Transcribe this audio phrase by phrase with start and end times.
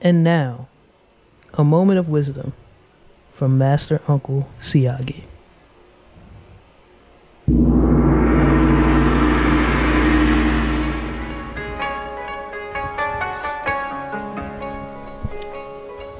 [0.00, 0.68] And now,
[1.54, 2.52] a moment of wisdom
[3.34, 5.24] from Master Uncle Siagi.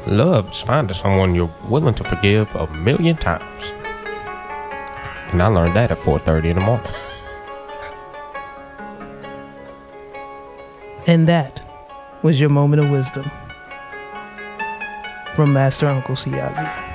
[0.06, 3.62] Love is finding someone you're willing to forgive a million times.
[5.32, 6.86] And I learned that at 4.30 in the morning.
[11.06, 11.65] And that
[12.22, 13.30] was your moment of wisdom
[15.34, 16.94] from Master Uncle Siagi.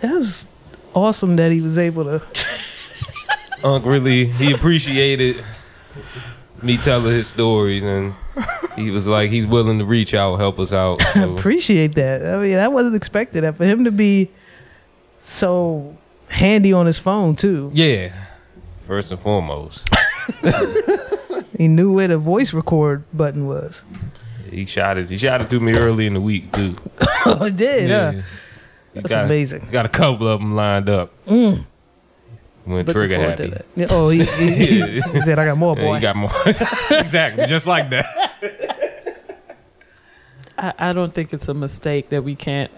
[0.00, 0.46] That was
[0.94, 2.22] awesome that he was able to.
[3.64, 5.44] Unc really, he appreciated
[6.62, 8.14] me telling his stories and
[8.76, 11.02] he was like, he's willing to reach out, help us out.
[11.14, 12.24] So, appreciate that.
[12.24, 14.30] I mean, I wasn't expecting that for him to be
[15.28, 15.96] so
[16.28, 17.70] handy on his phone too.
[17.74, 18.12] yeah,
[18.86, 19.88] first and foremost.
[21.56, 23.82] He knew where the voice record button was.
[24.48, 25.10] He shot it.
[25.10, 26.76] He shot it to me early in the week too.
[27.26, 27.90] Oh, it did.
[27.90, 28.12] huh?
[28.94, 29.68] He That's got, amazing.
[29.72, 31.10] Got a couple of them lined up.
[31.26, 31.66] Mm.
[32.64, 33.52] When Looking trigger happy.
[33.74, 36.30] Yeah, Oh, he, he, he- he said, "I got more, Yeah, boy." he got more.
[36.90, 38.06] exactly, just like that.
[40.56, 42.70] I, I don't think it's a mistake that we can't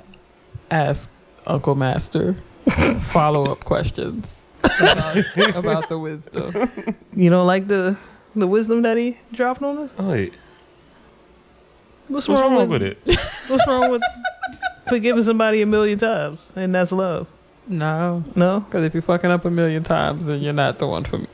[0.70, 1.08] ask
[1.50, 2.36] Uncle Master
[3.12, 6.96] follow up questions about, about the wisdom.
[7.14, 7.96] you don't like the
[8.36, 9.90] the wisdom that he dropped on us?
[9.98, 10.32] Oh, wait.
[12.08, 13.18] What's, What's wrong, wrong with, with it?
[13.48, 14.02] What's wrong with
[14.88, 17.28] forgiving somebody a million times and that's love?
[17.66, 18.60] No, No.
[18.60, 21.26] because if you're fucking up a million times, then you're not the one for me.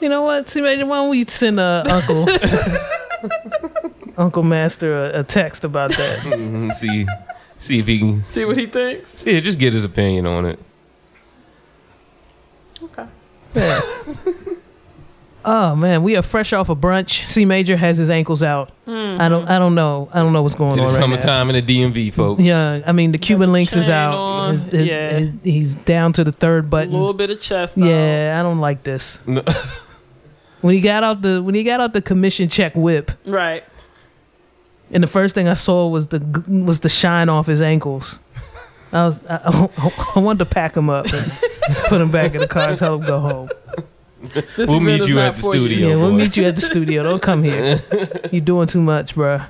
[0.00, 0.48] You know what?
[0.48, 2.26] See, imagine why don't we send uh, Uncle
[4.18, 6.18] Uncle Master a, a text about that?
[6.20, 7.06] Mhm, see,
[7.62, 9.24] see if he can See what he thinks.
[9.24, 10.58] Yeah, just get his opinion on it.
[12.82, 13.06] Okay.
[13.54, 13.80] Yeah.
[15.44, 17.26] Oh man, we are fresh off a brunch.
[17.26, 18.70] C Major has his ankles out.
[18.84, 19.16] Hmm.
[19.20, 19.48] I don't.
[19.48, 20.08] I don't know.
[20.14, 21.16] I don't know what's going It on is right now.
[21.16, 22.44] summertime in the DMV, folks.
[22.44, 24.52] Yeah, I mean the Cuban the links is out.
[24.52, 25.18] His- his- Yeah.
[25.18, 26.90] his- he's down to the third button.
[26.94, 27.76] A little bit of chest.
[27.76, 27.84] out.
[27.84, 29.18] Yeah, I don't like this.
[29.26, 29.42] No.
[30.60, 33.64] When he got out the when he got out the commission check whip, Right.
[34.92, 38.18] And the first thing I saw was the was the shine off his ankles.
[38.92, 39.68] I was I,
[40.16, 41.32] I, wanted to pack him up and
[41.86, 43.48] put him back in the car and tell him go home.
[44.22, 45.88] This We'll meet you at the for studio.
[45.88, 47.02] Yeah, we'll meet you at the studio.
[47.02, 47.82] Don't come here.
[48.30, 49.46] You're doing too much, bruh.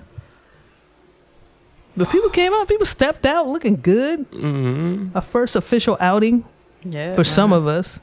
[1.97, 2.69] But people came out.
[2.69, 4.21] People stepped out looking good.
[4.33, 6.45] hmm Our first official outing
[6.85, 7.15] Yeah.
[7.15, 8.01] for some of us.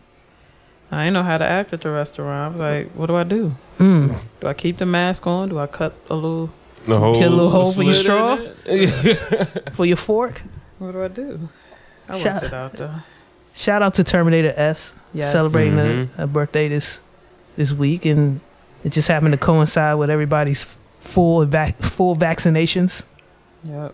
[0.92, 2.56] I didn't know how to act at the restaurant.
[2.56, 3.56] I was like, what do I do?
[3.78, 4.20] Mm.
[4.42, 5.50] Do I keep the mask on?
[5.50, 6.50] Do I cut a little
[6.86, 8.38] The whole Get a little hole for your straw?
[9.76, 10.42] For your fork.
[10.80, 11.50] What do I do?
[12.08, 12.96] I Shout- worked it out though.
[13.54, 15.32] Shout out to Terminator S Yes.
[15.32, 16.10] celebrating Mhm.
[16.18, 17.00] a, a birthday this
[17.58, 18.40] this week, and
[18.84, 20.66] it just happened to coincide with everybody's
[21.00, 23.04] full vac- full vaccinations.
[23.64, 23.94] Yep.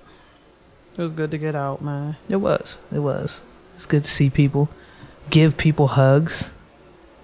[0.98, 2.16] It was good to get out, man.
[2.30, 2.78] It was.
[2.94, 3.42] It was.
[3.78, 4.70] It's good to see people,
[5.30, 6.52] give people hugs.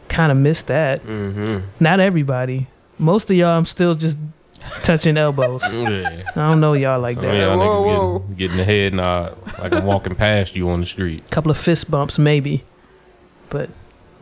[0.09, 1.03] Kind of missed that.
[1.03, 1.63] Mhm.
[1.79, 2.67] Not everybody.
[2.97, 4.17] Most of y'all, I'm still just
[4.83, 5.61] touching elbows.
[5.72, 6.23] Yeah.
[6.35, 7.38] I don't know y'all like Some that.
[7.38, 8.19] y'all Whoa, niggas whoa.
[8.19, 11.29] Getting, getting the head nod like I'm walking past you on the street.
[11.29, 12.63] couple of fist bumps maybe,
[13.49, 13.69] but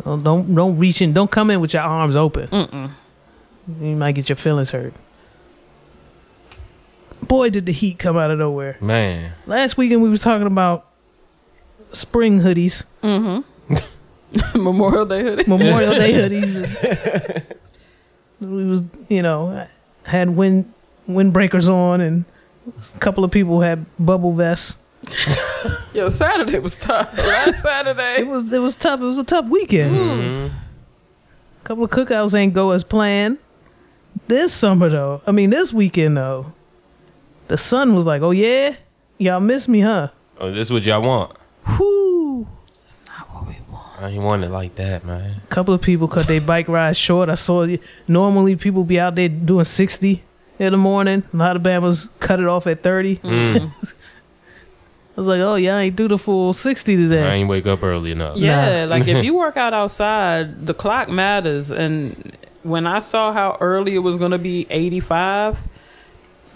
[0.06, 1.14] uh, don't don't reach in.
[1.14, 2.48] Don't come in with your arms open.
[2.48, 2.92] Mm-mm.
[3.82, 4.94] You might get your feelings hurt.
[7.28, 8.78] Boy, did the heat come out of nowhere.
[8.82, 10.88] Man, Last weekend we was talking about
[11.92, 14.56] spring hoodies, Mm-hmm.
[14.64, 15.48] Memorial Day hoodies.
[15.48, 17.56] Memorial Day hoodies.
[18.40, 19.68] we was, you know,
[20.10, 20.72] had wind
[21.08, 22.26] windbreakers on, and
[22.96, 24.78] a couple of people had bubble vests.
[25.94, 27.18] Yo, Saturday was tough.
[27.18, 28.24] Last It Saturday.
[28.24, 29.00] was it was tough.
[29.02, 29.96] It was a tough weekend.
[29.96, 30.52] Mhm.
[30.52, 33.38] A couple of cookouts ain't go as planned.
[34.28, 36.54] This summer though, I mean this weekend though,
[37.48, 38.76] the sun was like, "Oh yeah,
[39.18, 40.10] y'all miss me, huh?"
[40.40, 41.36] oh, this is what y'all want.
[41.80, 42.09] Whoo!
[44.00, 45.42] I ain't want it like that, man.
[45.44, 47.28] A couple of people cut their bike ride short.
[47.30, 47.68] I saw
[48.08, 50.24] normally people be out there doing sixty
[50.58, 51.24] in the morning.
[51.34, 53.18] A lot of Bama's cut it off at thirty.
[53.18, 53.72] Mm.
[55.18, 57.24] I was like, "Oh yeah, I ain't do the full sixty today.
[57.24, 58.38] I ain't wake up early enough.
[58.38, 61.70] Yeah, like if you work out outside, the clock matters.
[61.70, 65.60] And when I saw how early it was going to be 85,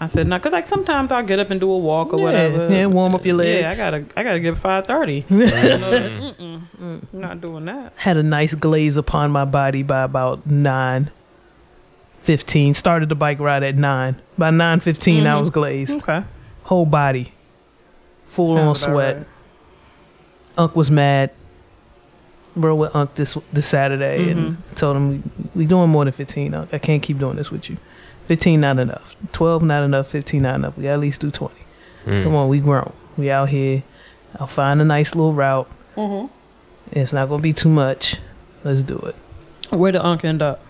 [0.04, 2.24] I said, "No," because like sometimes I'll get up and do a walk or Yeah,
[2.24, 2.68] whatever.
[2.72, 3.60] yeah, warm up your legs.
[3.62, 5.24] Yeah, I gotta, I gotta get 5:30.
[6.80, 7.92] I'm not doing that.
[7.96, 11.10] Had a nice glaze upon my body by about nine
[12.22, 12.74] fifteen.
[12.74, 14.16] Started the bike ride at nine.
[14.38, 15.40] By nine I Mhm.
[15.40, 15.98] was glazed.
[15.98, 16.22] Okay,
[16.64, 17.32] Whole body,
[18.28, 19.16] full on Sounds about sweat.
[19.18, 19.26] right.
[20.56, 21.30] Unc was mad.
[22.56, 25.10] Bro with Unc this this Saturday and told him
[25.54, 26.54] we, we doing more than fifteen.
[26.54, 26.72] Unc.
[26.72, 27.76] I can't keep doing this with you.
[28.26, 29.14] Fifteen not enough.
[29.32, 30.08] Twelve not enough.
[30.08, 30.76] Fifteen not enough.
[30.76, 31.60] We gotta at least do twenty.
[32.06, 32.24] Mm.
[32.24, 32.92] Come on, we grown.
[33.16, 33.82] We out here.
[34.38, 35.68] I'll find a nice little route.
[35.96, 36.32] Mm-hmm.
[36.92, 38.16] It's not gonna be too much.
[38.64, 39.14] Let's do it.
[39.74, 40.62] Where the Unc end up?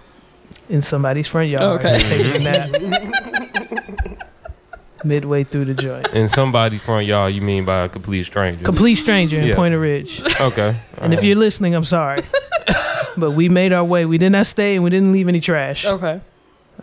[0.68, 1.62] In somebody's front yard.
[1.84, 1.98] Okay.
[1.98, 4.18] Taking a nap.
[5.04, 6.08] Midway through the joint.
[6.08, 8.64] In somebody's front yard, you mean by a complete stranger?
[8.64, 9.54] Complete stranger in Yeah.
[9.54, 10.22] Pointer Ridge.
[10.40, 10.76] okay.
[10.98, 12.22] And if you're listening, I'm sorry.
[13.16, 14.06] but we made our way.
[14.06, 15.84] We did not stay and we didn't leave any trash.
[15.84, 16.20] Okay.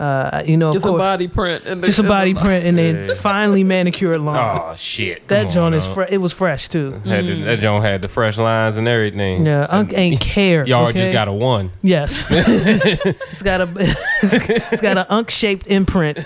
[0.02, 1.64] Uh, you know, of Just a body print.
[1.64, 3.14] In the, just a body print and then Yeah.
[3.14, 4.36] finally manicured lawn.
[4.36, 5.94] oh shit, that Come on, joint is Unc.
[5.94, 6.10] fresh.
[6.10, 6.94] It was fresh too.
[7.06, 7.62] Had the, that mm.
[7.62, 9.46] joint had the fresh lines and everything.
[9.46, 10.66] Yeah, Unc ain't care.
[10.66, 11.02] Y'all okay?
[11.02, 11.70] just got a one.
[11.84, 13.70] Yes, it's got a
[14.24, 16.18] it's got an Unc shaped imprint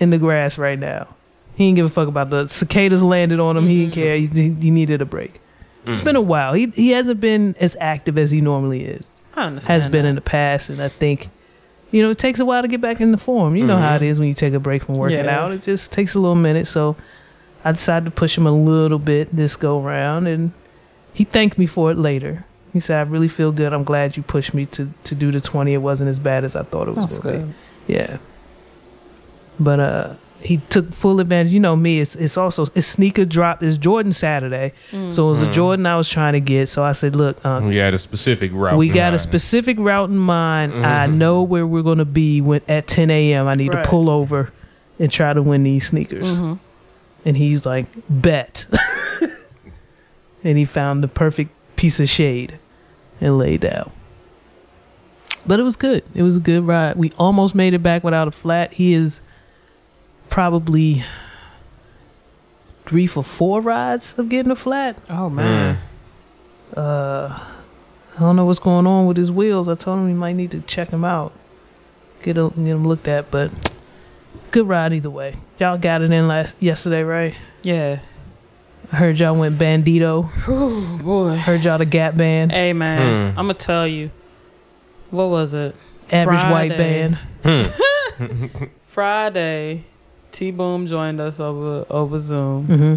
[0.00, 1.14] in the grass right now.
[1.54, 3.68] He didn't give a fuck about the cicadas landed on him.
[3.68, 4.32] He didn't mm-hmm.
[4.34, 4.42] care.
[4.42, 5.40] He, he needed a break.
[5.86, 6.26] It's been a mm.
[6.26, 6.52] while.
[6.52, 9.06] He he hasn't been as active as he normally is.
[9.34, 9.82] I understand.
[9.82, 10.08] Has been that.
[10.08, 11.28] in the past, and I think
[11.90, 13.56] you know it takes a while to get back in the form.
[13.56, 15.38] You know how it is when you take a break from working Yeah.
[15.44, 15.52] out.
[15.52, 16.66] It just takes a little minute.
[16.66, 16.96] So
[17.64, 20.52] I decided to push him a little bit this go round, and
[21.14, 22.44] he thanked me for it later.
[22.72, 23.72] He said, "I really feel good.
[23.72, 25.72] I'm glad you pushed me to to do the 20.
[25.72, 27.54] It wasn't as bad as I thought it was going to good.
[27.86, 28.16] be." Yeah.
[29.58, 30.08] But uh,
[30.40, 31.52] he took full advantage.
[31.52, 32.00] You know me.
[32.00, 33.62] It's it's also it's sneaker drop.
[33.62, 34.72] It's Jordan Saturday,
[35.10, 36.68] so it was a Jordan I was trying to get.
[36.68, 38.78] So I said, "Look, uh, We had a specific route.
[38.78, 40.72] we got a specific route in mind.
[40.86, 41.14] I Mhm.
[41.14, 43.46] know where we're going to be when at 10 a.m.
[43.48, 43.82] I need Right.
[43.82, 44.52] to pull over
[45.00, 46.58] and try to win these sneakers." Mhm.
[47.24, 48.66] And he's like, "Bet."
[50.44, 52.58] and he found the perfect piece of shade
[53.20, 53.90] and laid down.
[55.46, 56.04] But it was good.
[56.14, 56.96] It was a good ride.
[56.96, 58.74] We almost made it back without a flat.
[58.74, 59.20] He is
[60.28, 61.04] probably
[62.86, 64.98] three for four rides of getting a flat.
[65.10, 65.78] Oh man.
[66.76, 67.46] Uh,
[68.16, 69.68] I don't know what's going on with his wheels.
[69.68, 71.32] I told him he might need to check him out,
[72.22, 73.30] get, a, get him looked at.
[73.30, 73.50] But
[74.50, 75.36] good ride either way.
[75.58, 77.34] Y'all got it in last yesterday, right?
[77.62, 78.00] Yeah.
[78.92, 80.30] I heard y'all went Bandito.
[80.48, 81.36] Oh boy.
[81.36, 83.38] Heard y'all the Gap Band, Hey man, Hmm.
[83.38, 84.10] I'm gonna tell you.
[85.10, 85.74] What was it?
[86.10, 87.18] Average White Band.
[87.44, 88.64] Hmm.
[88.88, 89.84] Friday,
[90.32, 92.64] T Boom joined us over over Zoom.
[92.66, 92.94] hmm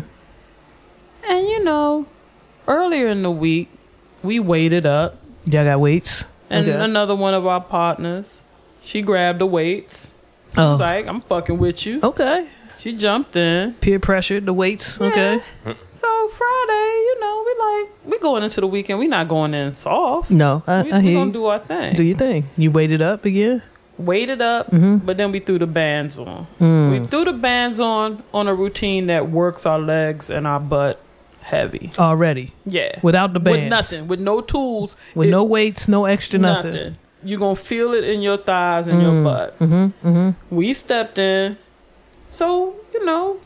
[1.30, 2.06] And you know,
[2.68, 3.70] earlier in the week,
[4.24, 6.26] we waited up, Y'all got weights.
[6.50, 6.78] and Okay.
[6.84, 8.44] another one of our partners,
[8.84, 10.12] she grabbed the weights.
[10.54, 10.72] She Oh.
[10.72, 12.46] was like, "I'm fucking with you." Okay.
[12.78, 13.74] She jumped in.
[13.80, 14.40] Peer pressure.
[14.40, 15.00] The weights.
[15.00, 15.40] Okay.
[15.94, 18.98] So Friday, you know, we like we going into the weekend.
[19.00, 20.32] We not going in soft.
[20.32, 21.32] No, I, we I we hear gonna you.
[21.34, 21.96] do our thing.
[21.96, 22.46] Do your thing.
[22.58, 23.62] You weighted up again.
[24.06, 25.06] Waited up, Mhm.
[25.06, 26.48] but then we threw the bands on.
[26.60, 26.92] Mm.
[26.92, 31.00] We threw the bands on on a routine that works our legs and our butt
[31.42, 31.90] heavy.
[31.98, 33.60] Already Yeah, without the bands.
[33.62, 35.88] with nothing, with no tools, With It- no weights.
[35.88, 36.72] No extra nothing.
[36.74, 36.96] nothing.
[37.24, 39.60] You're gonna feel it in your thighs and your butt.
[39.60, 40.08] Mm-hmm.
[40.08, 40.56] Mm-hmm.
[40.56, 41.58] We stepped in,
[42.28, 43.38] so you know,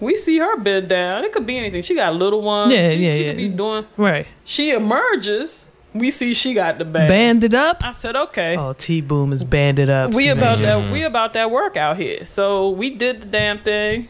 [0.00, 1.24] we see her bend down.
[1.24, 1.82] It could be anything.
[1.82, 2.72] She got little ones.
[2.72, 3.28] Yeah, she, yeah, she yeah.
[3.30, 3.84] could be doing.
[3.96, 4.26] Right.
[4.44, 5.66] She emerges.
[5.92, 7.08] We see she got the band.
[7.08, 7.84] Banded up.
[7.84, 8.56] I said, okay.
[8.56, 10.12] Oh, T Boom is banded up.
[10.12, 10.92] we She about made- that mm-hmm.
[10.92, 12.24] we about that work out here.
[12.26, 14.08] So we did the damn thing.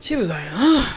[0.00, 0.94] She was like, huh,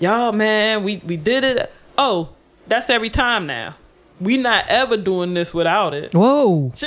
[0.00, 1.72] y'all man, we we did it.
[1.98, 2.30] Oh,
[2.66, 3.76] that's every time now.
[4.20, 6.12] We not ever doing this without it.
[6.14, 6.72] Whoa.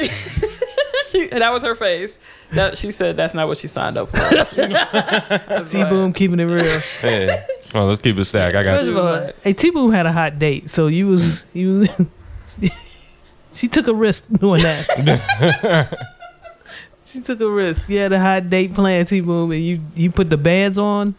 [1.10, 2.20] She, she that was her face.
[2.52, 4.18] That she said that's not what she signed up for.
[4.18, 6.82] I was T like, Boom keeping it real.
[7.04, 7.44] Yeah.
[7.74, 8.56] Oh, let's keep it stack.
[8.56, 8.98] I got First you.
[8.98, 11.88] of all, hey, T Boom had a hot date, so you was you.
[13.54, 16.08] she took a risk doing that.
[17.06, 17.90] she took a risk.
[17.90, 21.16] You had a hot date plan T Boom, and you you put the bands on.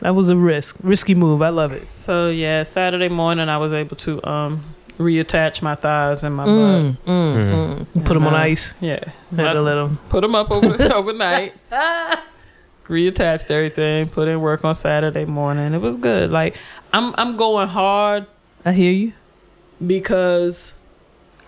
[0.00, 1.40] That was a risk, risky move.
[1.42, 1.86] I love it.
[1.92, 4.62] So yeah, Saturday morning I was able to um
[4.98, 7.06] reattach my thighs and my Mm, butt.
[7.06, 7.96] mm, mm.
[7.96, 8.74] You Put them on Uh, ice.
[8.80, 9.00] Yeah,
[9.34, 11.54] Had to let them put them up over, overnight.
[12.88, 14.08] Reattached everything.
[14.08, 15.74] Put in work on Saturday morning.
[15.74, 16.30] It was good.
[16.30, 16.56] Like
[16.92, 18.26] I'm I'm going hard
[18.64, 19.12] I hear you.
[19.84, 20.74] Because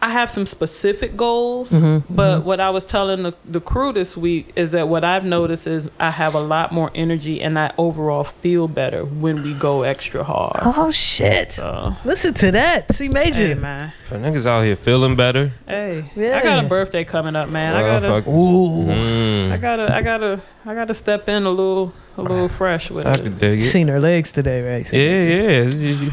[0.00, 1.72] I have some specific goals.
[1.72, 5.24] Mhm, But what I was telling the, the crew this week is that what I've
[5.24, 9.54] noticed is I have a lot more energy and I overall feel better when we
[9.54, 10.60] go extra hard.
[10.62, 11.48] Oh shit!
[11.48, 12.94] So, Listen to that.
[12.94, 13.48] See, major.
[13.48, 15.50] hey man, For niggas out here feeling better.
[15.66, 16.38] hey, Yeah.
[16.38, 17.74] I got a birthday coming up, man.
[17.74, 18.84] I gotta, Ooh.
[18.86, 19.50] Mm.
[19.50, 23.14] I gotta, I gotta, I gotta step in a little, a little fresh with I
[23.14, 23.22] it.
[23.24, 23.62] could dig it.
[23.64, 24.92] Seen her legs today, right?
[24.92, 26.12] Yeah, yeah.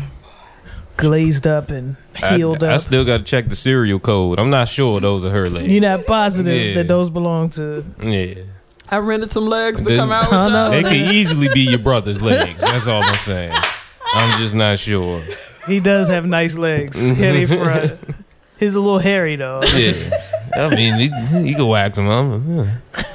[0.97, 2.73] It's just you- Glazed up and healed I up.
[2.73, 4.39] I still got to check the serial code.
[4.39, 5.67] I'm not sure those are her legs.
[5.69, 6.73] You're not positive Yeah.
[6.75, 7.83] that those belong to.
[8.01, 8.35] yeah.
[8.87, 10.49] I rented some legs to Then- come out with y'all.
[10.51, 10.71] know.
[10.71, 12.61] It could easily be your brother's legs.
[12.61, 13.53] That's all I'm saying.
[14.13, 15.23] I'm just not sure.
[15.67, 16.95] He does have nice legs.
[17.17, 17.99] Kenny front.
[18.59, 19.61] He's a little hairy though.
[19.75, 19.93] Yeah.
[20.55, 22.41] I mean, he, you can wax him up.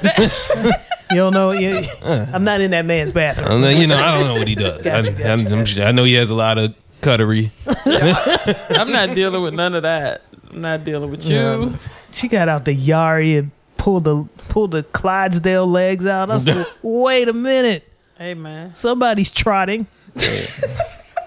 [0.03, 0.71] Yeah.
[1.11, 1.51] You don't know.
[1.51, 3.51] You, I'm not in that man's bathroom.
[3.51, 4.81] I know, you know, I don't know what he does.
[4.81, 5.47] Gotcha, I, gotcha, I'm-
[5.81, 7.51] I'm I know he has a lot of cuttery.
[7.85, 10.21] I'm not dealing with none of that.
[10.49, 11.35] I'm not dealing with you.
[11.35, 11.71] Yeah.
[12.11, 16.29] She got out the Yari and pulled the pulled the Clydesdale legs out.
[16.29, 18.73] I was like, wait a minute, Hey man.
[18.73, 19.87] somebody's trotting.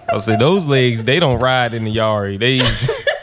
[0.09, 2.37] I'll say those legs, they don't ride in the Yari.
[2.39, 2.61] They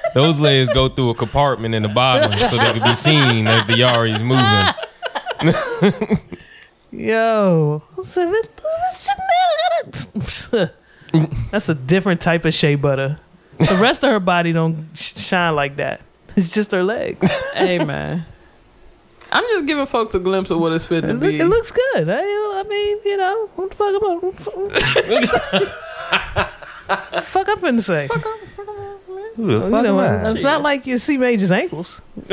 [0.15, 3.67] those legs go through a compartment in the bottom so they can be seen as
[3.67, 4.75] the yard is moving.
[6.91, 7.83] Yo,
[11.15, 13.19] I said, "Miss- Miss Chanel got it." that's a different type of shea butter.
[13.59, 16.01] The rest of her body don't sh- shine like that.
[16.37, 17.31] It's just her legs.
[17.55, 18.25] Hey man.
[19.31, 21.39] I'm just giving folks a glimpse of what it's fit It, to look, be.
[21.41, 22.09] it looks good.
[22.11, 24.15] I, I mean, you know, what the fuck am I?
[24.17, 25.71] What the
[26.43, 28.09] fuck- fuck I'm finna say?
[29.37, 30.31] Who the You fuck know, am I?
[30.33, 32.01] it's not like you see Major's ankles.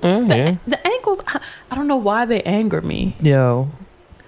[0.00, 0.56] Uh, yeah.
[0.64, 1.40] the ankles, I,
[1.72, 3.16] I don't know why they anger me.
[3.20, 3.68] Yo,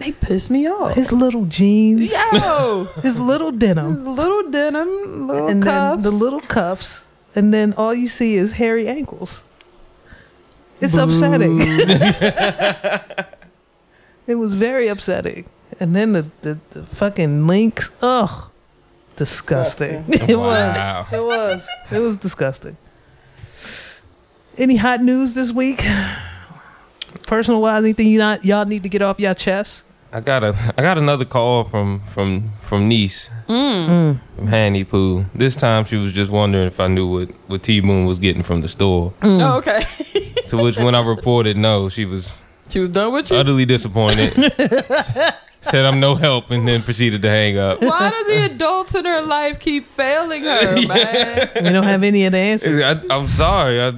[0.00, 0.94] They piss me off.
[0.96, 5.96] his little jeans, Yo, his little denim, little denim, little and cuffs.
[5.96, 7.02] then the little cuffs,
[7.36, 9.44] and then all you see is hairy ankles.
[10.80, 11.58] It's upsetting.
[14.26, 15.44] it was very upsetting.
[15.78, 18.50] And then the, the, the fucking links, ugh,
[19.16, 20.04] disgusting.
[20.08, 21.04] it Wow.
[21.10, 21.12] was.
[21.12, 21.68] It was.
[21.92, 22.76] It was disgusting.
[24.56, 25.86] Any hot news this week?
[27.24, 29.84] Personal wise, anything you not y'all need to get off your chest?
[30.12, 34.18] I got a I got another call from from from niece Mm.
[34.36, 35.24] from Handy Poo.
[35.34, 38.42] This time she was just wondering if I knew what what T Moon was getting
[38.42, 39.12] from the store.
[39.22, 39.80] Oh, okay.
[40.50, 42.36] To which when I reported no, she was
[42.68, 43.36] she was done with you.
[43.36, 44.32] utterly disappointed.
[45.62, 47.80] Said I'm no help and then proceeded to hang up.
[47.82, 51.48] Why do the adults in her life keep failing her, man?
[51.54, 52.82] We don't have any of the answers.
[52.82, 53.80] I, I'm sorry.
[53.80, 53.90] I,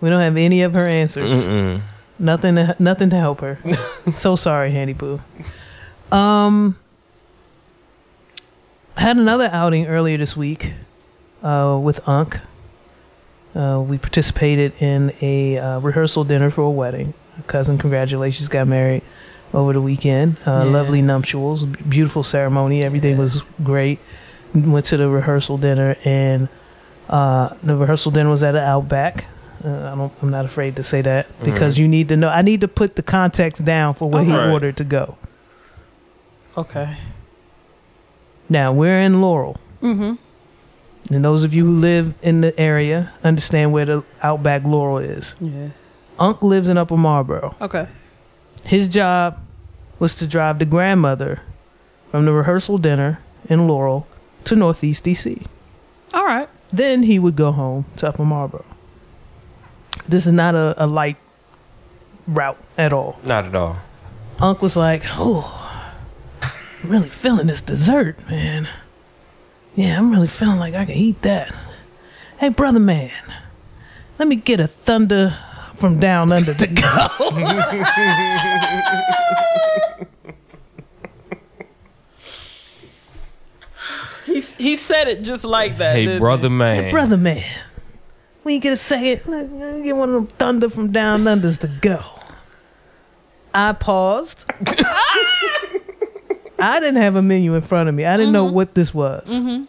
[0.00, 1.44] We don't have any of her answers.
[1.44, 1.82] mm-mm.
[2.20, 3.58] Nothing, to, nothing to help her.
[4.14, 5.20] so sorry, Handy Poo.
[6.12, 6.76] Um,
[8.96, 10.74] I had another outing earlier this week
[11.42, 12.38] uh, with Unc.
[13.54, 17.14] Uh, we participated in a uh, rehearsal dinner for a wedding.
[17.38, 19.02] A cousin, congratulations, got married
[19.54, 20.36] over the weekend.
[20.46, 20.70] Uh, Yeah.
[20.70, 22.84] Lovely nuptials, beautiful ceremony.
[22.84, 23.98] Everything was great.
[24.54, 26.48] Went to the rehearsal dinner, and
[27.08, 29.24] uh, the rehearsal dinner was at an Outback.
[29.64, 32.28] Uh, I don't, I'm not afraid to say that because you need to know.
[32.28, 34.50] I need to put the context down for what he Alright.
[34.50, 35.18] ordered to go.
[36.56, 36.96] Okay.
[38.48, 41.14] Now we're in Laurel, Mm-hmm.
[41.14, 45.34] and those of you who live in the area understand where the Outback Laurel is.
[45.40, 45.68] Yeah.
[46.18, 47.54] Unc lives in Upper Marlboro.
[47.60, 47.86] Okay.
[48.64, 49.38] His job
[49.98, 51.40] was to drive the grandmother
[52.10, 54.06] from the rehearsal dinner in Laurel
[54.44, 55.46] to Northeast DC.
[56.12, 56.48] All right.
[56.72, 58.64] Then he would go home to Upper Marlboro.
[60.10, 61.16] This is not a, a light
[62.26, 63.18] route at all.
[63.24, 63.76] Not at all.
[64.40, 65.56] Unc was like, "Oh,
[66.42, 68.68] I'm really feeling this dessert, man.
[69.76, 71.54] Yeah, I'm really feeling like I can eat that.
[72.38, 73.12] Hey, brother man,
[74.18, 75.36] let me get a thunder
[75.76, 76.86] from down under to go."
[84.26, 85.96] He he said it just like that.
[85.96, 86.54] Hey, didn't brother he?
[86.54, 86.84] man.
[86.84, 87.44] Hey, brother man,
[88.42, 91.60] when you get a second, let me get one of them thunder from down unders
[91.60, 92.02] to go.
[93.52, 94.44] I paused.
[96.58, 98.04] I didn't have a menu in front of me.
[98.04, 98.54] I didn't know mm-hmm.
[98.54, 99.28] what this was.
[99.28, 99.64] Mm-hmm.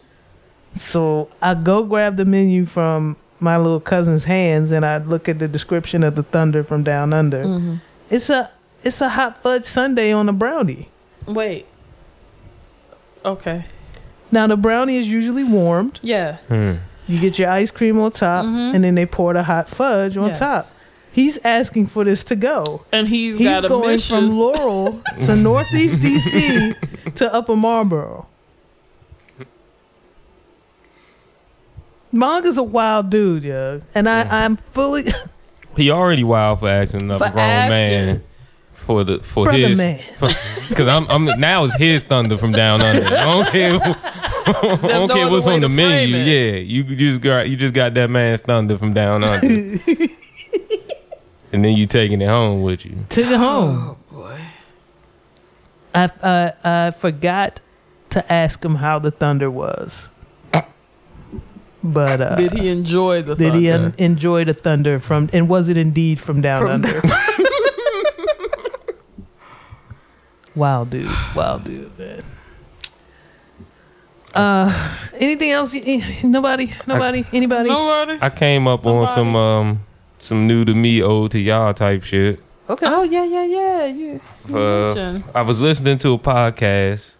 [0.74, 5.38] So I go grab the menu from my little cousin's hands and I look at
[5.38, 7.44] the description of the thunder from down under.
[7.44, 7.76] Mm-hmm.
[8.10, 8.50] It's a
[8.84, 10.88] it's a hot fudge sundae on a brownie.
[11.26, 11.66] Wait.
[13.24, 13.66] Okay.
[14.30, 16.00] Now the brownie is usually warmed.
[16.02, 16.38] Yeah.
[16.48, 16.76] Hmm.
[17.08, 18.74] You get your ice cream on top, Mhm.
[18.74, 20.38] and then they pour the hot fudge on Yes.
[20.38, 20.64] top.
[21.12, 22.82] He's asking for this to go.
[22.92, 24.16] And he's, He's got a going mission.
[24.28, 26.74] from Laurel to Northeast DC
[27.16, 28.26] to Upper Marlboro.
[32.12, 35.06] Mog is a wild dude, yeah, and I, I'm fully
[35.76, 38.06] He already wild for asking another For grown asking.
[38.06, 38.22] man
[38.74, 40.00] for the for brother his man.
[40.68, 43.06] because I'm I'm now it's his thunder from down under.
[43.06, 43.96] I don't care.
[44.46, 44.52] I
[44.88, 46.16] don't no care what's on the menu.
[46.16, 46.26] it.
[46.26, 49.46] Yeah, you just got you just got that man's thunder from down under,
[51.52, 52.96] and then you taking it home with you.
[53.10, 53.96] Took it home.
[54.10, 54.40] Oh boy.
[55.94, 57.60] I, I I forgot
[58.10, 60.08] to ask him how the thunder was,
[61.82, 63.94] but uh, Did he enjoy the did he thunder?
[63.98, 65.28] enjoy the thunder from?
[65.32, 67.02] And was it indeed from down From under?
[70.54, 72.24] Wow, dude, Wow, dude, man.
[74.34, 75.72] Uh, Anything else?
[76.24, 76.74] Nobody?
[76.86, 77.24] Nobody?
[77.32, 77.68] Anybody?
[77.68, 78.18] Nobody.
[78.20, 79.84] I came up on some um
[80.18, 82.40] some new to me, old to y'all type shit.
[82.68, 82.86] Okay.
[82.88, 83.86] Oh yeah, yeah, yeah.
[83.86, 85.20] You, you Uh.
[85.34, 87.14] I was listening to a podcast.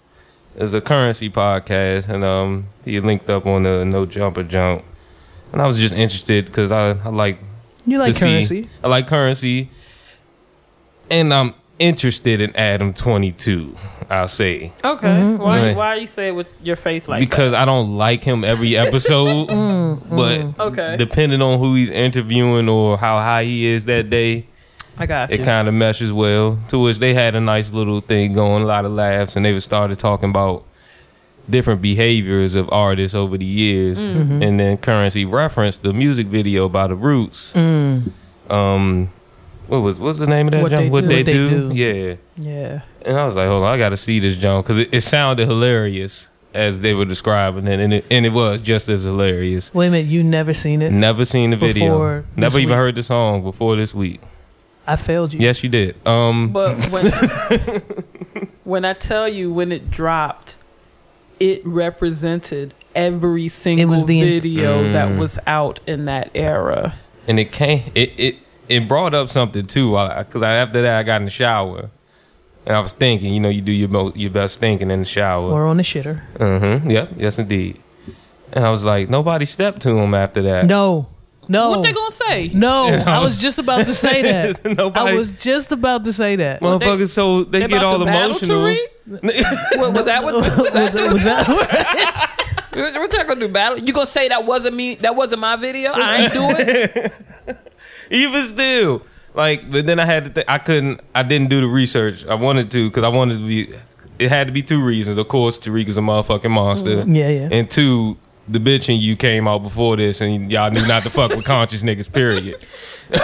[0.57, 4.83] It was a currency podcast, and um, he linked up on the No Jumper Jump,
[5.53, 7.39] and I was just interested because I, I like
[7.87, 8.71] You like to see- currency?
[8.85, 9.71] I like currency,
[11.11, 13.77] and I'm interested in Adam Twenty Two.
[14.11, 15.07] I'll say Okay.
[15.09, 15.39] Mhm.
[15.39, 15.63] Why?
[15.63, 15.77] Right.
[15.77, 19.47] Why you say it with your face like because I don't like him every episode,
[20.11, 20.61] but?
[20.61, 20.97] Okay.
[20.97, 24.47] depending on who he's interviewing or how high he is that day,
[24.99, 25.39] I got you.
[25.39, 26.59] it kind of meshes well.
[26.69, 29.53] To which they had a nice little thing going, a lot of laughs, and they
[29.53, 30.65] was started talking about
[31.51, 34.43] different behaviors of artists over the years, Mm-hmm.
[34.43, 37.53] and then Currency referenced the music video by the Roots.
[37.55, 38.13] Mm.
[38.51, 39.11] Um,
[39.73, 40.63] what was what's the name of that?
[40.63, 40.71] What?
[40.73, 41.09] They what Do.
[41.09, 41.71] they What They do?
[41.71, 41.75] Do.
[41.75, 42.81] Yeah, yeah.
[43.07, 45.01] and I was like, hold on, I got to see this jump because it, it
[45.01, 49.73] sounded hilarious as they were describing it, and it and it was just as hilarious.
[49.73, 50.07] Wait a minute.
[50.11, 50.93] You never seen it?
[50.93, 52.25] Never seen the video.
[52.37, 52.77] Never even week?
[52.77, 54.21] heard the song before this week.
[54.87, 55.41] I failed you.
[55.41, 55.95] Yes, you did.
[56.07, 57.07] Um, But when
[58.65, 60.57] when I tell you when it dropped,
[61.41, 64.93] it represented every single was the- video Mm.
[64.93, 66.95] that was out in that era.
[67.27, 67.91] and it came.
[67.95, 68.37] It it
[68.77, 69.91] it brought up something too.
[69.93, 71.91] Because I, after that, I got in the shower,
[72.67, 73.33] and I was thinking.
[73.35, 75.51] You know, you do your mo- your best thinking in the shower.
[75.51, 76.21] Or on the shitter.
[76.37, 76.91] Mm-hmm.
[76.91, 77.11] Yep.
[77.17, 77.81] Yes, indeed.
[78.53, 80.67] And I was like, nobody stepped to him after that.
[80.67, 81.09] No.
[81.49, 81.71] No.
[81.71, 82.51] What they gonna say?
[82.55, 82.87] no.
[82.91, 84.65] Yeah, I I was was- just about to say that.
[84.77, 85.11] nobody.
[85.11, 86.61] I was just about to say that.
[86.61, 87.09] Well, they- motherfuckers.
[87.11, 88.65] so they, They get all to emotional.
[88.67, 88.79] Tariq?
[89.79, 90.35] What, was that what?
[90.35, 92.29] Was that, Was that-
[92.75, 93.79] We're we're not gonna do battle.
[93.79, 94.95] You gonna say that wasn't me?
[94.97, 95.91] That wasn't my video.
[95.93, 97.59] I ain't do it.
[98.13, 99.03] Even still,
[99.35, 100.31] like, but then I had to.
[100.31, 101.01] Th- I couldn't.
[101.15, 102.25] I didn't do the research.
[102.27, 103.73] I wanted to because I wanted to be.
[104.19, 105.19] It had to be two reasons.
[105.19, 107.03] Of course, Tariq is a motherfucking monster.
[107.07, 107.49] yeah, yeah.
[107.51, 108.17] And two,
[108.47, 111.45] the Bitch in Yoo came out before this, and y'all knew not to fuck with
[111.45, 112.13] conscious niggas.
[112.13, 112.57] Period.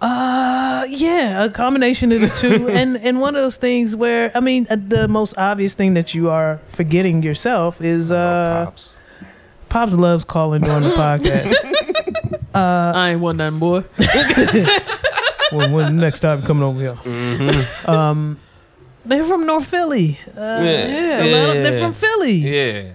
[0.00, 4.40] Uh, yeah, a combination of the two, and and one of those things where I
[4.40, 8.96] mean, uh, the most obvious thing that you are forgetting yourself is uh, Pops.
[9.68, 11.54] Pops loves calling during the podcast.
[12.58, 13.84] I ain't one nothing, boy.
[15.52, 17.88] well, when next time coming over here?
[17.88, 18.38] Um,
[19.04, 20.18] they're from North Philly.
[20.36, 22.32] Uh, yeah, a lot of- they're from Philly.
[22.32, 22.92] Yeah.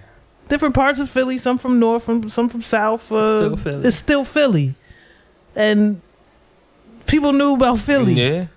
[0.47, 1.37] Different parts of Philly.
[1.37, 3.09] Some from North, from some from South.
[3.11, 3.87] Uh, Still Philly.
[3.87, 4.75] It's still Philly,
[5.55, 6.01] and
[7.05, 8.13] people knew about Philly.
[8.13, 8.47] Yeah.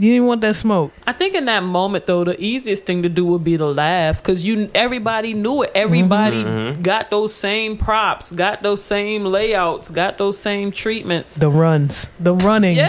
[0.00, 0.92] You didn't want that smoke.
[1.08, 4.18] I think in that moment though, the easiest thing to do would be to laugh
[4.18, 5.72] because you everybody knew it.
[5.74, 6.82] Everybody Mm-hmm.
[6.82, 11.34] got those same props, got those same layouts, got those same treatments.
[11.36, 12.88] The runs, the running, Yeah,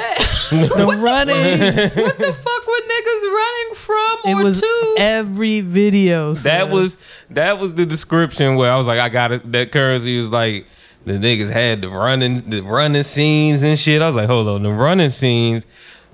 [0.52, 2.04] the running.
[2.04, 4.96] what the fuck were niggas running from It or was to?
[5.00, 6.36] every video.
[6.36, 6.96] That was
[7.32, 9.52] that was the description where I was like, I got it.
[9.52, 10.68] That currency was like
[11.06, 14.02] the niggas had the running the running scenes and shit.
[14.04, 15.66] I was like, hold on, the running scenes.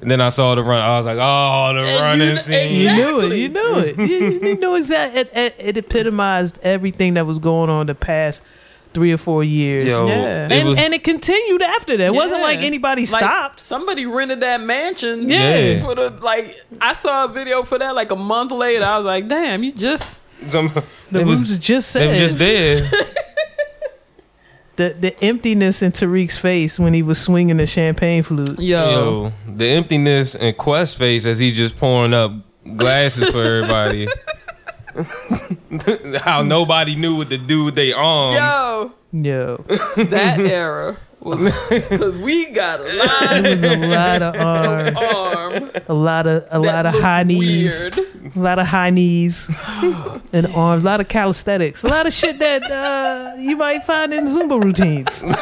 [0.01, 0.81] And then I saw the run.
[0.81, 2.71] I was like, oh, the And running you- scenes.
[2.73, 3.37] You knew it.
[3.37, 3.97] You knew it.
[3.97, 5.21] You, you knew exactly.
[5.21, 8.43] It, it, it epitomized everything that was going on the past
[8.93, 9.85] three or four years.
[9.85, 10.45] Yo, Yeah.
[10.45, 12.05] it and, was, and it continued after that.
[12.07, 13.59] It wasn't like anybody Like, stopped.
[13.61, 15.29] Somebody rented that mansion.
[15.29, 15.81] Yeah.
[15.81, 18.83] For the like, I saw a video for that like a month later.
[18.85, 20.71] I was like, damn, you just some,
[21.11, 22.89] The it was, roots just it said was just there.
[24.75, 28.59] the the emptiness in Tariq's face when he was swinging the champagne flute.
[28.59, 28.89] yo.
[28.89, 32.31] Yo, the emptiness in Quest face as he's just pouring up
[32.75, 34.07] glasses for everybody.
[36.21, 38.35] How nobody knew what to do with their arms.
[38.37, 39.57] Yo, Yo,
[39.95, 41.14] that era was
[41.69, 45.71] because we got a lot it was a lot of arm, arm.
[45.87, 48.35] a lot of a lot of high knees, weird.
[48.35, 49.49] a lot of high knees
[50.33, 54.13] and arms, a lot of calisthenics, a lot of shit that uh, you might find
[54.13, 55.23] in Zumba routines.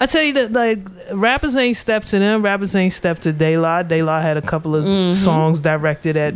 [0.00, 0.78] I tell you that like
[1.12, 2.42] rappers ain't stepped to them.
[2.42, 3.88] Rappers ain't stepped to Daylight.
[3.88, 5.14] Daylight had a couple of Mhm.
[5.14, 6.34] songs directed at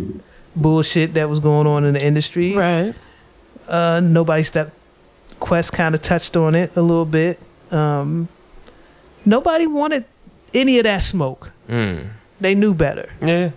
[0.57, 2.55] bullshit that was going on in the industry.
[2.55, 2.94] Right.
[3.68, 4.73] Uh, nobody stepped.
[5.40, 7.38] Quest kind of touched on it a little bit.
[7.70, 8.29] Um,
[9.24, 10.05] nobody wanted
[10.55, 11.53] any of that smoke.
[11.68, 12.09] Mm.
[12.40, 13.11] They knew better.
[13.20, 13.51] Yeah.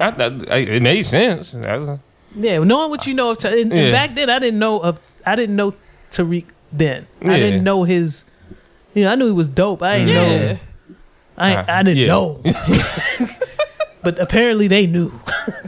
[0.00, 1.54] I, I, I, it made sense.
[1.54, 1.98] Was-
[2.36, 4.98] Yeah, knowing what you know of, and, and back then I didn't know of.
[5.24, 5.74] I didn't know
[6.10, 7.06] Tariq then.
[7.22, 8.24] I didn't know his.
[8.94, 9.82] You know, I knew he was dope.
[9.82, 10.52] I didn't Yeah.
[10.52, 10.58] know.
[11.38, 12.06] I I didn't yeah.
[12.08, 12.40] know.
[14.02, 15.12] but apparently they knew.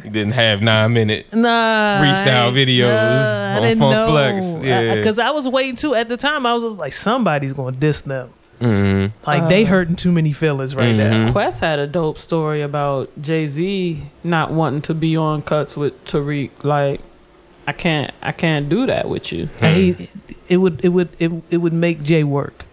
[0.03, 1.27] He didn't have nine minute.
[1.33, 4.09] Nah, Freestyle I- videos nah, on didn't Funk know.
[4.11, 4.59] Flex.
[4.61, 4.95] Yeah.
[4.95, 5.95] because I, was waiting too.
[5.95, 8.31] At the time, I was just like, somebody's going to diss them.
[8.61, 9.13] Mm.
[9.27, 11.13] Like they Uh, hurting too many feelings right now.
[11.29, 11.33] Mhm.
[11.33, 16.03] Quest had a dope story about Jay Z not wanting to be on cuts with
[16.05, 16.51] Tariq.
[16.63, 17.01] Like
[17.67, 19.49] I can't I can't do that with you.
[19.61, 20.11] And he,
[20.49, 22.65] it would it would it, it would make Jay work.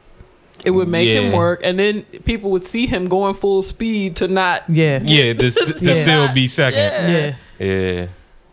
[0.65, 4.27] It would make him work, and then people would see him going full speed to
[4.27, 4.63] not.
[4.69, 4.99] Yeah.
[5.03, 5.93] Yeah, to, to, to Yeah.
[5.93, 6.79] still be second.
[6.79, 7.35] Yeah.
[7.59, 7.65] Yeah.
[7.65, 8.07] Yeah.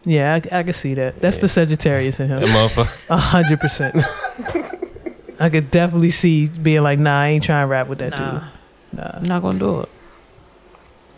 [0.06, 1.18] Yeah, I, I can see that.
[1.18, 2.42] That's the Sagittarius in him.
[3.08, 3.96] A hundred percent.
[5.40, 8.32] I could definitely see being like, nah, I ain't trying to rap with that Nah,
[8.40, 8.48] dude.
[8.98, 9.10] Nah.
[9.14, 9.88] I'm not gonna do it.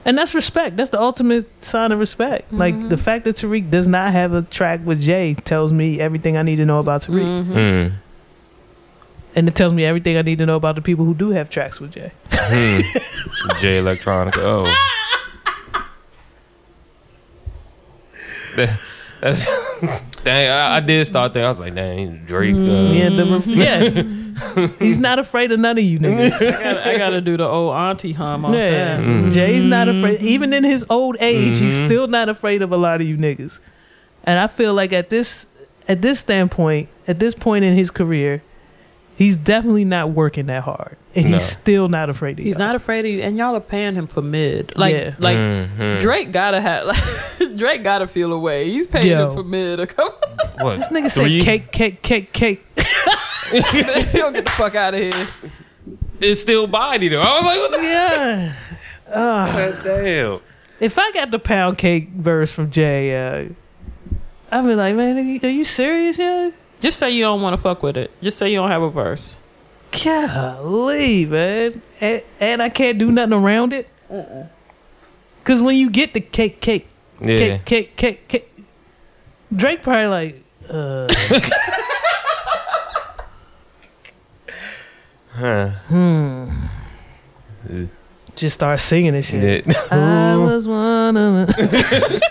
[0.04, 0.76] And that's respect.
[0.76, 2.52] That's the ultimate sign of respect.
[2.52, 6.36] Like the fact that Tariq does not have a track with Jay tells me everything
[6.36, 7.44] I need to know about Tariq.
[7.44, 7.46] Mhm.
[7.52, 7.92] Mm.
[9.36, 11.50] And it tells me everything I need to know about the people who do have
[11.50, 12.10] tracks with Jay.
[12.32, 12.80] Hmm.
[13.60, 14.38] Jay Electronica.
[14.38, 14.64] Oh.
[18.56, 18.78] That-
[19.20, 19.46] that's
[20.24, 20.50] dang.
[20.50, 21.46] I, I did start there.
[21.46, 22.54] I was like, dang, Drake.
[22.54, 22.58] Uh,
[22.92, 24.68] Yeah, the, yeah.
[24.78, 26.32] He's not afraid of none of you niggas.
[26.34, 28.70] I, gotta, I gotta do the old auntie hum on Yeah.
[28.98, 29.00] that.
[29.04, 29.32] Mm.
[29.32, 30.20] Jay's not afraid.
[30.20, 31.86] Even in his old age, he's Mhm.
[31.86, 33.58] still not afraid of a lot of you niggas.
[34.24, 35.46] And I feel like at this
[35.88, 38.42] at this standpoint, at this point in his career,
[39.16, 40.96] he's definitely not working that hard.
[41.14, 41.32] And No.
[41.38, 42.66] he's still not afraid of He's y'all.
[42.66, 44.76] not afraid of you, and y'all are paying him for mid.
[44.76, 45.14] Like, Yeah.
[45.18, 46.00] like Mhm.
[46.00, 46.86] Drake gotta have.
[46.86, 48.66] Like, Drake gotta feel away.
[48.70, 49.28] He's paying Yo.
[49.28, 49.80] him for mid.
[49.80, 50.18] A couple.
[50.60, 50.78] What?
[50.78, 51.40] This nigga Three?
[51.40, 52.64] say cake, cake, cake, cake.
[54.12, 55.26] He'll get the fuck out of here.
[56.20, 57.20] It's still body though.
[57.20, 58.52] I was like, what the Yeah.
[59.12, 60.40] Uh, God damn.
[60.80, 63.44] if I got the pound cake verse from Jay, uh,
[64.50, 66.50] I'd be like, man, are you- are you serious, yeah?
[66.86, 68.12] Just say you don't want to fuck with it.
[68.22, 69.34] Just say you don't have a verse.
[70.04, 71.82] Golly, man.
[72.00, 73.88] And, and I can't do nothing around it.
[75.40, 76.86] Because when you get the cake, cake,
[77.20, 77.58] Yeah.
[77.58, 78.52] cake, cake, cake, cake,
[79.52, 81.12] Drake probably like, uh,
[85.32, 85.68] Huh.
[85.88, 86.48] hmm.
[87.68, 87.86] Uh,
[88.36, 89.64] Just start singing this shit.
[89.64, 92.20] that- I was one of them.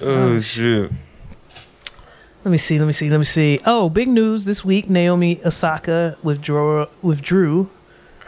[0.00, 0.90] oh shit.
[2.44, 3.60] Let me see, let me see, let me see.
[3.66, 7.68] Oh, big news this week Naomi Osaka withdrew, withdrew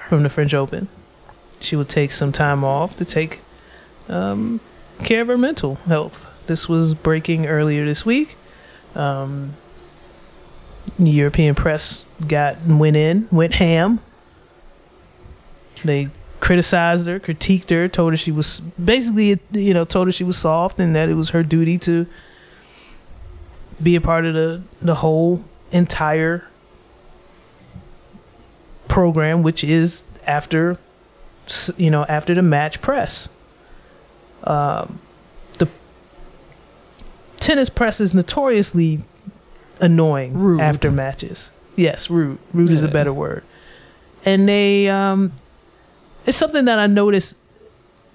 [0.09, 0.89] from the French Open.
[1.61, 3.41] She will take some time off to take
[4.09, 4.61] um,
[4.99, 6.27] care of her mental health.
[6.47, 8.37] This was breaking earlier this week.
[8.95, 9.55] Um,
[10.99, 14.01] European press got went in, went ham.
[15.85, 16.11] They
[16.53, 20.37] criticized her, critiqued her, told her she was basically, you know, told her she was
[20.37, 22.07] soft and that it was her duty to
[23.83, 26.47] be a part of the the whole entire
[28.87, 30.77] program, which is after
[31.79, 33.31] you know after the match press.
[34.45, 35.01] Um,
[35.57, 35.71] the
[37.39, 39.01] tennis press is notoriously
[39.81, 40.61] annoying Rude.
[40.61, 41.49] after matches.
[41.77, 42.41] Yes, rude.
[42.53, 43.43] Rude is a better word.
[44.27, 45.33] And they um,
[46.27, 47.37] it's something that I noticed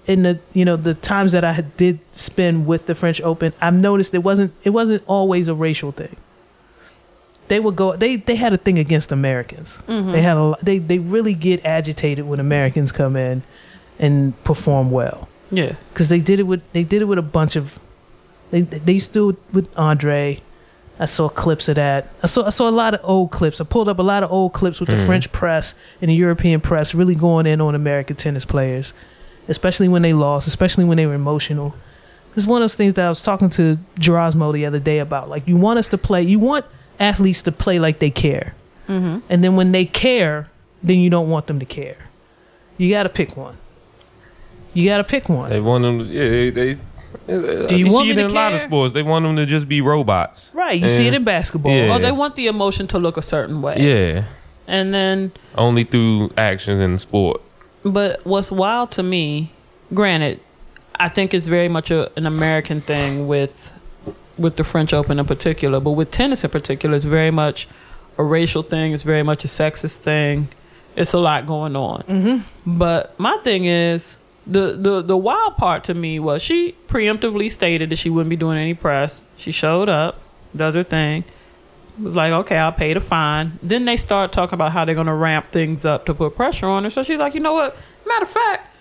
[0.06, 3.74] in the you know the times that I did spend with the French Open, I've
[3.74, 6.16] noticed it wasn't it wasn't always a racial thing.
[7.48, 9.78] They would go they they had a thing against Americans.
[9.86, 10.12] Mm-hmm.
[10.12, 13.42] They had a they they really get agitated when Americans come in
[13.98, 15.74] and perform well Yeah.
[15.92, 17.78] because they did it with they did it with a bunch of
[18.50, 20.40] they they used to do it with Andre.
[21.00, 22.08] I saw clips of that.
[22.22, 23.60] I saw I saw a lot of old clips.
[23.60, 25.06] I pulled up a lot of old clips with the Mhm.
[25.06, 28.92] French press and the European press really going in on American tennis players,
[29.48, 31.74] especially when they lost, especially when they were emotional.
[32.34, 34.98] This is one of those things that I was talking to Gerasmo the other day
[34.98, 35.28] about.
[35.28, 36.64] Like you want us to play, you want
[36.98, 38.54] athletes to play like they care,
[38.88, 39.18] Mm-hmm.
[39.28, 40.48] and then when they care,
[40.82, 41.96] then you don't want them to care.
[42.76, 43.54] You got to pick one.
[44.74, 45.50] You got to pick one.
[45.50, 46.00] They want them.
[46.10, 46.50] Yeah, they.
[46.50, 46.78] they
[47.26, 48.92] Do you you want see it to in a lot of sports?
[48.92, 50.50] They want them to just be robots.
[50.54, 50.80] Right.
[50.80, 51.72] You see it in basketball.
[51.72, 51.94] Yeah.
[51.94, 53.76] Or they want the emotion to look a certain way.
[53.78, 54.24] Yeah,
[54.66, 57.40] And then, only through actions in the sport.
[57.84, 59.52] but what's wild to me,
[59.94, 60.40] granted,
[61.00, 63.72] I think it's very much a, an American thing with
[64.36, 67.66] with the French Open in particular, but with tennis in particular, it's very much
[68.18, 68.92] a racial thing.
[68.92, 70.48] It's very much a sexist thing.
[70.96, 72.02] It's a lot going on.
[72.02, 72.78] Mm-hmm.
[72.78, 74.16] But my thing is
[74.48, 78.36] the the the wild part to me was she preemptively stated that she wouldn't be
[78.36, 79.22] doing any press.
[79.36, 80.20] She showed up,
[80.56, 81.24] does her thing.
[82.00, 83.58] Was like, okay, I'll pay the fine.
[83.62, 86.84] Then they start talking about how they're gonna ramp things up to put pressure on
[86.84, 86.90] her.
[86.90, 87.76] So she's like, you know what?
[88.06, 88.74] Matter of fact,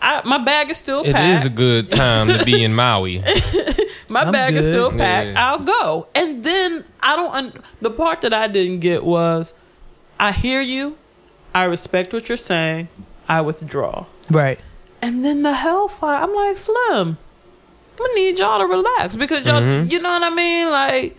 [0.00, 1.40] I, my bag is still It packed.
[1.40, 3.22] is a good time to be in Maui.
[4.08, 5.30] My I'm bag is still packed.
[5.32, 5.50] Yeah.
[5.50, 6.06] I'll go.
[6.14, 7.34] And then I don't.
[7.34, 9.52] Un- the part that I didn't get was,
[10.20, 10.96] I hear you,
[11.54, 12.88] I respect what you're saying.
[13.28, 14.06] I withdraw.
[14.30, 14.58] Right.
[15.00, 16.16] And then the hellfire.
[16.22, 16.76] I'm like, Slim,
[17.08, 17.16] I'm
[17.96, 19.90] gonna need y'all to relax because y'all, Mhm.
[19.90, 20.70] you know what I mean?
[20.70, 21.16] Like,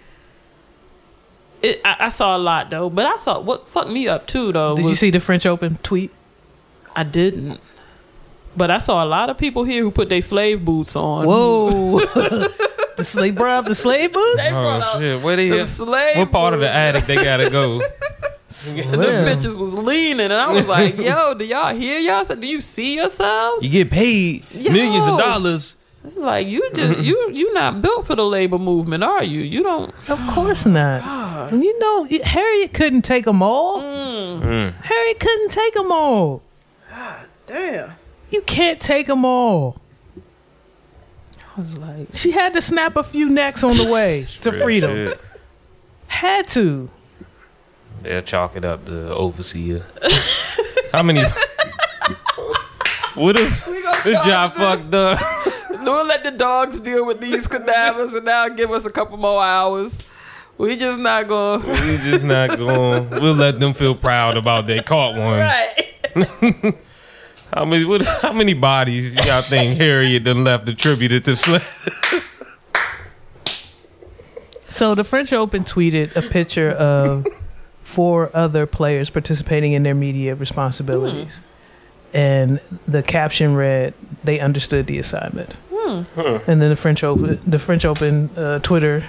[1.62, 4.52] it, I, I saw a lot though, but I saw what fucked me up too
[4.52, 4.76] though.
[4.76, 6.12] Did you see the French Open tweet?
[6.96, 7.60] I didn't.
[8.56, 11.26] But I saw a lot of people here who put their slave boots on.
[11.26, 12.00] Whoa.
[12.98, 14.38] the slave brought up the slave boots?
[14.38, 15.22] They brought Oh out shit!
[15.22, 15.50] Where they?
[15.50, 15.68] them at?
[15.68, 17.80] slave What part of the attic they gotta go?
[18.74, 18.98] The
[19.28, 22.24] bitches was leaning, and I was like, "Yo, do y'all hear y'all?
[22.24, 24.72] Do you see yourselves?" You get paid Yo.
[24.72, 25.76] millions of dollars.
[26.06, 29.42] It's like you just you you not built for the labor movement, are you?
[29.42, 29.94] You don't.
[30.10, 31.52] Of course not.
[31.52, 33.82] And you know, Harriet couldn't take them all.
[33.82, 34.74] Mm.
[34.82, 36.42] Harriet couldn't take them all.
[37.48, 37.94] Damn.
[38.30, 39.80] You can't take them all.
[41.56, 45.08] I was like, She had to snap a few necks on the way to freedom.
[45.08, 45.22] Shit.
[46.08, 46.90] Had to.
[48.04, 49.86] They'll chalk it up to overseer.
[50.92, 51.22] How many?
[53.16, 53.66] what if
[54.04, 54.60] this job this?
[54.62, 55.20] fucked up?
[55.84, 59.44] We'll let the dogs deal with these cadavers, and now give us a couple more
[59.44, 60.02] hours.
[60.58, 61.66] We just not gonna.
[61.68, 63.10] we just not going.
[63.10, 65.40] We'll let them feel proud about they caught one.
[65.40, 66.76] Right.
[67.54, 67.84] How many?
[67.84, 71.68] What, how many bodies y'all think Harriet done left attributed to slave?
[74.70, 77.28] So the French Open tweeted a picture of
[77.94, 81.40] four other players participating in their media responsibilities.
[82.14, 85.52] And the caption read, "They understood the assignment."
[86.48, 89.04] And then the French Open, the French Open uh, Twitter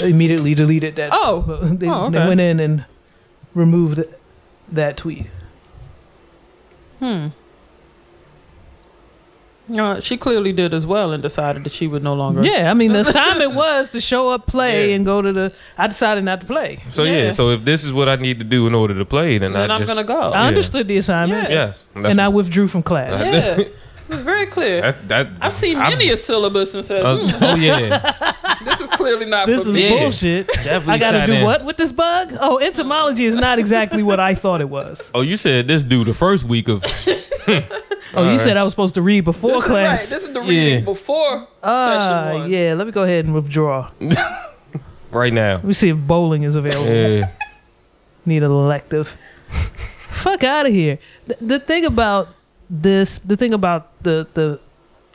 [0.00, 1.10] immediately deleted that.
[1.12, 1.42] Oh.
[1.62, 2.84] they, Oh, they went in and
[3.54, 4.02] removed
[4.72, 5.28] that tweet.
[6.98, 7.28] Hmm.
[9.76, 12.42] Uh, she clearly did as well and decided that she would no longer.
[12.42, 14.96] Yeah, I mean the assignment was to show up, play, Yeah.
[14.96, 15.52] and go to the.
[15.76, 16.78] I decided not to play.
[16.88, 17.24] So yeah.
[17.24, 17.30] Yeah.
[17.32, 19.70] So if this is what I need to do in order to play, then, Then
[19.70, 20.20] I I'm gonna go.
[20.20, 20.48] I Yeah.
[20.48, 21.66] understood the assignment, Yeah.
[21.66, 21.86] yes.
[21.94, 23.24] That's, and I withdrew from class.
[23.24, 23.58] Yeah.
[24.10, 24.80] It was very clear.
[24.80, 28.32] that, that, I've seen I'm- many a syllabus and said, uh, hmm, oh yeah,
[28.64, 30.46] "This is clearly not This for is me." Bullshit.
[30.46, 30.94] definitely.
[30.94, 31.44] I gotta do in.
[31.44, 32.34] what with this bug?
[32.40, 35.10] Oh, entomology is not exactly what I thought it was.
[35.14, 36.82] Oh, you said this dude the first week of
[38.14, 38.40] Oh, you Alright.
[38.40, 39.74] said I was supposed to read before This is right.
[39.86, 40.08] class.
[40.08, 40.80] This is the reading Yeah.
[40.80, 42.50] before Ah, session one.
[42.50, 42.74] yeah.
[42.74, 43.90] Let me go ahead and withdraw.
[45.10, 45.54] right now.
[45.56, 46.86] Let me see if bowling is available.
[46.90, 47.30] Yeah.
[48.24, 49.16] Need an elective.
[50.10, 50.98] Fuck out of here.
[51.26, 52.28] The, the thing about
[52.70, 54.60] this, the thing about the the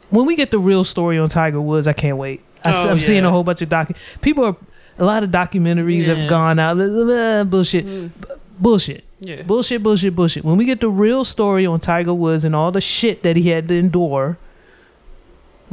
[0.10, 2.42] when we get the real story on Tiger Woods, I can't wait.
[2.64, 3.92] I, Oh, am seeing a whole bunch of doc.
[4.22, 4.56] People are
[5.00, 6.16] a lot of documentaries Yeah.
[6.16, 6.78] have gone out.
[6.78, 8.12] blah, blah, blah, Bullshit, Mm.
[8.60, 9.04] bullshit.
[9.26, 9.42] Yeah.
[9.44, 10.44] Bullshit, bullshit, bullshit.
[10.44, 13.50] When we get the real story on Tiger Woods and all the shit that he
[13.50, 14.38] had to endure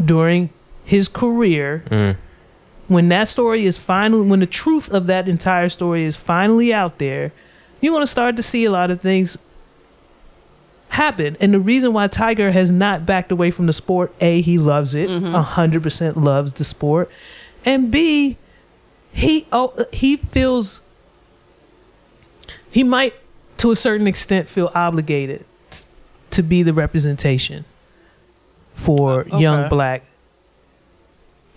[0.02, 0.50] during
[0.84, 2.16] his career, Mm.
[2.88, 6.98] when that story is finally, when the truth of that entire story is finally out
[6.98, 7.32] there,
[7.80, 9.36] you're going to start to see a lot of things
[10.90, 11.36] happen.
[11.40, 14.94] And the reason why Tiger has not backed away from the sport, A, he loves
[14.94, 17.10] it, a 100% loves the sport.
[17.64, 18.36] And B,
[19.12, 20.80] he, oh, he feels,
[22.70, 23.14] he might
[23.60, 25.44] to a certain extent feel obligated
[26.30, 27.64] to be the representation
[28.74, 30.02] for Uh, young black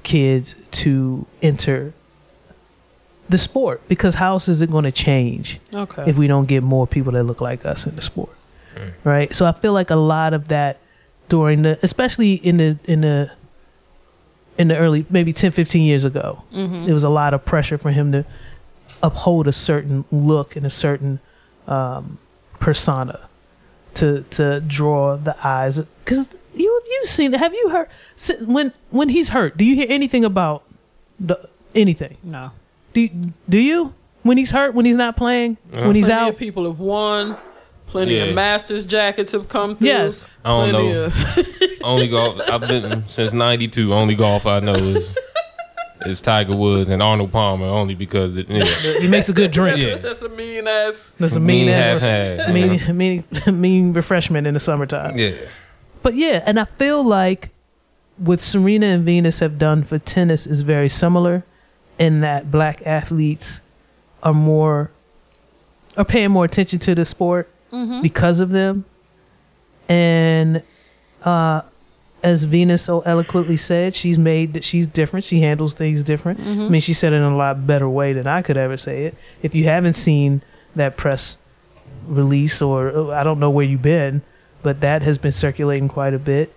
[0.04, 1.94] kids to enter
[3.30, 6.04] the sport because how else is it going to change Okay.
[6.10, 8.30] if we don't get more people that look like us in the sport
[9.06, 10.78] right so i feel like a lot of that
[11.30, 13.32] during the especially in the in the
[14.58, 16.86] in the early maybe 10 15 years ago Mhm.
[16.86, 18.26] there was a lot of pressure for him to
[19.02, 21.20] uphold a certain look and a certain
[21.68, 22.18] um,
[22.60, 23.20] persona
[23.96, 27.88] to to draw the eyes because you have you've seen have you heard
[28.48, 30.64] when when he's hurt do you hear anything about
[31.20, 31.38] the
[31.76, 32.52] anything no.
[32.94, 33.10] do you,
[33.50, 36.66] do you when he's hurt when he's not playing when he's Plenty out of people
[36.66, 37.38] have won.
[37.88, 38.24] Plenty Yeah.
[38.24, 39.88] of Masters jackets have come through.
[39.90, 40.26] Yes.
[40.44, 41.04] I don't Plenty know.
[41.04, 43.94] Of, Only golf I've been since '92.
[43.94, 45.16] Only golf I know is
[46.06, 47.66] is Tiger Woods and Arnold Palmer.
[47.66, 49.96] Only because the, yeah, he makes a good drink yeah.
[49.96, 51.08] that's a mean ass.
[51.20, 53.26] that's a mean, half ass half, you mean, mean
[53.62, 55.36] mean refreshment in the summertime Yeah.
[56.02, 57.50] But yeah, and I feel like
[58.18, 61.44] what Serena and Venus have done for tennis is very similar
[61.98, 63.62] in that black athletes
[64.22, 64.92] are more
[65.96, 67.50] are paying more attention to the sport
[68.02, 68.86] because of them.
[69.88, 70.64] And
[71.24, 71.62] uh
[72.24, 75.26] as Venus so eloquently said, she's made she's different.
[75.26, 76.40] She handles things different.
[76.40, 76.62] Mm-hmm.
[76.62, 79.06] I mean, she said it in a lot better way than I could ever say
[79.06, 79.16] it.
[79.42, 80.42] If you haven't seen
[80.76, 81.38] that press
[82.08, 84.22] release, or I don't know where you've been,
[84.62, 86.56] but that has been circulating quite a bit.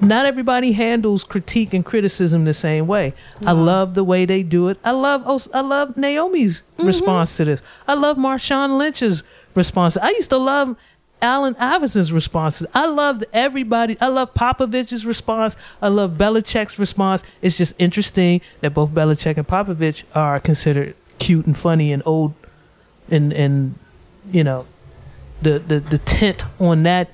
[0.00, 3.14] Not everybody handles critique and criticism the same way.
[3.46, 4.78] I love the way they do it.
[4.84, 6.86] I love oh, I love Naomi's mm-hmm.
[6.86, 7.62] response to this.
[7.88, 9.22] I love Marshawn Lynch's
[9.54, 9.96] response.
[9.96, 10.76] I used to love
[11.24, 12.66] Allen Iverson's responses.
[12.74, 13.96] I loved everybody.
[14.00, 15.56] I love Popovich's response.
[15.80, 17.22] I love Belichick's response.
[17.40, 22.34] It's just interesting that both Belichick and Popovich are considered cute and funny and old,
[23.10, 23.78] and and
[24.30, 24.66] you know,
[25.40, 27.08] the the the tint on that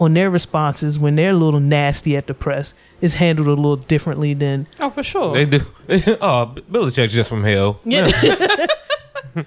[0.00, 3.76] on their responses when they're a little nasty at the press is handled a little
[3.76, 5.34] differently than Oh, for sure.
[5.34, 5.58] They do.
[6.20, 7.80] oh, Belichick's just from hell.
[7.84, 8.08] yeah.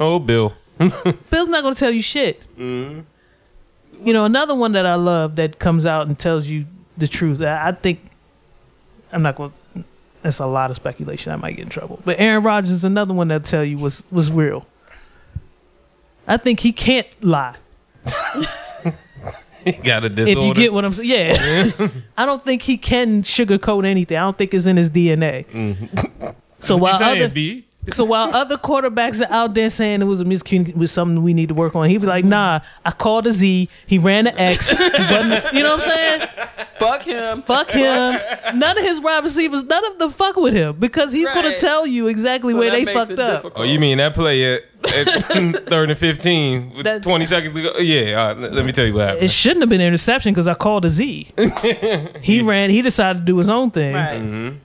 [0.00, 0.52] Oh, Bill.
[0.78, 2.40] Bill's not going to tell you shit.
[2.56, 3.00] Mm-hmm.
[4.02, 7.42] You know, another one that I love that comes out and tells you the truth.
[7.42, 8.00] I, I think
[9.12, 9.52] I'm not going.
[9.74, 9.84] to
[10.22, 11.32] That's a lot of speculation.
[11.32, 12.00] I might get in trouble.
[12.04, 14.66] But Aaron Rodgers is another one that tell you was was real.
[16.26, 17.56] I think he can't lie.
[19.64, 20.40] He got a disorder.
[20.40, 21.88] If you get what I'm saying, yeah.
[22.16, 24.16] I don't think he can sugarcoat anything.
[24.16, 25.46] I don't think it's in his DNA.
[25.46, 26.28] Mm-hmm.
[26.60, 27.66] So what while saying, other B?
[27.92, 31.34] So while other quarterbacks are out there saying it was a miscommunication, was something we
[31.34, 33.68] need to work on, he'd be like, "Nah, I called a Z.
[33.86, 34.70] He ran the X.
[34.72, 34.78] You
[35.62, 36.28] know what I'm saying?
[36.78, 37.42] Fuck him.
[37.42, 38.18] Fuck him.
[38.58, 41.86] None of his wide receivers, none of them fuck with him because he's gonna tell
[41.86, 43.42] you exactly So where they fucked up.
[43.42, 43.54] difficult.
[43.56, 45.06] Oh, you mean that play at, at
[45.66, 47.78] third and fifteen with That- twenty seconds to go?
[47.78, 49.24] Yeah, all right, let, let me tell you what happened.
[49.24, 51.32] It shouldn't have been an interception because I called a Z.
[52.22, 52.70] he ran.
[52.70, 53.94] He decided to do his own thing.
[53.94, 54.20] Right.
[54.20, 54.58] Mm-hmm.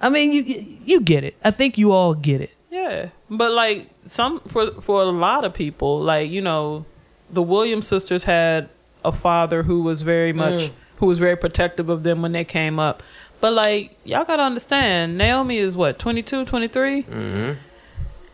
[0.00, 0.42] I mean, you
[0.84, 1.36] you get it.
[1.44, 2.54] I think you all get it.
[2.70, 6.84] Yeah, but like some for for a lot of people, like you know,
[7.30, 8.68] the Williams sisters had
[9.04, 12.78] a father who was very much who was very protective of them when they came
[12.78, 13.02] up.
[13.40, 17.02] But like y'all gotta understand, Naomi is what 22, 23?
[17.02, 17.52] Mm-hmm.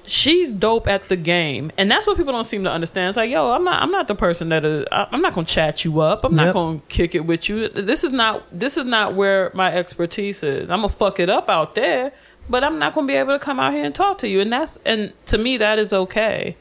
[0.07, 3.09] She's dope at the game, and that's what people don't seem to understand.
[3.09, 5.47] It's like, yo, I'm not, I'm not the person that is, I- I'm not gonna
[5.47, 6.25] chat you up.
[6.25, 7.69] I'm not gonna kick it with you.
[7.71, 10.69] This is not, this is not where my expertise is.
[10.71, 12.13] I'm gonna fuck it up out there,
[12.51, 14.41] but I'm not gonna be able to come out here and talk to you.
[14.41, 16.57] And that's, and to me, that is okay.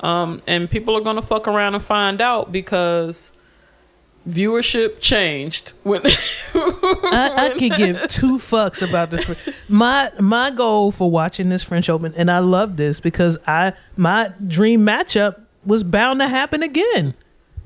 [0.00, 3.30] Um, and people are gonna fuck around and find out because
[4.28, 6.02] viewership changed when.
[6.54, 9.28] I, I could give two fucks about this.
[9.68, 14.32] My my goal for watching this French Open, and I love this because I my
[14.46, 17.14] dream matchup was bound to happen again.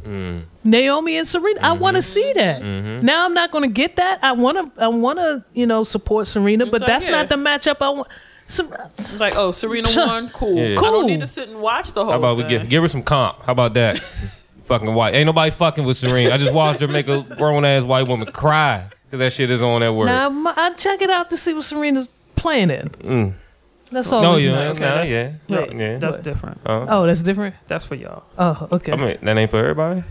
[0.04, 0.44] Mm.
[0.64, 1.60] Naomi and Serena.
[1.62, 1.96] I want Mm-hmm.
[1.96, 2.62] to see that.
[2.62, 4.18] Now I'm not going to get that.
[4.22, 4.82] I want to.
[4.82, 5.44] I want to.
[5.54, 7.10] You know, support Serena, but like, that's yeah.
[7.12, 8.08] not the matchup I want.
[8.48, 10.56] Ser- like, oh, Serena won, cool.
[10.56, 10.72] Yeah.
[10.72, 10.90] I Cool.
[10.90, 12.12] don't need to sit and watch the whole.
[12.12, 13.42] How about we give give her some comp?
[13.44, 14.02] How about that?
[14.64, 15.14] fucking white.
[15.14, 16.30] Ain't nobody fucking with Serena.
[16.34, 19.62] I just watched her make a grown ass white woman cry because that shit is
[19.62, 20.06] on that word.
[20.06, 22.88] Now I'm- I check it out to see what Serena's playing in.
[22.88, 23.34] Mm.
[23.90, 24.22] That's all.
[24.22, 24.80] No, that's yeah, nice.
[24.80, 25.98] nah, yeah, Wait, yeah.
[25.98, 26.60] That's different.
[26.64, 27.54] Uh, Oh, that's different.
[27.66, 28.22] That's for y'all.
[28.38, 28.92] Oh, okay.
[28.92, 30.02] I mean, that ain't for everybody.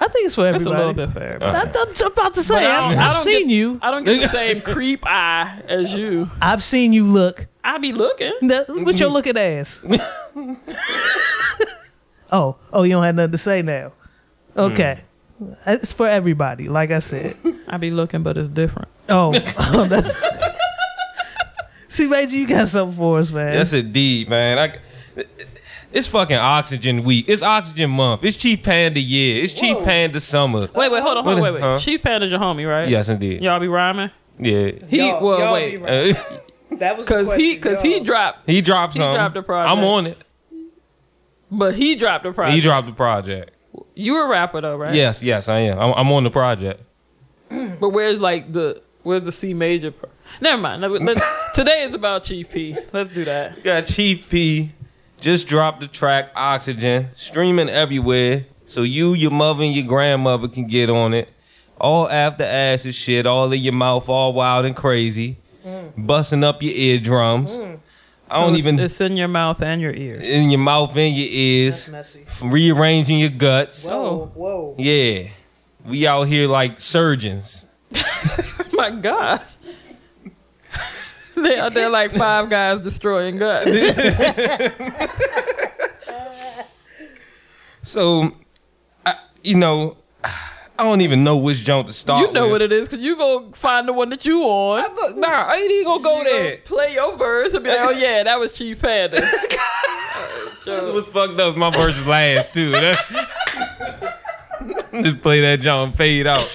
[0.00, 1.56] I think it's for That's a little bit for everybody.
[1.56, 3.78] I, I'm about to say, But I I've, don't- I I've don't seen get- you.
[3.82, 6.30] I don't get the same creep eye as you.
[6.40, 7.48] I've seen you look.
[7.64, 8.32] I be looking.
[8.42, 9.84] That- What's your looking ass?
[12.32, 13.92] oh, oh, you don't have nothing to say now.
[14.54, 14.60] Hmm.
[14.60, 15.00] Okay,
[15.66, 16.68] it's for everybody.
[16.68, 17.36] Like I said.
[17.68, 18.88] I be looking, but it's different.
[19.08, 20.12] Oh, oh that's.
[21.88, 23.54] See, Reggie, you got something for us, man.
[23.54, 24.58] That's a D, man.
[24.58, 25.24] I,
[25.90, 27.24] it's fucking oxygen week.
[27.28, 28.24] It's oxygen month.
[28.24, 29.42] It's Chief Panda year.
[29.42, 30.68] It's Chief Panda summer.
[30.74, 31.62] Wait, wait, hold on, hold on, wait, wait.
[31.62, 31.78] Huh?
[31.78, 32.88] Chief Panda's your homie, right?
[32.88, 33.42] Yes, indeed.
[33.42, 34.10] Y'all be rhyming.
[34.38, 34.72] Yeah.
[34.86, 36.20] He Y'all- well, y'all wait, be.
[36.78, 39.14] That was because he because he dropped, he dropped He some.
[39.14, 39.76] dropped the project.
[39.76, 40.22] I'm on it.
[41.50, 42.54] But he dropped the project.
[42.54, 43.52] He dropped the project.
[43.94, 44.94] You a rapper though, right?
[44.94, 45.78] Yes, yes, I am.
[45.78, 46.82] I'm, I'm on the project.
[47.80, 49.90] But where's like the where's the C major?
[49.90, 50.82] Pro- Never mind.
[50.82, 51.22] Let- let-
[51.54, 52.76] today is about Chief P.
[52.92, 53.56] Let's do that.
[53.56, 54.72] We got Chief P.
[55.20, 60.68] Just dropped the track Oxygen, streaming everywhere, so you, your mother, and your grandmother can
[60.68, 61.28] get on it.
[61.80, 65.92] All after acid shit, all in your mouth, all wild and crazy, mm.
[65.96, 67.58] busting up your eardrums.
[67.58, 67.80] Mm.
[68.30, 70.22] I don't it's- even It's in your mouth and your ears.
[70.26, 72.24] in your mouth and your ears, messy.
[72.42, 73.88] rearranging your guts.
[73.88, 73.94] Whoa.
[73.94, 74.32] Oh.
[74.34, 74.74] whoa.
[74.78, 75.28] Yeah,
[75.84, 77.64] we out here like surgeons.
[78.72, 79.40] My God.
[81.36, 83.70] they out there like five guys destroying guts.
[87.82, 88.32] So,
[89.06, 89.96] I, you know,
[90.78, 92.20] I don't even know which joint to start.
[92.20, 92.52] you know with.
[92.52, 94.94] what it is because you go find the one that you on.
[94.94, 96.50] Look, nah, I ain't even gonna go You there.
[96.50, 99.20] gonna Play your verse and be like, oh yeah, that was Chief Panda.
[100.66, 101.56] It was fucked up.
[101.56, 102.70] My verse is last too.
[102.72, 103.08] That's,
[104.92, 106.46] just play that John fade out.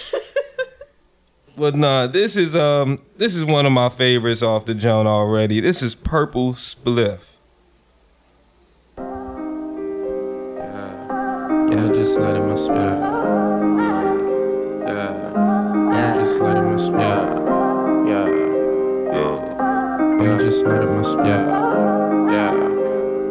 [1.58, 5.60] But nah, this is um this is one of my favorites off the John already.
[5.62, 7.22] This is Purple Spliff.
[11.72, 13.73] Yeah, just letting my spirit.
[14.86, 17.00] Yeah, yeah, just letting my spirit.
[17.00, 18.28] Yeah, yeah,
[19.14, 20.24] Yeah.
[20.24, 20.38] Yeah.
[20.40, 21.26] just letting my spirit.
[21.26, 22.54] Yeah,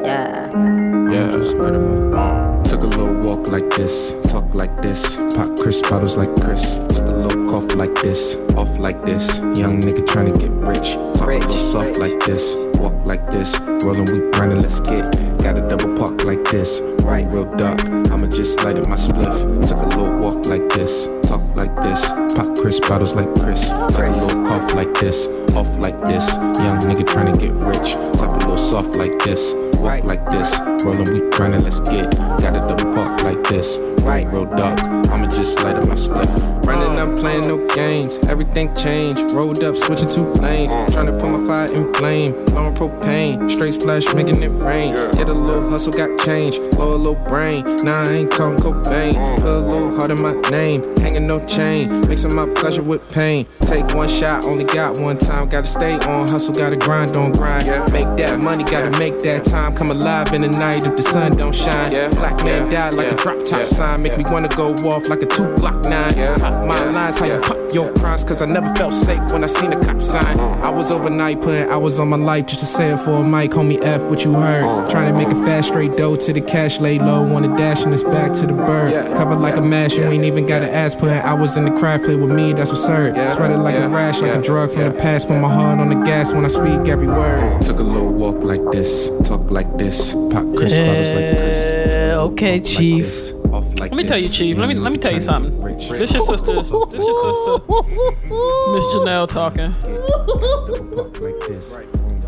[0.03, 2.61] yeah, yeah, just letting my.
[2.65, 6.79] Took a little walk like this, talk like this, pop Chris bottles like Chris.
[7.53, 9.39] Off like this, off like this.
[9.39, 10.95] Young nigga tryna get rich.
[11.19, 13.59] Talk little soft like this, walk like this.
[13.85, 15.05] Rollin', we grindin', let's get.
[15.43, 17.85] Got a double park like this, right real dark.
[17.85, 19.69] I'ma just light up my spliff.
[19.69, 22.13] Took a little walk like this, talk like this.
[22.35, 23.69] Pop Chris bottles like Chris.
[23.69, 26.37] Took a little cough like this, off like this.
[26.37, 27.93] Young nigga tryna get rich.
[28.19, 30.59] Talk a little soft like this, walk like this.
[30.85, 32.11] Rollin', we grindin', let's get.
[32.17, 34.81] Got a double park like this, right real dark.
[35.11, 36.65] I'ma just light up my spliff.
[36.67, 38.19] Running, I'm playing no games.
[38.29, 39.35] Everything changed.
[39.35, 40.73] Rolled up, switching two lanes.
[40.73, 42.45] to put my fire in flame.
[42.47, 43.51] Blowing propane.
[43.51, 44.89] Straight splash, making it rain.
[45.13, 46.59] Get a little hustle, got change.
[46.73, 47.65] Blow a little brain.
[47.83, 49.15] Nah, I ain't talking cocaine.
[49.37, 50.97] Put a little heart in my name.
[50.99, 52.01] Hanging no chain.
[52.09, 53.47] Mixing my pleasure with pain.
[53.61, 55.49] Take one shot, only got one time.
[55.49, 57.67] Gotta stay on hustle, gotta grind on grind.
[57.93, 59.75] Make that money, gotta make that time.
[59.75, 61.91] Come alive in the night if the sun don't shine.
[62.13, 63.92] Black man die like a drop top sign.
[63.99, 66.15] Make me wanna go off like a two block nine.
[66.39, 68.25] Pop my lines, how you pop your crimes.
[68.25, 70.39] Cause I never felt safe when I seen a cop sign.
[70.61, 73.53] I was overnight putting hours on my life just to say it for a mic.
[73.53, 74.65] Homie F, what you heard?
[74.65, 74.91] Uh-huh.
[74.91, 77.23] Trying to make it fast, straight dough to the cash, lay low.
[77.23, 78.93] Wanna dash and it's back to the bird.
[79.17, 80.99] Covered like a mash, you ain't even gotta ask.
[80.99, 83.17] Putting hours in the craft, play with me, that's what's served.
[83.33, 85.29] Spread it like a rash, like a drug from the past.
[85.29, 87.63] Put my heart on the gas when I speak every word.
[87.63, 90.13] Took a little walk like this, talk like this.
[90.13, 91.72] Pop Chris bottles like Chris.
[92.27, 93.05] Okay, cough Chief.
[93.05, 94.29] this, off like Let me tell you.
[94.29, 94.57] Chief.
[94.57, 95.55] Let me let me tell you something.
[95.61, 95.89] get rich.
[95.89, 96.55] This your sister.
[96.55, 97.63] This your sister,
[98.75, 99.71] Miss Janelle talking.
[99.73, 101.77] Double park like this,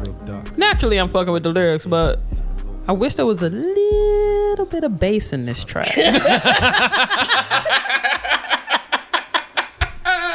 [0.02, 0.56] real dark.
[0.58, 2.20] Naturally, I'm fucking with the lyrics, but
[2.86, 5.90] I wish there was a little bit of bass in this track.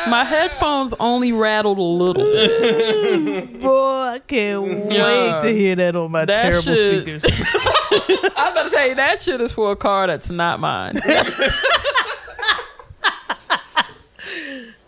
[0.09, 3.59] My headphones only rattled a little bit.
[3.61, 3.69] Boy,
[4.15, 5.37] I can't Yeah.
[5.37, 7.23] wait to hear that on my That terrible shit- speakers.
[8.35, 10.99] I'm about to tell you that shit is for a car that's not mine.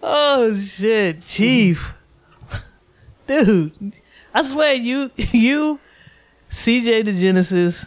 [0.04, 1.94] Oh shit, Chief.
[3.28, 3.94] Dude.
[4.34, 5.80] I swear you you
[6.50, 7.86] CJ the Genesis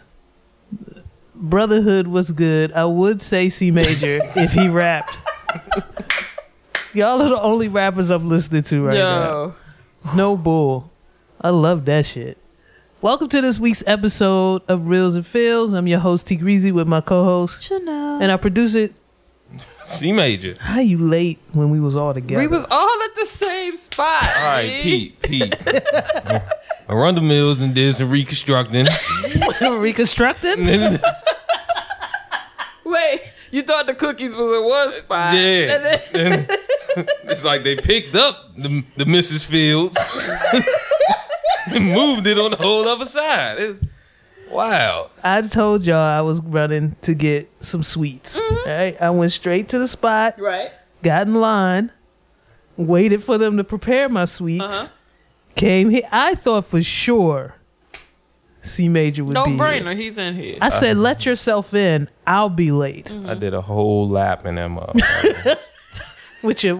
[1.35, 2.71] Brotherhood was good.
[2.71, 5.19] I would say C major if he rapped.
[6.95, 9.53] Y'all are the only rappers I'm listening to right Yo,
[10.05, 10.13] now.
[10.15, 10.89] No bull.
[11.41, 12.37] I love that shit.
[13.01, 15.73] Welcome to this week's episode of Reels and Feels.
[15.73, 18.21] I'm your host T Greasy with my co-host Chanel.
[18.21, 18.91] and our producer.
[19.85, 20.55] C major.
[20.57, 22.39] How you late when we was all together?
[22.39, 24.23] we was all at the same spot.
[24.23, 25.53] All right, Pete, Pete.
[25.67, 28.87] I run the mills and did some reconstructing.
[29.61, 30.65] Reconstructing?
[32.85, 33.19] Wait,
[33.51, 35.35] you thought the cookies was in one spot?
[35.35, 36.47] And
[37.25, 39.45] it's like they picked up the, the Mrs.
[39.45, 39.97] Fields
[41.73, 43.59] and moved it on the whole other side.
[43.59, 43.83] It was,
[44.49, 45.09] wow.
[45.23, 48.39] I told y'all I was running to get some sweets.
[48.39, 48.69] Mm-hmm.
[48.69, 49.01] Right?
[49.01, 50.71] I went straight to the spot, Right.
[51.03, 51.91] got in line,
[52.77, 54.63] waited for them to prepare my sweets.
[54.63, 54.87] Uh-huh.
[55.55, 56.07] Came here.
[56.11, 57.55] I thought for sure
[58.65, 59.59] C major would No be here.
[59.59, 59.95] brainer.
[59.95, 60.57] He's in here.
[60.59, 61.01] I said, uh-huh.
[61.01, 62.09] "Let yourself in.
[62.27, 63.29] I'll be late mm-hmm.
[63.29, 65.57] I did a whole lap in that motherfucker.
[66.45, 66.75] with your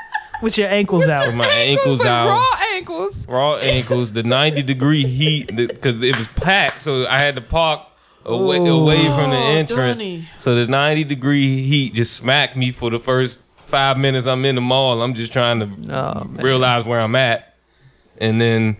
[0.42, 2.28] with your ankles With out." my ankles With out.
[2.28, 3.26] raw ankles.
[3.28, 7.80] raw ankles, the 90 degree heat, because it was packed, so I had to park
[8.24, 8.80] away, Ooh.
[8.82, 9.98] away from the Oh, entrance.
[9.98, 10.24] Donnie.
[10.38, 14.56] So the 90 degree heat just smacked me for the first five minutes I'm in
[14.56, 15.02] the mall.
[15.02, 17.54] I'm just trying to Oh, realize where I'm at.
[18.18, 18.76] And then,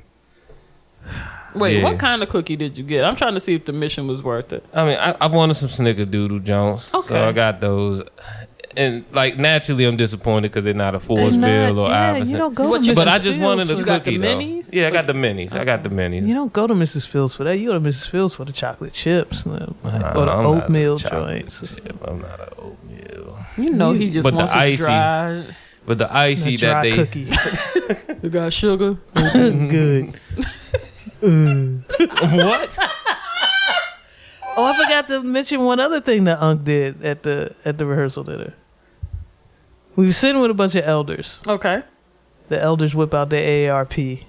[1.54, 1.82] Wait, Yeah.
[1.82, 3.04] what kind of cookie did you get?
[3.04, 4.64] I'm trying to see if the mission was worth it.
[4.72, 6.92] I mean, I, I wanted some Snickerdoodle Jones.
[6.94, 7.08] Okay.
[7.08, 8.02] So I got those.
[8.76, 12.30] And like naturally, I'm disappointed because they're not a They're Forestville not- or yeah, Iverson.
[12.30, 12.94] you don't go What to you- Mrs.
[12.94, 14.16] but I just Fields wanted a You got the cookie.
[14.18, 14.36] though.
[14.36, 14.72] minis?
[14.72, 15.54] Yeah, I got the minis.
[15.54, 16.24] I got the minis.
[16.26, 17.06] You don't go to Mrs.
[17.06, 17.56] Fields for that.
[17.58, 18.08] You go to Mrs.
[18.08, 21.74] Fields for the chocolate chips uh, or the I'm not a oatmeal joints.
[21.76, 21.96] chip.
[22.06, 23.38] I'm not an oatmeal.
[23.58, 25.44] You know he just But the wants it icy- dry.
[25.86, 27.32] But the icy A dry that they cookie.
[28.22, 28.94] You got sugar.
[29.14, 30.14] Good.
[31.20, 31.82] Mm.
[32.44, 32.78] what?
[34.56, 37.86] Oh, I forgot to mention one other thing that Unc did at the at the
[37.86, 38.54] rehearsal dinner.
[39.96, 41.40] We were sitting with a bunch of elders.
[41.46, 41.82] Okay.
[42.48, 44.24] The elders whip out their AARP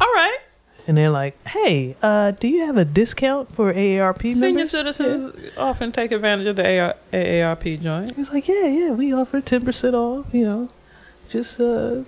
[0.00, 0.38] All right.
[0.86, 5.32] and they're like, "Hey, uh, do you have a discount for AARP Senior members?" citizens
[5.56, 8.14] often take advantage of the AR- AARP joint.
[8.14, 10.26] He was like, "Yeah, yeah, we offer ten percent off.
[10.32, 10.68] You know,
[11.28, 12.02] just uh,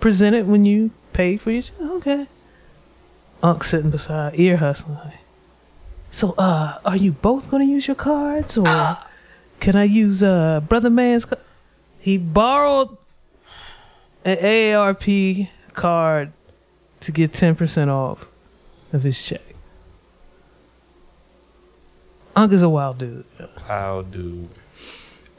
[0.00, 2.26] present it when you pay for your okay."
[3.42, 5.12] Unc sitting beside ear hustling.
[6.10, 8.64] So, uh, are you both gonna use your cards, or
[9.60, 11.26] can I use uh brother man's?
[11.26, 11.38] ca-"
[12.04, 12.98] He borrowed
[14.26, 16.34] an AARP card
[17.00, 18.28] to get ten percent off
[18.92, 19.40] of his check.
[22.36, 23.24] Unc is a wild dude.
[23.66, 24.50] Wow, dude.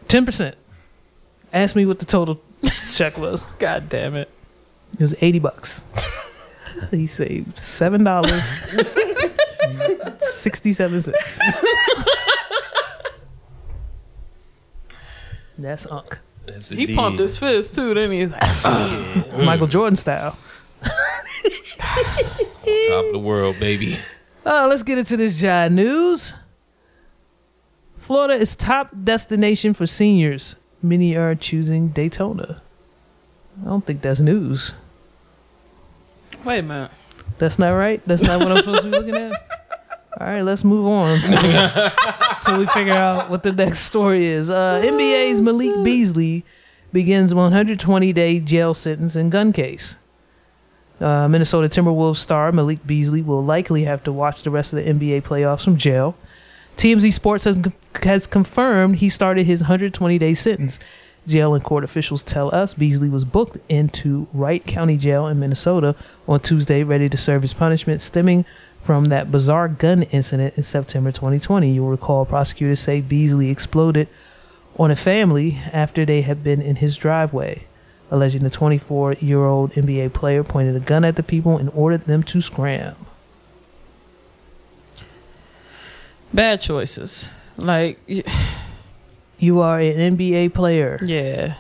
[0.08, 0.56] Ten percent.
[1.54, 2.42] Ask me what the total
[2.96, 3.46] check was.
[3.60, 4.32] God damn it.
[4.94, 5.82] It was eighty bucks.
[6.90, 8.42] he saved seven dollars
[10.20, 11.40] sixty-seven cents.
[15.60, 16.18] That's Unc.
[16.46, 18.20] That's He pumped his fist too, didn't he?
[18.22, 20.38] He's like, Michael Jordan style.
[20.82, 20.92] top
[23.06, 24.00] of the world, baby.
[24.46, 26.36] Oh, let's get into this Jai news.
[27.98, 30.56] Florida is top destination for seniors.
[30.82, 32.62] Many are choosing Daytona.
[33.62, 34.74] I don't think that's news.
[36.44, 36.92] Wait a minute.
[37.40, 38.02] That's not right.
[38.06, 39.34] That's not what I'm supposed to be looking at.
[40.18, 41.20] All right, let's move on
[42.42, 44.50] so we figure out what the next story is.
[44.50, 46.46] Uh, NBA's Malik Beasley
[46.94, 49.98] begins 120 day jail sentence in gun case.
[51.02, 54.90] Uh, Minnesota Timberwolves star Malik Beasley will likely have to watch the rest of the
[54.90, 56.16] NBA playoffs from jail.
[56.78, 57.58] TMZ Sports has,
[58.04, 60.80] has confirmed he started his 120 day sentence.
[61.28, 65.96] Jail and court officials tell us Beasley was booked into Wright County Jail in Minnesota
[66.26, 68.46] on Tuesday, ready to serve his punishment stemming
[68.86, 71.72] from that bizarre gun incident in September 2020.
[71.72, 74.08] You'll recall prosecutors say Beasley exploded
[74.78, 77.66] on a family after they had been in his driveway,
[78.12, 82.04] alleging the 24 year old NBA player pointed a gun at the people and ordered
[82.04, 82.96] them to scram.
[86.34, 87.30] Bad choices.
[87.58, 88.00] Like,
[89.40, 91.00] You are an NBA player.
[91.04, 91.56] yeah.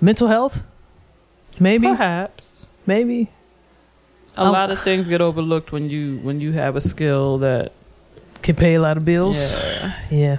[0.00, 0.62] Mental health?
[1.60, 1.86] Maybe.
[1.86, 2.66] Perhaps.
[2.86, 3.30] Maybe.
[4.36, 7.72] A Um, lot of things get overlooked when you when you have a skill that
[8.42, 9.56] Can pay a lot of bills.
[9.56, 9.92] yeah.
[10.10, 10.36] Yeah.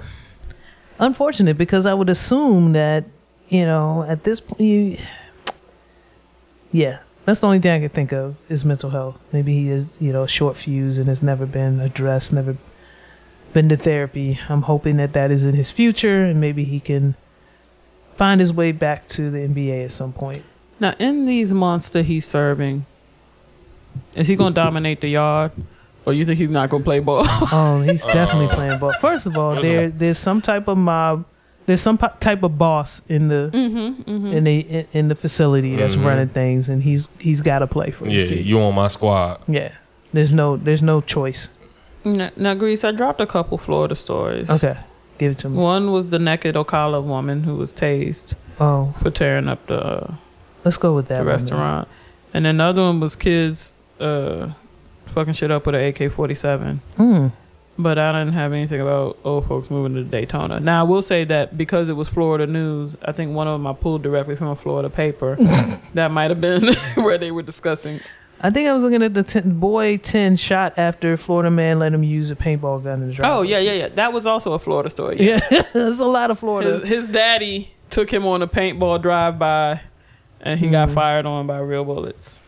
[0.98, 3.04] Unfortunate because I would assume that,
[3.48, 4.98] you know, at this point, you,
[6.72, 9.18] yeah, that's the only thing I can think of is mental health.
[9.32, 12.56] Maybe he is, you know, short fuse and has never been addressed, never
[13.52, 14.38] been to therapy.
[14.48, 17.14] I'm hoping that that is in his future and maybe he can
[18.16, 20.44] find his way back to the NBA at some point.
[20.80, 22.86] Now, in these months that he's serving,
[24.14, 25.52] is he going to dominate the yard,
[26.06, 27.24] or you think he's not going to play ball?
[27.52, 28.92] Oh, he's definitely playing ball.
[29.00, 31.24] First of all, there there's some type of mob,
[31.66, 34.26] there's some po- type of boss in the mm-hmm, mm-hmm.
[34.32, 36.04] in the in, in the facility that's Mhm.
[36.04, 38.46] running things, and he's he's got to play for Yeah, his team.
[38.46, 39.40] you on my squad.
[39.48, 39.72] yeah,
[40.12, 41.48] there's no there's no choice.
[42.06, 44.50] Now, now, Grease, I dropped a couple Florida stories.
[44.50, 44.76] Okay,
[45.18, 45.56] give it to me.
[45.56, 50.14] One was the naked Ocala woman who was tased Oh, for tearing up the, uh,
[50.64, 51.14] let's go with that.
[51.18, 51.88] the one, restaurant.
[52.34, 54.52] And another one was kids uh,
[55.06, 56.80] fucking shit up with an AK 47.
[56.96, 57.32] then.
[57.76, 60.60] But I didn't have anything about old folks moving to Daytona.
[60.60, 63.66] Now, I will say that because it was Florida news, I think one of them
[63.66, 65.34] I pulled directly from a Florida paper.
[65.94, 68.00] that might have been where they were discussing.
[68.40, 71.92] I think I was looking at the ten, boy ten shot after Florida man let
[71.92, 73.36] him use a paintball gun in the driveway.
[73.38, 73.88] Oh, yeah, yeah, yeah.
[73.88, 75.16] That was also a Florida story.
[75.18, 75.40] yeah.
[75.72, 76.78] There's a lot of Florida.
[76.80, 79.80] His, his daddy took him on a paintball drive by,
[80.40, 80.94] and he got Mhm.
[80.94, 82.38] fired on by real bullets.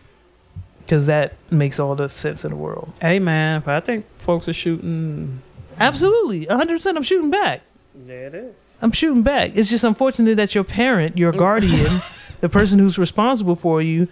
[0.87, 2.93] Because that makes all the sense in the world.
[3.01, 5.43] Hey man, if I think folks are shooting,
[5.78, 6.76] Absolutely, 100.
[6.76, 7.61] percent I'm shooting back.
[8.07, 8.55] Yeah, it is.
[8.80, 9.53] I'm shooting back.
[9.55, 12.01] It's just unfortunate that your parent, your guardian,
[12.41, 14.07] the person who's responsible for you,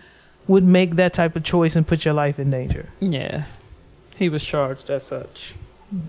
[0.48, 2.88] would make that type of choice and put your life in danger.
[3.00, 3.44] Yeah,
[4.16, 5.54] he was charged as such.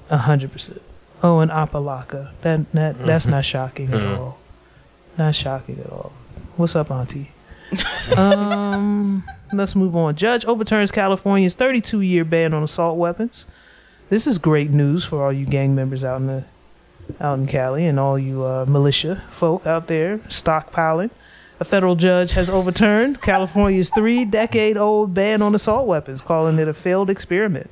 [0.09, 0.81] A hundred percent.
[1.23, 2.31] Oh, and Apalaka.
[2.41, 4.17] That that that's not shocking at Mhm.
[4.19, 4.37] all.
[5.17, 6.11] Not shocking at all.
[6.57, 7.31] What's up, Auntie?
[8.17, 9.23] um,
[9.57, 10.15] let's move on.
[10.15, 13.45] Judge overturns California's 32 year ban on assault weapons.
[14.09, 16.43] This is great news for all you gang members out in the
[17.19, 21.11] out in Cali and all you uh, militia folk out there stockpiling.
[21.59, 26.67] A federal judge has overturned California's three decade old ban on assault weapons, calling it
[26.67, 27.69] a failed experiment.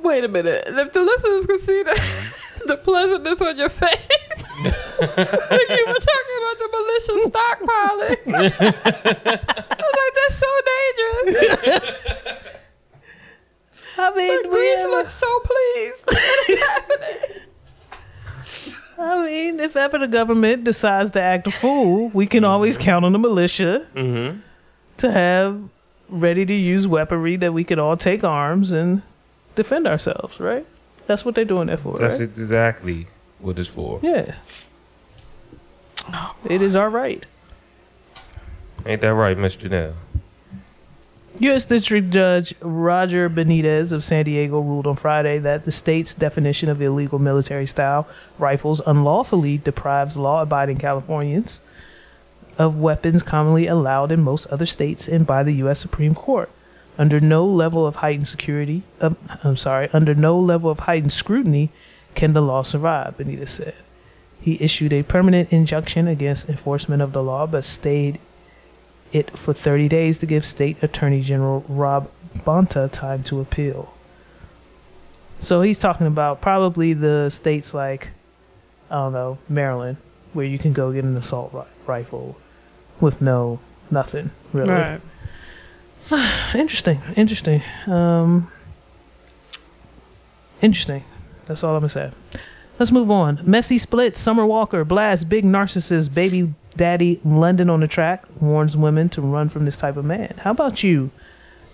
[0.00, 0.64] Wait a minute.
[0.66, 4.08] If the listeners can see the, the pleasantness on your face,
[4.62, 8.20] like you were talking about the militia stockpiling.
[8.34, 8.42] I
[9.80, 12.04] was like, that's so dangerous.
[13.96, 16.04] I mean, Like, Grease looks so pleased.
[18.96, 23.04] I mean, if ever the government decides to act a fool, we can always count
[23.04, 24.38] on the militia Mm-hmm.
[24.98, 25.60] to have
[26.08, 29.02] ready to use weaponry that we could all take arms and
[29.56, 30.64] defend ourselves, right?
[31.06, 32.28] That's what they're doing that for, That's right?
[32.28, 33.06] exactly
[33.40, 33.98] what it's for.
[34.02, 34.36] Yeah.
[36.44, 37.24] It is our right.
[38.86, 39.94] Ain't that right, Miss Janelle?
[41.40, 41.64] U.S.
[41.64, 46.80] District Judge Roger Benitez of San Diego ruled on Friday that the state's definition of
[46.80, 48.06] illegal military style
[48.38, 51.60] rifles unlawfully deprives law abiding Californians
[52.56, 55.80] of weapons commonly allowed in most other states and by the U.S.
[55.80, 56.50] Supreme Court.
[56.96, 61.70] Under no level of heightened security, um, I'm sorry, under no level of heightened scrutiny
[62.14, 63.74] can the law survive, Benitez said.
[64.44, 68.20] He issued a permanent injunction against enforcement of the law, but stayed
[69.10, 73.94] it for 30 days to give State Attorney General Rob Bonta time to appeal.
[75.38, 78.08] So he's talking about probably the states like,
[78.90, 79.96] I don't know, Maryland,
[80.34, 82.36] where you can go get an assault ri- rifle
[83.00, 84.74] with no nothing really.
[84.74, 85.00] Right.
[86.54, 87.62] Interesting, interesting.
[87.86, 88.52] Um,
[90.60, 91.02] interesting.
[91.46, 92.10] That's all I'm gonna say.
[92.78, 93.40] Let's move on.
[93.44, 94.16] Messy split.
[94.16, 98.24] Summer Walker Blast, big narcissist baby daddy London on the track.
[98.40, 100.34] Warns women to run from this type of man.
[100.38, 101.10] How about you,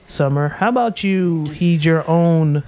[0.07, 0.49] Summer?
[0.49, 2.65] How about you heed your own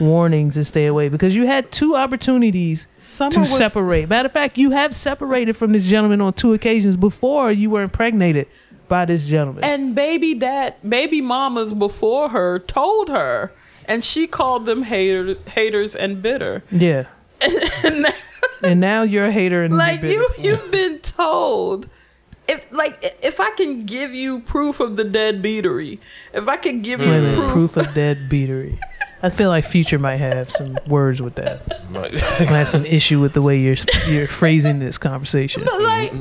[0.00, 4.08] warnings and stay away because you had two opportunities Summer to was, separate.
[4.08, 7.82] Matter of fact, you have separated from this gentleman on two occasions before you were
[7.82, 8.48] impregnated
[8.88, 9.62] by this gentleman.
[9.64, 13.52] and baby dad, baby mamas before her told her,
[13.86, 16.64] and she called them haters, haters and bitter.
[16.72, 17.04] yeah.
[18.62, 21.88] and now you're a hater and like you, you've been told.
[22.48, 25.98] If like if I can give you proof of the dead beatery,
[26.32, 28.78] if I can give you Wait proof, proof of dead beatery.
[29.22, 31.62] I feel like Future might have some words with that.
[31.90, 33.76] Like, Might have some issue with the way you're
[34.08, 35.64] you're phrasing this conversation.
[35.66, 36.12] But like,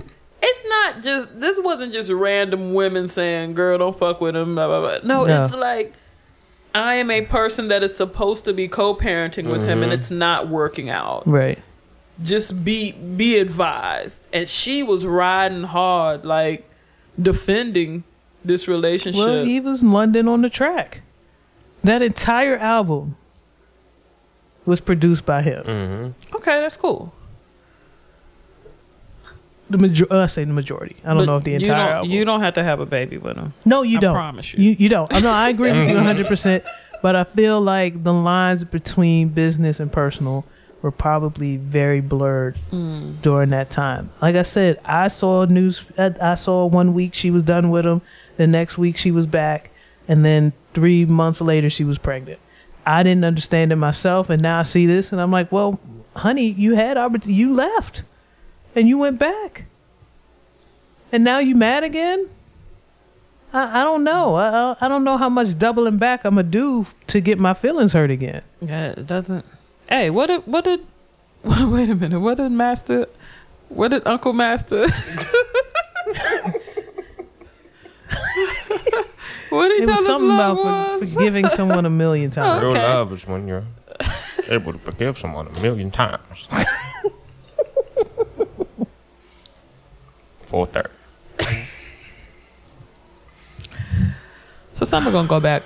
[0.41, 4.65] it's not just this wasn't just random women saying, "Girl, don't fuck with him." Blah
[4.67, 4.97] blah blah.
[5.03, 5.43] No, No.
[5.43, 5.93] it's like
[6.75, 10.49] I am a person that is supposed to be co-parenting with him, and it's not
[10.49, 11.25] working out.
[11.25, 11.57] Right.
[12.21, 14.27] Just be be advised.
[14.33, 16.69] And she was riding hard, like
[17.19, 18.03] defending
[18.43, 19.25] this relationship.
[19.25, 21.01] Well, he was London on the track.
[21.81, 23.15] That entire album
[24.65, 25.63] was produced by him.
[25.63, 26.35] mhm.
[26.35, 27.13] okay, that's cool.
[29.69, 30.95] The major- uh, I say the majority.
[31.03, 32.11] I don't But know if the you entire don't, album.
[32.11, 33.53] You don't have to have a baby with him.
[33.65, 34.13] No, you I don't.
[34.13, 34.63] promise you.
[34.63, 35.11] You, you don't.
[35.11, 36.63] No, I agree with you 100%.
[37.01, 40.45] But I feel like the lines between business and personal
[40.81, 43.13] were probably very blurred Hmm.
[43.23, 44.11] during that time.
[44.21, 45.81] Like I said, I saw news.
[45.97, 48.01] I, I saw one week she was done with him.
[48.37, 49.71] The next week she was back.
[50.07, 52.39] And then three months later she was pregnant.
[52.85, 54.29] I didn't understand it myself.
[54.29, 55.79] And now I see this and I'm like, well,
[56.15, 58.03] honey, you had oppor- You left.
[58.75, 59.65] And you went back.
[61.11, 62.29] And now you mad again?
[63.53, 64.35] I, I don't know.
[64.35, 67.53] I, I I don't know how much doubling back I'm gonna do to get my
[67.53, 68.41] feelings hurt again.
[68.59, 69.45] Yeah, it doesn't.
[69.87, 70.85] Hey, what did what did?
[71.43, 72.19] Wait a minute.
[72.19, 73.07] What did Master?
[73.69, 74.87] What did Uncle Master?
[79.49, 81.13] what did he It tell was us something love about for, was?
[81.13, 82.61] forgiving someone a million times.
[82.61, 82.83] Real Okay.
[82.83, 83.63] love is when you're
[84.49, 86.47] able to forgive someone a million times.
[90.55, 90.89] Four thirty.
[94.71, 95.63] So Summer gonna go back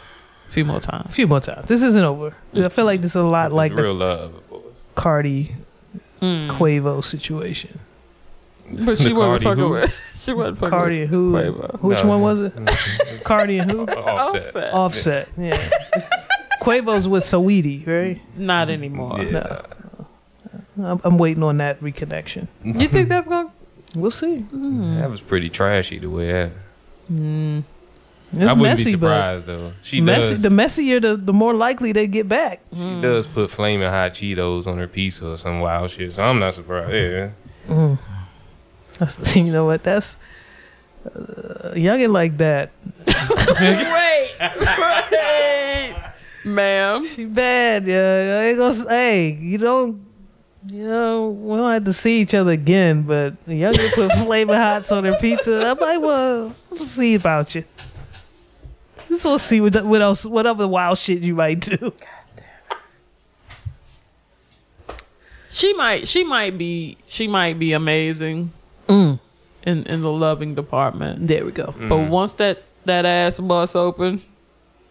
[0.48, 1.10] a few more times.
[1.10, 1.68] A few more times.
[1.68, 2.36] This isn't over.
[2.56, 4.50] I feel like this is a lot like the real love.
[4.50, 4.62] boy.
[4.96, 5.56] Cardi
[6.24, 6.58] Mm.
[6.58, 7.80] Quavo situation.
[8.84, 9.70] But she The wasn't Cardi fucking who?
[9.70, 10.16] with.
[10.20, 11.32] She wasn't fucking Cardi with and who?
[11.34, 11.82] Quavo.
[11.84, 12.08] Which No.
[12.10, 13.24] one was it?
[13.24, 13.84] Cardi and who?
[13.86, 14.56] Offset.
[14.56, 14.74] Offset.
[14.74, 15.30] Offset.
[15.38, 15.70] Yeah.
[16.64, 18.20] Quavo's with Saweetie, right?
[18.36, 19.22] Not anymore.
[19.22, 19.62] Yeah.
[20.84, 22.48] I'm, I'm waiting on that reconnection.
[22.64, 23.52] You think that's gonna?
[23.96, 24.46] We'll see.
[24.54, 25.00] Mm.
[25.00, 26.52] That was pretty trashy the way that.
[27.12, 27.64] Mm.
[28.32, 29.74] It's I wouldn't messy, be but surprised though.
[29.82, 30.42] She messy, does.
[30.44, 32.62] the messier, the, the more likely they get back.
[32.74, 33.02] she mm.
[33.02, 36.14] does put flaming hot Cheetos on her pizza or some wild shit.
[36.14, 36.94] So I'm not surprised.
[36.94, 37.98] Yeah.
[39.00, 39.84] That's, you know what?
[39.84, 40.18] That's
[41.06, 42.72] uh, youngin like that.
[43.60, 44.36] Wait,
[45.12, 45.96] wait,
[46.46, 47.04] ma'am.
[47.06, 47.88] She bad.
[47.88, 50.06] Yeah, I ain't Hey, you don't.
[50.72, 53.02] You know, we don't have to see each other again.
[53.04, 55.66] But youngin put flavor hots on their pizza.
[55.68, 57.64] I might well see about you.
[59.08, 61.92] Just want to see what what else, what other wild shit you might do.
[65.50, 66.08] She might.
[66.08, 66.98] She might be.
[67.08, 68.52] She might be amazing
[68.88, 69.20] Mm.
[69.64, 71.28] in in the loving department.
[71.28, 71.74] There we go.
[71.78, 74.22] But once that that ass bust open,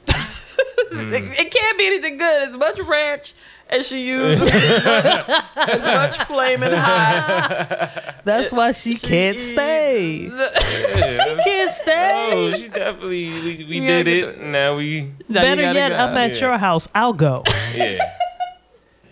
[0.09, 0.12] it,
[0.93, 2.49] it can't be anything good.
[2.49, 3.35] As much ranch
[3.71, 8.14] as she used, as much flaming hot.
[8.25, 10.27] That's why she can't eats- stay.
[10.29, 11.41] yeah.
[11.45, 12.31] Can't stay.
[12.33, 13.29] Oh, she definitely.
[13.41, 14.41] We, we Yeah, did get it.
[14.43, 15.12] Now we.
[15.29, 15.97] Now Better gotta yet, go.
[15.97, 16.41] I'm at Yeah.
[16.41, 16.89] your house.
[16.95, 17.43] I'll go.
[17.75, 17.99] Yeah.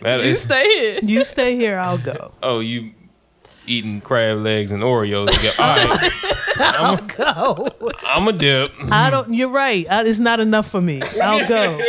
[0.03, 0.43] That You is.
[0.43, 1.01] stay here.
[1.03, 1.79] You stay here.
[1.79, 2.33] I'll go.
[2.43, 2.93] Oh, you
[3.67, 5.57] eating crab legs and Oreos together.
[5.59, 6.13] All right.
[6.59, 7.67] I'll go.
[8.07, 8.73] I'm a dip.
[8.91, 9.33] I don't.
[9.33, 9.87] You're right.
[9.91, 11.01] I, it's not enough for me.
[11.21, 11.81] I'll go.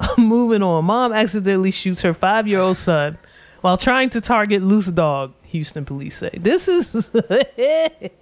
[0.18, 0.84] Moving on.
[0.84, 3.18] Mom accidentally shoots her five-year-old son
[3.60, 5.32] while trying to target loose dog.
[5.44, 7.08] Houston police say this is.
[7.08, 8.12] Didn't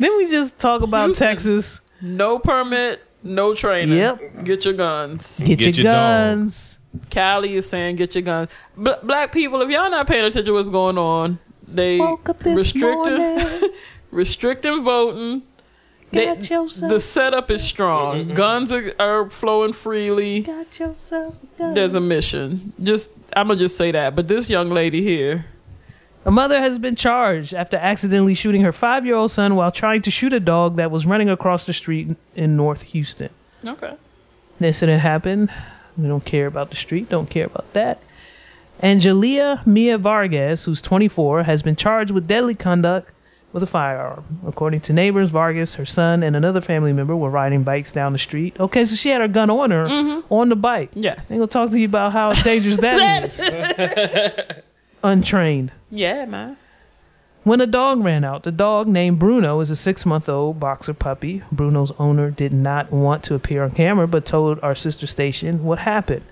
[0.00, 1.26] we just talk about Houston.
[1.28, 1.80] Texas?
[2.00, 3.98] No permit, no training.
[3.98, 4.44] Yep.
[4.44, 5.40] Get your guns.
[5.40, 6.36] Get, Get your, your dog.
[6.38, 6.78] guns.
[7.10, 8.50] Cali is saying get your guns.
[8.76, 13.70] Bl- black people, if y'all not paying attention to what's going on, they Woke restricting
[14.10, 15.42] restricting voting.
[16.10, 18.28] They- yourself- the setup is strong.
[18.34, 20.40] Guns are, are flowing freely.
[20.40, 21.72] Got yourself a.
[21.74, 22.72] There's a mission.
[22.82, 24.14] Just I'm gonna just say that.
[24.16, 25.44] But this young lady here,
[26.24, 30.02] A mother has been charged after accidentally shooting her five year old son while trying
[30.02, 33.30] to shoot a dog that was running across the street in North Houston.
[33.66, 33.94] okay,
[34.60, 35.50] The incident happened.
[35.96, 37.98] We don't care about the street, don't care about that.
[38.82, 43.10] Angelia Mia Vargas, who's 24, has been charged with deadly conduct
[43.52, 44.40] with a firearm.
[44.46, 48.18] According to neighbors, Vargas, her son, and another family member were riding bikes down the
[48.18, 48.58] street.
[48.60, 50.32] Okay, so she had her gun on her mm-hmm.
[50.32, 50.90] on the bike.
[50.94, 54.62] yes, I'm gonna talk to you about how dangerous that is.
[55.02, 55.72] Untrained.
[55.90, 56.56] yeah, man.
[57.44, 60.92] When a dog ran out, the dog named Bruno is a six month old boxer
[60.92, 61.42] puppy.
[61.50, 65.78] Bruno's owner did not want to appear on camera but told our sister station what
[65.78, 66.24] happened.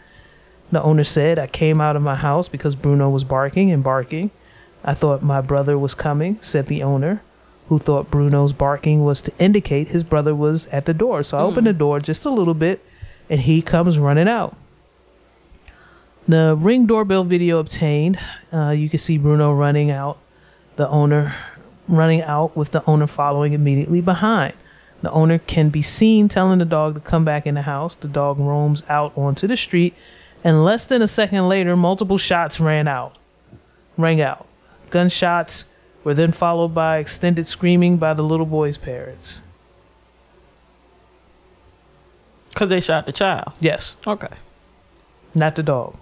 [0.73, 4.31] The owner said, I came out of my house because Bruno was barking and barking.
[4.85, 7.23] I thought my brother was coming, said the owner,
[7.69, 11.23] who thought Bruno's barking was to indicate his brother was at the door.
[11.23, 12.85] So I opened the door just a little bit
[13.29, 14.57] and he comes running out.
[16.29, 18.19] The ring doorbell video obtained,
[18.53, 20.19] uh, you can see Bruno running out
[20.77, 21.35] the owner
[21.89, 24.55] running out with the owner following immediately behind.
[25.03, 27.95] The owner can be seen telling the dog to come back in the house.
[27.97, 29.95] The dog roams out onto the street,
[30.43, 33.17] and less than a second later, multiple shots ran out.
[33.97, 34.46] Rang out.
[34.91, 35.65] Gunshots
[36.05, 39.41] were then followed by extended screaming by the little boy's parents.
[42.55, 43.53] Cause they shot the child.
[43.61, 44.29] Yes, Okay.
[45.35, 45.97] not the dog.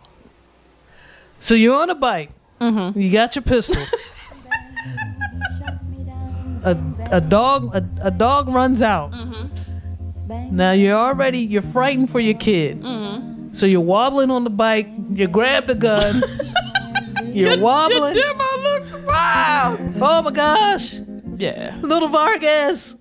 [1.41, 2.31] So you're on a bike.
[2.61, 2.99] Mm-hmm.
[2.99, 3.83] You got your pistol.
[6.65, 6.79] a,
[7.11, 9.11] a dog a, a dog runs out.
[9.13, 10.57] Mm-hmm.
[10.57, 12.83] Now you're already you're frightened for your kid.
[12.83, 13.55] Mm-hmm.
[13.55, 14.89] So you're wobbling on the bike.
[15.13, 16.23] You grab the gun.
[17.35, 18.15] you're wobbling.
[18.15, 19.81] Demo looks wild.
[20.01, 20.95] Oh my gosh,
[21.37, 21.77] Yeah.
[21.83, 22.97] little Vargas!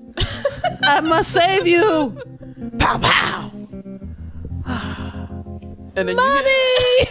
[0.84, 2.18] I must save you.
[2.80, 3.52] Pow pow.
[5.96, 6.50] And then Mommy.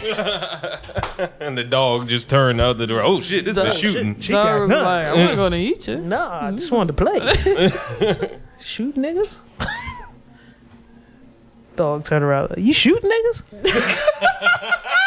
[1.39, 3.01] And the dog just turned out the door.
[3.01, 4.15] Oh shit, this is shooting.
[4.15, 4.83] you She get, got was gun.
[4.83, 5.97] like, I'm not gonna eat you.
[5.97, 7.19] No, I just wanted to play.
[8.59, 9.37] shoot niggas.
[11.75, 12.53] Dog turn around.
[12.57, 13.43] You shoot niggas?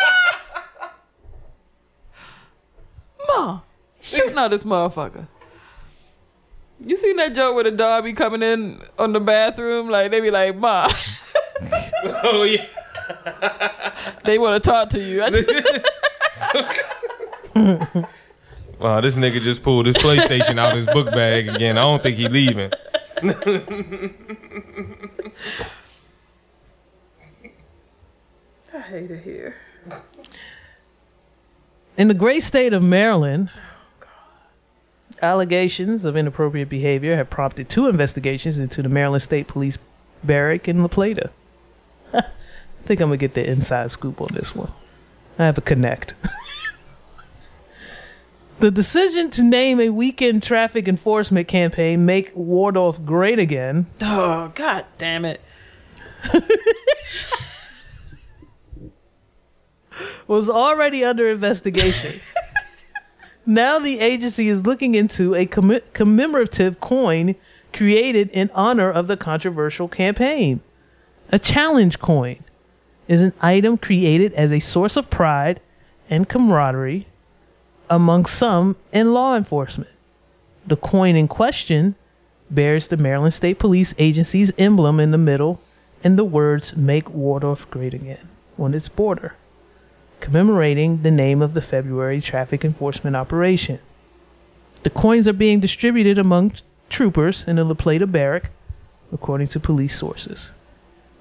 [3.29, 3.61] Ma,
[4.01, 5.29] shooting out this motherfucker.
[6.79, 9.89] You seen that joke where the dog be coming in on the bathroom?
[9.89, 10.91] Like they be like, Ma,
[12.23, 12.67] Oh yeah.
[14.25, 15.23] they want to talk to you.
[18.79, 21.79] Wow, this nigga just pulled his PlayStation out of his book bag again.
[21.79, 22.71] I don't think he leaving.
[28.75, 29.55] I hate it here.
[31.97, 33.49] In the great state of Maryland,
[35.23, 39.79] allegations of inappropriate behavior have prompted two investigations into the Maryland State Police
[40.23, 41.31] barrack in La Plata.
[42.13, 42.23] I
[42.85, 44.73] think I'm gonna get the inside scoop on this one.
[45.39, 46.13] I have a connect.
[48.61, 54.85] the decision to name a weekend traffic enforcement campaign "Make Waldorf Great Again" Oh God
[54.99, 55.41] damn it!
[60.27, 62.21] was already under investigation.
[63.47, 67.35] now the agency is looking into a comm- commemorative coin
[67.73, 70.61] created in honor of the controversial campaign.
[71.31, 72.43] A challenge coin
[73.09, 75.61] is an item created as a source of pride
[76.09, 77.07] and camaraderie
[77.91, 79.91] among some in law enforcement.
[80.67, 81.95] The coin in question
[82.51, 85.61] bears the Maryland State Police Agency's emblem in the middle
[86.03, 88.29] and the words Make Waldorf Great Again
[88.59, 89.35] on its border
[90.27, 93.79] commemorating the name of the February traffic enforcement operation.
[94.83, 96.55] The coins are being distributed among
[96.91, 98.51] troopers in the La Plata barrack,
[99.13, 100.51] according to police sources.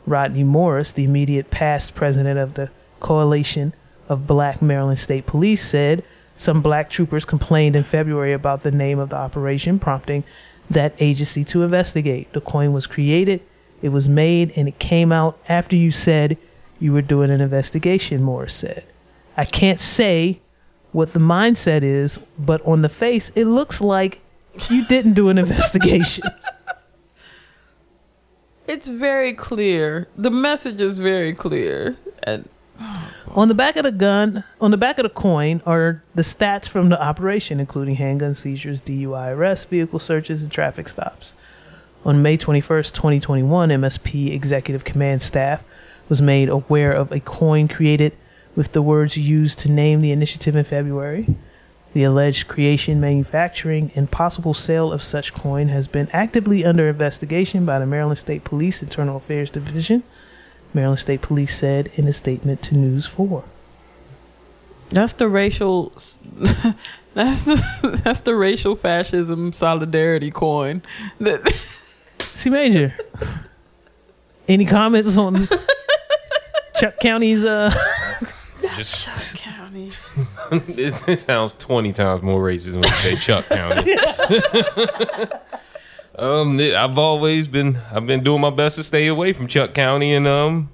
[0.08, 3.76] Rodney Morris, the immediate past president of the Coalition
[4.10, 6.04] of Black Maryland State Police, said
[6.36, 10.24] some black troopers complained in February about the name of the operation, prompting
[10.68, 12.34] that agency to investigate.
[12.34, 13.42] The coin was created,
[13.84, 16.40] it was made, and it came out after you said
[16.80, 18.84] you were doing an investigation, Morris said.
[19.38, 20.42] I can't say
[20.92, 24.22] what the mindset is, but on the face, it looks like
[24.70, 26.24] you didn't do an investigation.
[28.68, 30.08] It's very clear.
[30.18, 34.78] The message is very clear, and oh, on the back of the gun, on the
[34.78, 39.66] back of the coin, are the stats from the operation, including handgun seizures, DUI arrests,
[39.66, 41.34] vehicle searches, and traffic stops.
[42.04, 45.64] On May 21st, 2021, MSP Executive Command staff
[46.10, 48.18] was made aware of a coin created
[48.56, 51.36] with the words used to name the initiative in February.
[51.94, 57.66] The alleged creation, manufacturing, and possible sale of such coin has been actively under investigation
[57.66, 60.04] by the Maryland State Police Internal Affairs Division.
[60.74, 63.46] Maryland State Police said in a statement to News 4.
[64.90, 65.94] That's the racial.
[67.14, 70.84] That's the that's the racial fascism solidarity coin.
[71.20, 71.50] That-
[72.34, 72.94] C Major,
[74.50, 75.48] any comments on
[76.76, 77.74] Chuck County's uh
[78.76, 79.92] Just County.
[80.68, 83.94] this, this sounds twenty times more racist when you say Chuck County.
[86.16, 90.14] um, I've always been I've been doing my best to stay away from Chuck County,
[90.14, 90.70] and um,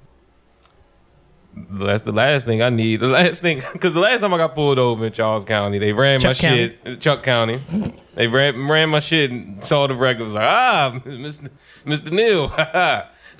[1.54, 3.00] that's the last thing I need.
[3.00, 5.92] The last thing because the last time I got pulled over in Charles County, they
[5.92, 6.78] ran my Chuck County.
[6.84, 7.00] shit.
[7.00, 7.62] Chuck County,
[8.14, 10.24] they ran ran my shit and saw the record.
[10.24, 11.50] Was like, ah, Mr.
[11.84, 12.10] Mr.
[12.10, 12.48] Neil.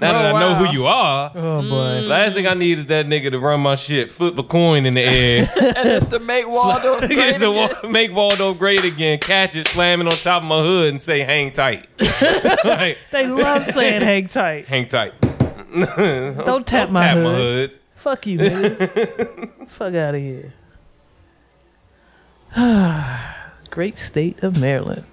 [0.03, 0.65] Now that Oh, I know wow.
[0.65, 1.33] who you are.
[1.35, 1.69] oh boy.
[2.03, 2.09] Mm.
[2.09, 4.95] Last thing I need is that nigga to run my shit, flip a coin in
[4.95, 5.49] the air.
[5.61, 7.71] and it's to make Waldo It's great to again.
[7.83, 9.19] wa- make Waldo great again.
[9.19, 11.89] Catch it, slam it on top of my hood, and say, "Hang tight."
[12.65, 14.67] like, They love saying hang tight.
[14.67, 15.13] hang tight.
[15.73, 17.25] Don't tap my Tap hood.
[17.25, 17.79] my hood.
[17.97, 19.69] Fuck you, nigga.
[19.71, 20.53] Fuck out of here.
[23.71, 25.05] Great state of Maryland.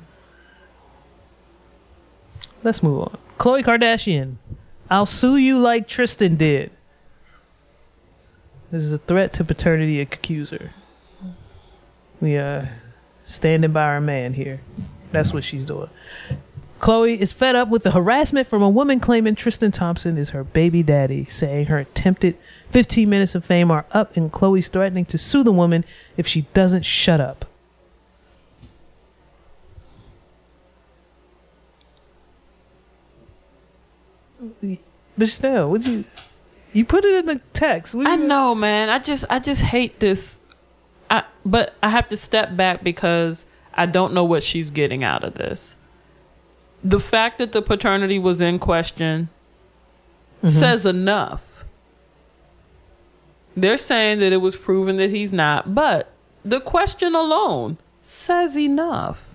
[2.64, 3.18] Let's move on.
[3.38, 4.36] Khloe Kardashian.
[4.90, 6.72] I'll sue you like Tristan did.
[8.72, 10.74] This is a threat to paternity accuser.
[12.22, 12.70] We are
[13.28, 14.62] standing by our man here.
[15.12, 15.90] That's what she's doing.
[16.80, 20.44] Khloe is fed up with the harassment from a woman claiming Tristan Thompson is her
[20.44, 22.38] baby daddy, saying her attempted
[22.72, 25.84] 15 minutes of fame are up, and Khloe's threatening to sue the woman
[26.16, 27.49] if she doesn't shut up.
[35.18, 36.06] But still, would you?
[36.74, 37.96] You put it in the text.
[37.96, 38.90] I you- know, man.
[38.90, 40.40] I just I just hate this.
[41.10, 45.24] I but I have to step back because I don't know what she's getting out
[45.24, 45.76] of this.
[46.84, 49.30] The fact that the paternity was in question
[50.38, 50.48] mm-hmm.
[50.48, 51.46] says enough.
[53.56, 56.12] They're saying that it was proven that he's not, but
[56.46, 59.26] the question alone says enough.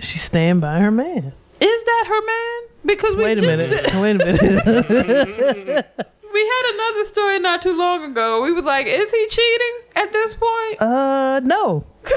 [0.00, 1.32] She's staying by her man.
[1.60, 2.68] Is that her man?
[2.88, 3.94] Because we Wait a just minute.
[4.00, 4.42] Wait a minute.
[6.32, 8.40] we had another story not too long ago.
[8.42, 10.80] We was like, is he cheating at this point?
[10.82, 11.84] uh, no.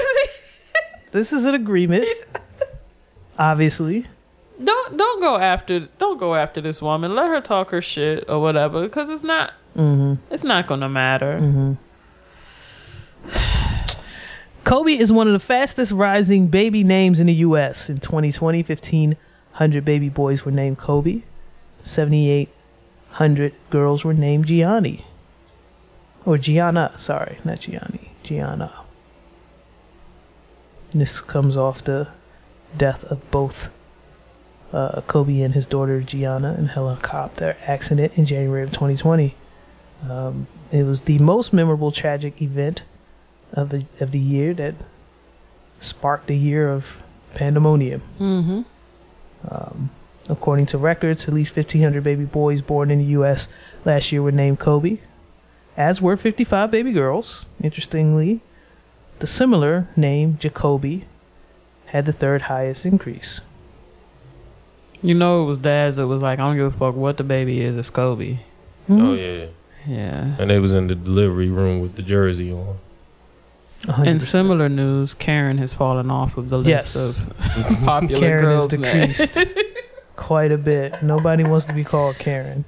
[1.12, 2.06] This is an agreement.
[3.38, 4.06] Obviously.
[4.64, 7.14] don't don't go after don't go after this woman.
[7.14, 9.52] Let her talk her shit or whatever because it's not
[10.30, 11.76] it's not gonna matter.
[14.64, 17.90] Kobe is one of the fastest rising baby names in the U.S.
[17.90, 18.62] In 2020,
[19.52, 21.22] 1,500 baby boys were named Kobe.
[21.82, 25.04] 7,800 girls were named Gianni.
[26.24, 28.12] Or Gianna, sorry, not Gianni.
[28.22, 28.72] Gianna.
[30.90, 32.08] This comes off the
[32.76, 33.68] death of both
[34.72, 39.34] uh, Kobe and his daughter Gianna in helicopter accident in January of 2020.
[40.08, 42.82] Um, it was the most memorable tragic event
[43.52, 44.74] of the of the year that
[45.80, 46.86] sparked a year of
[47.34, 48.02] pandemonium.
[48.18, 48.62] Mm-hmm.
[49.50, 49.90] Um,
[50.28, 53.48] according to records, at least 1,500 baby boys born in the U.S.
[53.84, 54.98] last year were named Kobe,
[55.76, 57.44] as were 55 baby girls.
[57.62, 58.40] Interestingly,
[59.18, 61.06] the similar name Jacoby
[61.86, 63.40] had the third highest increase.
[65.02, 67.24] You know, it was dads that was like, I don't give a fuck what the
[67.24, 67.76] baby is.
[67.76, 68.38] It's Kobe.
[68.88, 69.46] Oh yeah,
[69.86, 70.36] Yeah.
[70.38, 72.78] and they was in the delivery room with the jersey on.
[73.82, 74.06] 100%.
[74.06, 76.96] In similar news, Karen has fallen off of the list Yes.
[76.96, 77.16] of
[77.84, 79.18] popular Karen has girls' names.
[79.18, 79.48] decreased
[80.16, 81.02] quite a bit.
[81.02, 82.64] Nobody wants to be called Karen.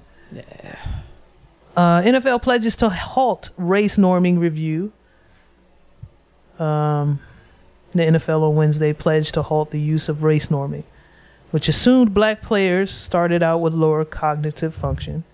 [1.77, 4.93] Uh, NFL pledges to halt race norming review.
[6.59, 7.19] Um,
[7.93, 10.85] the NFL on Wednesday pledged to halt the use of race norming,
[11.51, 15.25] which assumed black players started out with lower cognitive function.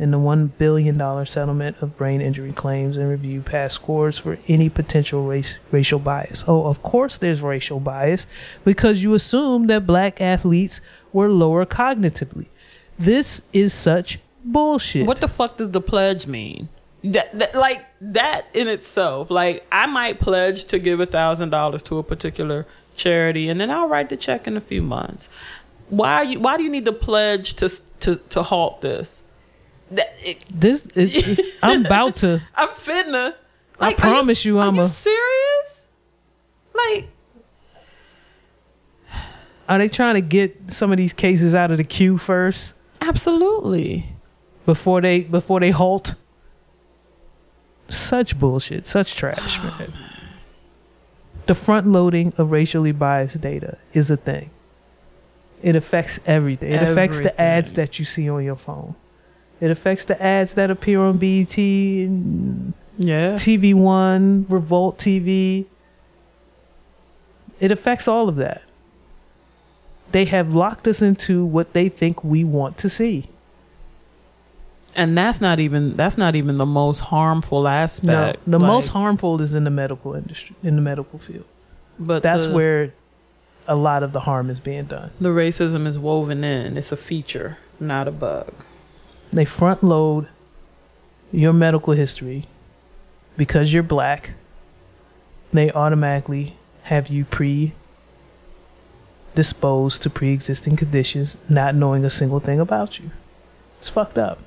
[0.00, 4.70] In the $1 billion settlement of brain injury claims and review past scores for any
[4.70, 6.42] potential race racial bias.
[6.48, 8.26] Oh, of course there's racial bias
[8.64, 10.80] because you assume that black athletes
[11.12, 12.46] were lower cognitively.
[12.98, 15.06] This is such bullshit.
[15.06, 16.70] What the fuck does the pledge mean?
[17.04, 19.30] That, that like that in itself.
[19.30, 23.70] Like I might pledge to give a thousand dollars to a particular charity, and then
[23.70, 25.28] I'll write the check in a few months.
[25.90, 26.40] Why you?
[26.40, 27.68] Why do you need to pledge to
[28.00, 29.22] to to halt this?
[29.90, 32.42] That it, This is, is- I'm about to.
[32.54, 33.34] I'm finna.
[33.80, 35.86] I Like, are promise you, are I'm you a- serious?
[36.74, 37.08] Like
[39.68, 44.06] Are they trying to get some of these cases out of the queue first absolutely.
[44.66, 46.14] before they before they halt?
[47.88, 48.86] Such bullshit.
[48.86, 49.92] Such trash, man.
[51.46, 54.50] The front loading of racially biased data is a thing.
[55.62, 56.72] It affects everything.
[56.72, 58.94] It affects the ads that you see on your phone.
[59.60, 63.34] It affects the ads that appear on BET and Yeah.
[63.34, 65.66] TV One, Revolt TV.
[67.60, 68.62] It affects all of that.
[70.12, 73.28] They have locked us into what they think we want to see.
[74.96, 78.44] And that's not even that's not even the most harmful aspect.
[78.46, 81.44] No, the Like, most harmful is in the medical industry, in the medical field.
[81.98, 82.92] but That's the, where
[83.68, 85.10] a lot of the harm is being done.
[85.20, 86.76] the racism is woven in.
[86.76, 88.52] It's a feature, not a bug.
[89.32, 90.28] They front load
[91.32, 92.48] your medical history
[93.36, 94.30] because you're black.
[95.52, 97.72] They automatically have you pre
[99.34, 103.10] disposed to pre existing conditions, not knowing a single thing about you.
[103.78, 104.40] It's fucked up.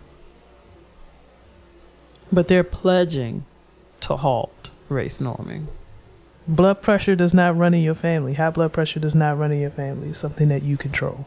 [2.32, 3.46] But they're pledging
[4.02, 5.68] to halt race norming.
[6.48, 8.34] Blood pressure does not run in your family.
[8.34, 10.10] High blood pressure does not run in your family.
[10.10, 11.26] It's something that you control.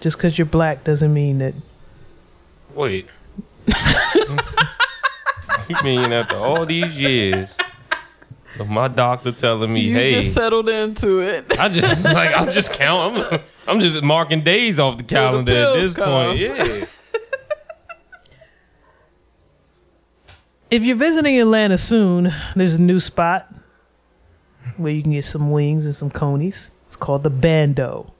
[0.00, 1.54] Just because you're black doesn't mean that
[2.74, 3.08] Wait.
[5.68, 7.56] you mean after all these years
[8.58, 9.88] of my doctor telling me, hey.
[9.88, 11.58] You hey, just settled into it.
[11.58, 13.24] I just like I'm just counting.
[13.30, 16.26] I'm, I'm just marking days off the the calendar at pills this come.
[16.26, 16.38] point.
[16.38, 16.84] Yeah.
[20.70, 23.50] If you're visiting Atlanta soon, there's a new spot
[24.76, 26.70] where you can get some wings and some conies.
[26.88, 28.12] It's called the Bando.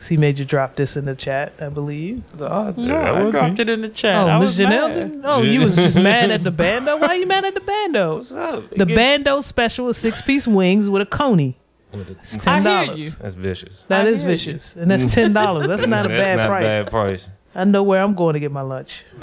[0.00, 2.22] C Major drop this in the chat, I believe.
[2.40, 4.28] Oh, No, I dropped it in the chat.
[4.28, 4.88] Oh, was Miss Janelle?
[4.96, 5.12] mad.
[5.12, 5.20] did?
[5.24, 6.96] Oh, you was just mad at the Bando?
[6.96, 8.14] Why you mad at the Bando?
[8.16, 8.70] What's up?
[8.70, 11.56] The Bando special is six piece wings with a coney.
[11.92, 13.04] It's ten I hear dollars.
[13.04, 13.10] you.
[13.20, 13.82] That's vicious.
[13.88, 14.36] That I is hear you.
[14.36, 15.66] vicious, and that's ten dollars.
[15.66, 16.64] That's not a That's bad not price.
[16.64, 17.28] bad price.
[17.54, 19.04] I know where I'm going to get my lunch.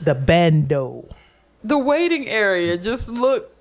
[0.00, 1.06] the Bando.
[1.62, 2.76] The waiting area.
[2.78, 3.52] Just look.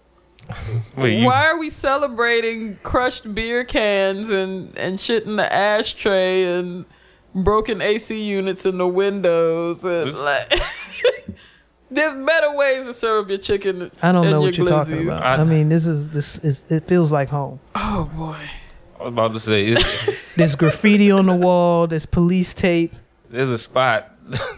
[0.98, 6.44] Wait, you, Why are we celebrating crushed beer cans and and shit in the ashtray
[6.44, 6.86] and
[7.34, 10.54] broken AC units in the windows and This- like.
[11.92, 13.92] There's better ways to serve your chicken.
[14.02, 15.22] I don't know your what you're talking about.
[15.22, 17.60] I, I- mean, this is this is it feels like home.
[17.76, 18.38] Oh boy.
[19.00, 21.86] I was about to say, it's, There's graffiti on the wall.
[21.86, 22.94] There's police tape.
[23.30, 24.12] there's a spot.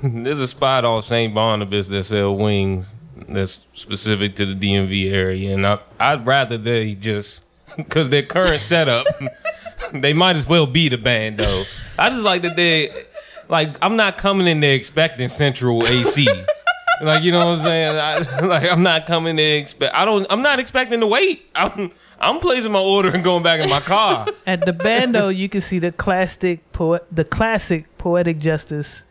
[0.04, 1.34] there's a spot off St.
[1.34, 2.96] Barnabas that sell wings
[3.30, 7.44] that's specific to the DMV area, and I, I'd rather they just
[7.76, 9.06] because their current setup,
[9.94, 11.64] they might as well be the Bando.
[12.00, 13.06] I just like that they
[13.50, 16.28] like I'm not coming in there expecting central AC.
[17.02, 17.96] Like you know what I'm saying?
[17.98, 19.94] I, like I'm not coming there expect.
[19.94, 20.26] I don't.
[20.30, 21.46] I'm not expecting to wait.
[21.56, 21.92] I'm.
[22.20, 24.26] I'm placing my order and going back in my car.
[24.48, 29.04] At the Bando, you can see the classic poet, the classic poetic justice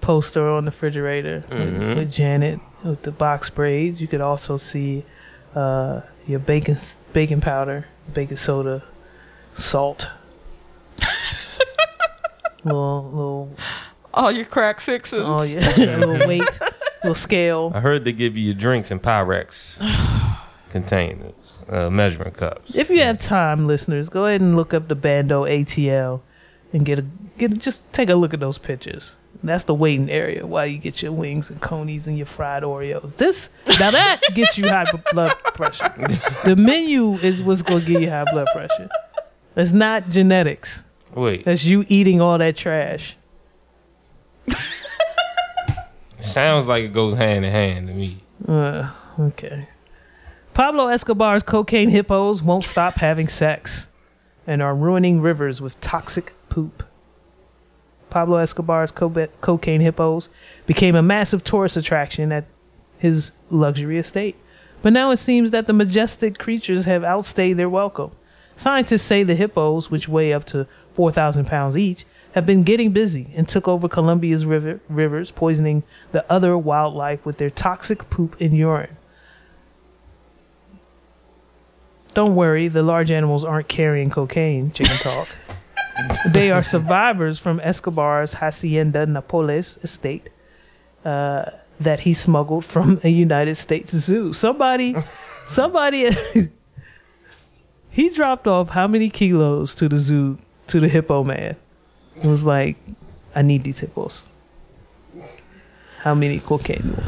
[0.00, 1.96] poster on the refrigerator with- Mhm.
[1.96, 4.00] with, Janet with the box braids.
[4.00, 5.04] You could also see
[5.54, 6.78] uh, your bacon
[7.12, 8.82] baking powder, baking soda,
[9.56, 10.08] salt.
[12.64, 13.56] little little
[14.12, 15.22] All your crack fixes.
[15.24, 16.42] oh yeah, a little weight,
[17.02, 17.72] little scale.
[17.74, 19.78] I heard they give you your drinks in Pyrex
[20.70, 22.74] containers, uh, measuring cups.
[22.74, 26.20] If you have time, listeners, go ahead and look up the Bando ATL
[26.72, 27.04] and get a
[27.38, 29.16] get a, just take a look at those pictures.
[29.44, 33.16] That's the waiting area while you get your wings and conies and your fried Oreos.
[33.16, 35.92] This now that gets you high blood pressure.
[36.44, 38.88] The menu is what's gonna give you high blood pressure.
[39.56, 40.82] It's not genetics.
[41.14, 43.16] Wait, That's you eating all that trash.
[46.20, 48.22] sounds like it goes hand in hand to me.
[48.48, 49.68] Uh, okay.
[50.54, 53.88] Pablo Escobar's cocaine hippos won't stop having sex
[54.46, 56.82] and are ruining rivers with toxic poop.
[58.14, 60.28] Pablo Escobar's co- cocaine hippos
[60.66, 62.44] became a massive tourist attraction at
[62.96, 64.36] his luxury estate.
[64.82, 68.12] But now it seems that the majestic creatures have outstayed their welcome.
[68.54, 72.06] Scientists say the hippos, which weigh up to 4,000 pounds each,
[72.36, 77.38] have been getting busy and took over Colombia's river, rivers, poisoning the other wildlife with
[77.38, 78.96] their toxic poop and urine.
[82.14, 85.26] Don't worry, the large animals aren't carrying cocaine, chicken talk.
[86.26, 90.30] they are survivors from Escobar's Hacienda Napoles estate
[91.04, 94.32] uh, that he smuggled from a United States zoo.
[94.32, 94.96] Somebody,
[95.44, 96.10] somebody,
[97.90, 100.38] he dropped off how many kilos to the zoo,
[100.68, 101.56] to the hippo man?
[102.16, 102.76] It was like,
[103.34, 104.22] I need these hippos.
[105.98, 106.94] How many cocaine?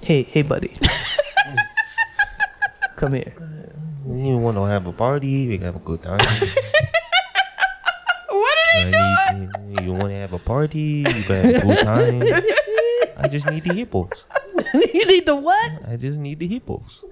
[0.00, 0.72] hey, hey, buddy.
[3.02, 3.34] Come here.
[4.06, 5.48] You want to have a party?
[5.48, 6.20] We can have a good time.
[8.28, 11.02] What did he I need, you want to have a party?
[11.04, 12.22] You better have a good time.
[13.16, 14.24] I just need the hippos.
[14.94, 15.72] you need the what?
[15.88, 17.04] I just need the hippos.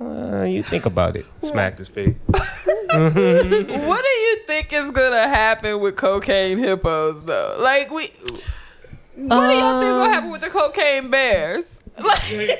[0.00, 1.24] Uh, you think about it.
[1.38, 2.16] Smacked his face.
[2.26, 7.58] What do you think is gonna happen with cocaine hippos though?
[7.60, 8.08] Like we
[9.14, 11.80] what do y'all think gonna happen with the cocaine bears?
[11.98, 12.50] Like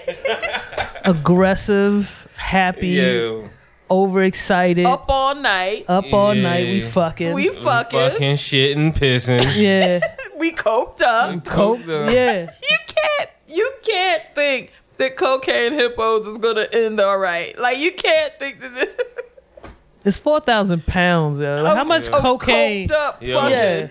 [1.05, 3.49] Aggressive, happy, Yeah.
[3.91, 5.85] overexcited, up, up all night.
[5.89, 6.65] Up all night.
[6.67, 7.33] We fucking.
[7.35, 9.45] we fucking, Fucking shit and pissing.
[9.57, 10.01] yeah.
[10.39, 11.45] we coped up.
[11.45, 11.81] Coke.
[11.81, 12.11] up.
[12.13, 12.49] Yeah.
[12.71, 17.57] You can't you can't think that cocaine hippos is gonna end all right.
[17.59, 18.99] Like you can't think that this
[20.05, 21.41] It's four thousand pounds.
[21.41, 21.63] Yo.
[21.63, 22.89] Like, how much of cocaine?
[22.89, 23.35] coked up Yeah.
[23.35, 23.89] fucking Yeah.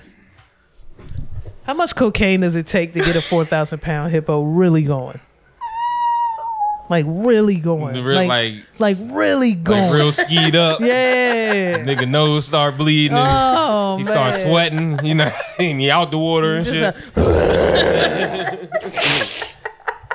[1.64, 5.20] How much cocaine does it take to get a four thousand pound hippo really going?
[6.90, 8.04] Like really going?
[8.04, 9.82] Real- like, like- like really going?
[9.84, 10.80] Like real skied up.
[10.82, 11.78] yeah.
[11.86, 13.18] Nigga nose start bleeding.
[13.18, 14.12] and Oh he man.
[14.14, 15.04] start sweating.
[15.04, 16.96] You know, and he out the water and shit.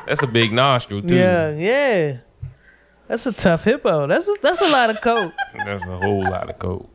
[0.06, 1.14] That's a big nostril too.
[1.14, 2.16] Yeah, yeah.
[3.08, 4.06] That's a tough hippo.
[4.06, 5.32] That's a, that's a lot of coke.
[5.64, 6.88] That's a whole lot of coke.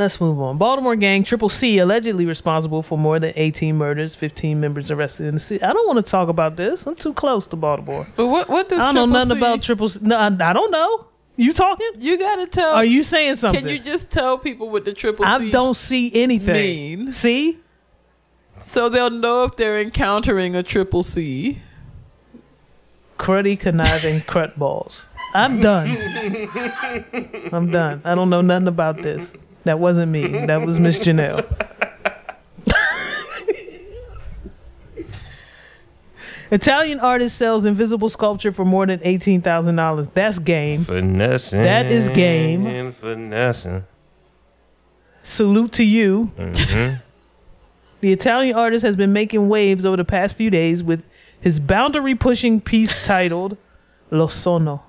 [0.00, 0.56] Let's move on.
[0.56, 5.34] Baltimore gang Triple C allegedly responsible for more than 18 murders, 15 members arrested in
[5.34, 5.62] the city.
[5.62, 6.86] I don't want to talk about this.
[6.86, 8.06] I'm too close to Baltimore.
[8.16, 9.98] But what what does I don't know Triple nothing C- about Triple C.
[10.00, 11.06] No, I, I don't know.
[11.36, 11.90] You talking?
[11.98, 13.60] You gotta tell Are you saying something?
[13.62, 15.30] Can you just tell people what the triple C?
[15.30, 16.54] I don't see anything.
[17.00, 17.12] mean?
[17.12, 17.58] See?
[18.64, 21.58] so they'll know if they're encountering a triple C.
[23.18, 25.08] Cruddy conniving crut balls.
[25.34, 25.90] I'm done.
[27.52, 28.00] I'm done.
[28.02, 29.30] I don't know nothing about this.
[29.64, 30.44] That wasn't me.
[30.46, 31.46] That was Miss Janelle.
[36.50, 40.08] Italian artist sells invisible sculpture for more than eighteen thousand dollars.
[40.10, 40.82] That's game.
[40.82, 41.62] Finessing.
[41.62, 42.66] That is game.
[42.66, 43.84] And finessing.
[45.22, 46.32] Salute to you.
[46.36, 47.02] Mhm.
[48.02, 51.02] The Italian artist has been making waves over the past few days with
[51.38, 53.58] his boundary pushing piece titled
[54.10, 54.82] Lo Sono,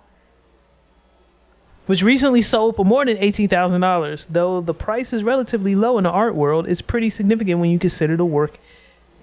[1.92, 4.28] which recently sold for more than $18,000.
[4.30, 7.80] Though the price is relatively low in the art world, it's pretty significant when you
[7.80, 8.60] consider the work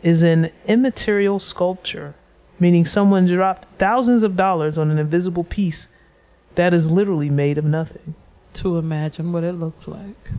[0.03, 2.15] is an immaterial sculpture,
[2.61, 5.89] meaning someone dropped thousands of dollars on an invisible piece
[6.57, 8.15] that is literally made of nothing.
[8.53, 10.33] To imagine what it looks like.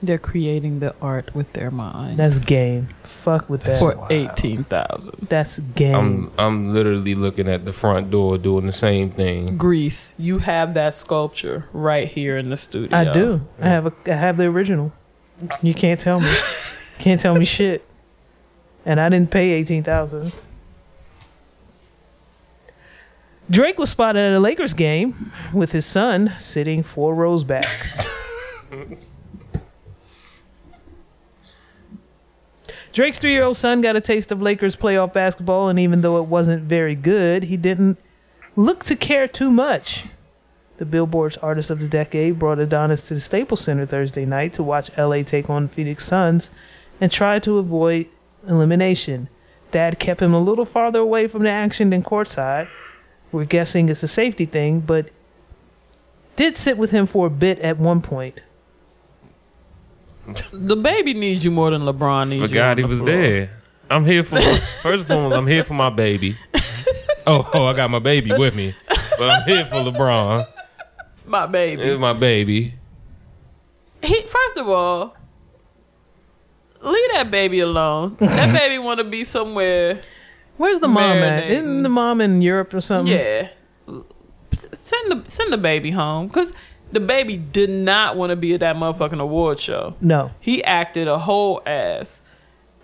[0.00, 2.18] They're creating the art with their mind.
[2.20, 2.90] That's game.
[3.02, 3.78] Fuck with that.
[3.80, 5.26] for eighteen thousand.
[5.28, 5.94] That's game.
[5.94, 9.56] I'm I'm literally looking at the front door doing the same thing.
[9.58, 12.96] Grease, you have that sculpture right here in the studio.
[12.96, 13.40] I do.
[13.60, 13.92] I have a.
[14.06, 14.92] I have the original.
[15.62, 16.32] You can't tell me.
[16.98, 17.84] can't tell me shit.
[18.86, 20.32] And I didn't pay eighteen thousand.
[23.50, 27.66] Drake was spotted at a Lakers game with his son sitting four rows back.
[32.98, 36.18] Drake's three year old son got a taste of Lakers playoff basketball, and even though
[36.18, 37.96] it wasn't very good, he didn't
[38.56, 40.06] look to care too much.
[40.78, 44.64] The Billboard's Artist of the Decade brought Adonis to the Staples Center Thursday night to
[44.64, 46.50] watch LA take on Phoenix Suns
[47.00, 48.08] and try to avoid
[48.48, 49.28] elimination.
[49.70, 52.66] Dad kept him a little farther away from the action than courtside.
[53.30, 55.10] We're guessing it's a safety thing, but
[56.34, 58.40] did sit with him for a bit at one point.
[60.52, 62.48] The baby needs you more than LeBron needs you.
[62.48, 63.10] Forgot on he was floor.
[63.10, 63.50] there.
[63.90, 65.36] I'm here for first and foremost.
[65.36, 66.36] I'm here for my baby.
[67.30, 70.46] Oh, oh, I got my baby with me, but I'm here for LeBron.
[71.26, 71.82] My baby.
[71.82, 72.72] It's my baby.
[74.02, 75.14] he first of all,
[76.80, 78.16] leave that baby alone.
[78.20, 80.00] that baby want to be somewhere.
[80.56, 81.44] Where's the mom at?
[81.44, 81.50] Marinating.
[81.50, 83.08] Isn't the mom in Europe or something?
[83.14, 83.48] Yeah,
[84.72, 86.54] send the send the baby home because
[86.92, 89.94] the baby did not want to be at that motherfucking award show.
[90.00, 90.30] No.
[90.40, 92.22] He acted a whole ass,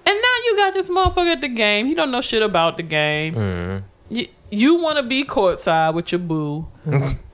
[0.06, 1.86] and now you got this motherfucker at the game.
[1.86, 3.34] He don't know shit about the game.
[3.34, 3.82] Mm.
[4.10, 6.66] You, you want to be courtside with your boo.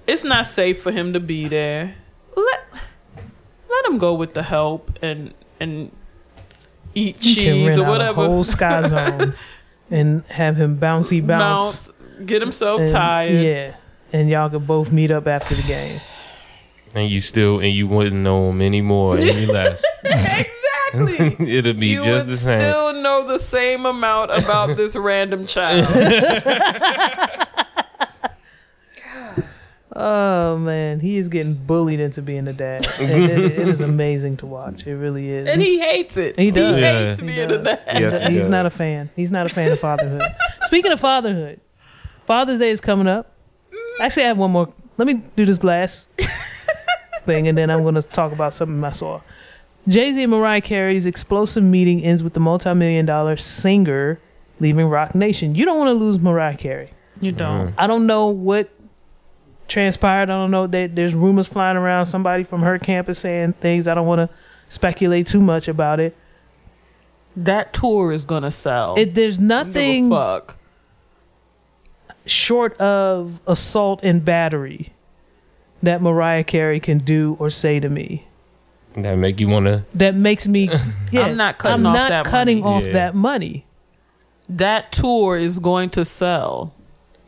[0.07, 1.97] it's not safe for him to be there.
[2.37, 2.61] Let
[3.69, 5.91] let him go with the help and and
[6.95, 8.21] eat You can cheese rent or out whatever.
[8.23, 9.35] a whole sky zone
[9.91, 11.89] and have him bouncy bounce.
[11.89, 13.45] bounce, get himself and- tired.
[13.45, 13.77] Yeah.
[14.13, 16.01] And y'all could both meet up after the game.
[16.95, 19.85] And you still and you wouldn't know him any more, any less.
[20.05, 21.49] exactly.
[21.57, 22.59] It'll be you just would the same.
[22.59, 25.87] still know the same amount about this random child.
[29.95, 32.87] Oh man, he is getting bullied into being a dad.
[33.01, 34.87] And it, it is amazing to watch.
[34.87, 35.49] It really is.
[35.49, 36.39] and he hates it.
[36.39, 36.75] He does.
[36.77, 37.07] He Yeah.
[37.07, 37.59] hates He being does.
[37.59, 37.81] a dad.
[38.01, 38.51] Yes, he He's does.
[38.51, 39.11] not a fan.
[39.17, 40.23] He's not a fan of fatherhood.
[40.63, 41.61] Speaking of fatherhood,
[42.27, 43.33] Father's Day is coming up.
[43.73, 43.77] Mm.
[44.05, 44.73] Actually, I have one more.
[44.97, 46.09] Let me do this last.
[47.35, 49.21] Thing, and then I'm going to talk about something I saw.
[49.89, 54.21] Jay Z and Mariah Carey's explosive meeting ends with the multi-million dollar singer
[54.61, 55.55] leaving Roc Nation.
[55.55, 56.91] You don't want to lose Mariah Carey.
[57.21, 57.69] You don't.
[57.69, 57.81] Mm-hmm.
[57.81, 58.71] I don't know what
[59.69, 60.25] transpired.
[60.31, 62.07] I don't know that there's rumors flying around.
[62.07, 63.87] Somebody from her campus saying things.
[63.89, 64.37] I don't want to
[64.69, 66.17] speculate too much about it.
[67.37, 68.97] That tour is gonna sell.
[68.99, 70.57] It there's Give a nothing fuck.
[72.27, 74.93] short of assault and battery
[75.83, 78.27] that Mariah Carey can do or say to me
[78.97, 79.85] That make you want to.
[79.95, 80.69] that makes me.
[81.13, 82.77] Yeah, I'm not cutting I'm off not that cutting money.
[82.77, 82.93] off Yeah.
[82.93, 83.67] that money.
[84.49, 86.75] That tour is going to sell.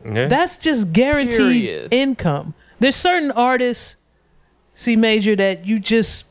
[0.05, 0.27] Yeah.
[0.27, 1.93] That's just guaranteed Period.
[1.93, 2.53] income.
[2.79, 3.95] There's certain artists,
[4.75, 6.25] C Major, that you just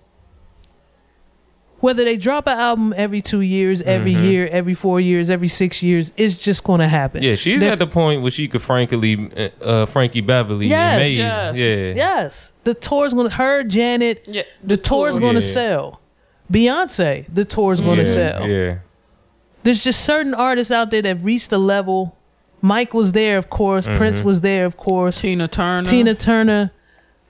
[1.82, 4.24] whether they drop an album every two years, every Mhm.
[4.30, 7.22] year, every four years, every six years, it's just going to happen.
[7.22, 9.28] yeah, she's They're- at the point where she could frankly,
[9.60, 11.18] uh, Frankie Beverly, Yes, and Maze.
[11.18, 14.24] yes, yeah, Yes, the tour's going to her, Janet.
[14.26, 15.52] Yeah, The tour's going to Yeah.
[15.52, 16.00] sell.
[16.52, 18.48] Beyonce, the tour's going to yeah, sell.
[18.48, 18.74] Yeah,
[19.64, 22.16] There's just certain artists out there that reached a level.
[22.60, 23.86] Mike was there, of course.
[23.86, 24.26] Prince Mm-hmm.
[24.28, 25.20] was there, of course.
[25.20, 25.88] Tina Turner.
[25.88, 26.70] Tina Turner,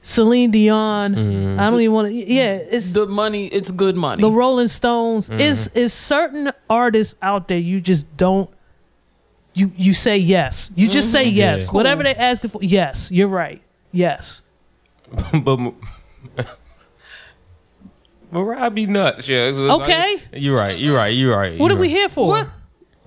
[0.05, 1.15] Celine Dion.
[1.15, 1.59] Mhm.
[1.61, 2.15] I don't even want to.
[2.15, 3.47] Yeah, it's The money.
[3.47, 4.21] It's good money.
[4.21, 5.31] the Rolling Stones.
[5.31, 5.41] Mm-hmm.
[5.41, 8.51] Is is certain artists out there you just don't.
[9.55, 10.71] You you say yes.
[10.75, 11.67] You just say yes.
[11.67, 11.71] Yeah.
[11.73, 12.59] Whatever they asking for.
[12.63, 13.63] Yes, you're right.
[13.93, 14.43] Yes.
[15.33, 15.75] but M-
[18.31, 19.29] Mariah be nuts.
[19.29, 19.49] Yeah.
[19.49, 20.15] It's Okay.
[20.15, 20.79] like- you're right.
[20.79, 21.15] You're right.
[21.15, 21.59] You're right.
[21.59, 22.29] What you're are we here for?
[22.29, 22.49] What?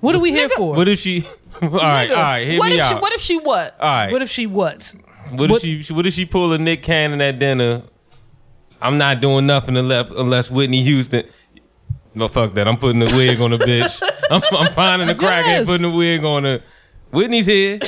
[0.02, 0.76] What are we here Nigga, for?
[0.76, 1.24] What if she?
[1.62, 2.08] all right.
[2.10, 2.48] Nigga, All right.
[2.48, 2.90] Hear what me if out.
[2.90, 2.96] she?
[2.96, 3.76] What if she what?
[3.80, 4.12] all right.
[4.12, 4.94] What if she what?
[5.31, 5.93] What, What- if she?
[5.93, 7.81] What if she pull a Nick Cannon at dinner?
[8.81, 11.26] I'm not doing nothing unless, unless Whitney Houston.
[12.14, 12.68] No, fuck that.
[12.68, 14.02] I'm putting a wig on the bitch.
[14.31, 15.65] I'm, I'm finding the crack Yes.
[15.68, 16.61] putting a wig on her.
[17.11, 17.80] Whitney's here.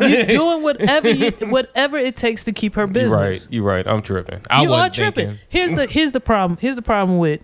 [0.00, 3.12] You're doing whatever you, whatever it takes to keep her business.
[3.12, 3.48] You're right.
[3.50, 3.86] You're right.
[3.86, 4.40] I'm tripping.
[4.50, 5.26] I you are tripping.
[5.28, 5.44] thinking.
[5.48, 6.58] Here's the here's the problem.
[6.60, 7.40] Here's the problem with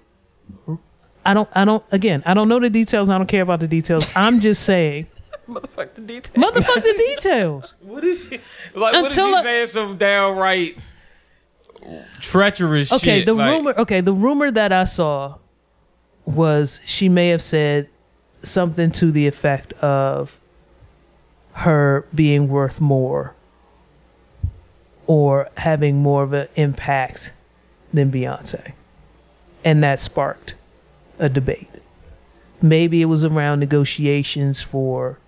[1.25, 3.09] I don't I don't again I don't know the details.
[3.09, 4.11] and I don't care about the details.
[4.17, 5.07] I'm just saying,
[5.51, 6.37] Motherfuck the details.
[6.45, 7.75] motherfuck the details.
[7.83, 8.39] What is she?
[8.75, 9.67] Like, what is Until she I- saying?
[9.67, 10.79] Some downright
[12.21, 13.27] treacherous Okay, shit.
[13.27, 13.75] the like- rumor.
[13.79, 15.37] Okay, the rumor that I saw
[16.25, 17.89] was she may have said
[18.43, 20.39] something to the effect of
[21.53, 23.35] her being worth more
[25.07, 27.33] or having more of an impact
[27.93, 28.73] than Beyonce,
[29.65, 30.55] and that sparked
[31.19, 31.69] a debate.
[32.63, 35.19] Maybe it was around negotiations for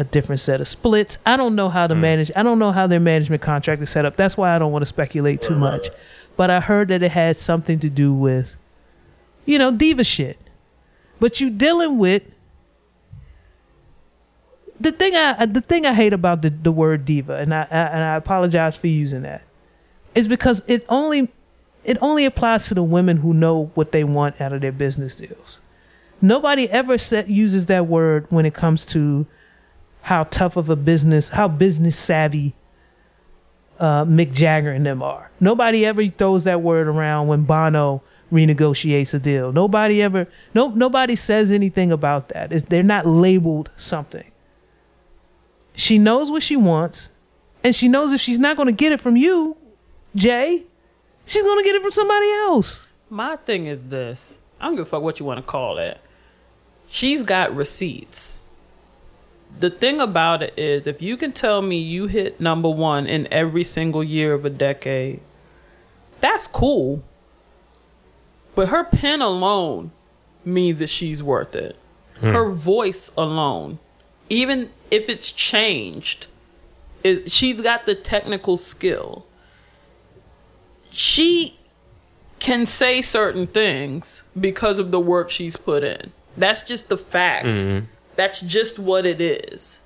[0.00, 1.18] a different set of splits.
[1.26, 2.00] I don't know how to hmm.
[2.00, 2.32] manage.
[2.34, 4.16] I don't know how their management contract is set up.
[4.16, 5.88] That's why I don't want to speculate too much.
[6.36, 8.56] But I heard that it had something to do with,
[9.44, 10.38] you know, diva shit.
[11.20, 12.22] But you dealing with
[14.80, 15.14] the thing.
[15.14, 18.02] I uh, the thing I hate about the the word diva, and I, I and
[18.02, 19.42] I apologize for using that,
[20.14, 21.30] is because it only
[21.84, 25.14] it only applies to the women who know what they want out of their business
[25.14, 25.60] deals.
[26.22, 29.26] Nobody ever set, uses that word when it comes to
[30.02, 32.54] how tough of a business, how business savvy
[33.78, 35.30] uh, Mick Jagger and them are.
[35.40, 39.52] Nobody ever throws that word around when Bono renegotiates a deal.
[39.52, 42.52] Nobody ever, no, nobody says anything about that.
[42.52, 44.30] It's, they're not labeled something.
[45.74, 47.08] She knows what she wants,
[47.64, 49.56] and she knows if she's not going to get it from you,
[50.14, 50.64] Jay,
[51.24, 52.86] she's going to get it from somebody else.
[53.08, 54.38] My thing is this.
[54.60, 55.98] I don't give a fuck what you want to call it.
[56.86, 58.39] She's got receipts.
[59.58, 63.28] The thing about it is, if you can tell me you hit number one in
[63.30, 65.20] every single year of a decade,
[66.20, 67.02] that's cool.
[68.54, 69.92] But her pen alone
[70.44, 71.76] means that she's worth it.
[72.20, 72.32] Hmm.
[72.32, 73.78] Her voice alone,
[74.28, 76.26] even if it's changed,
[77.04, 79.26] it, she's got the technical skill.
[80.90, 81.58] She
[82.38, 86.12] can say certain things because of the work she's put in.
[86.36, 87.46] That's just the fact.
[87.46, 87.86] Mm-hmm.
[88.16, 89.80] That's just what it is.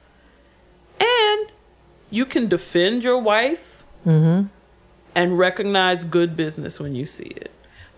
[1.01, 1.53] And
[2.11, 4.49] you can defend your wife mm-hmm.
[5.15, 7.51] and recognize good business when you see it.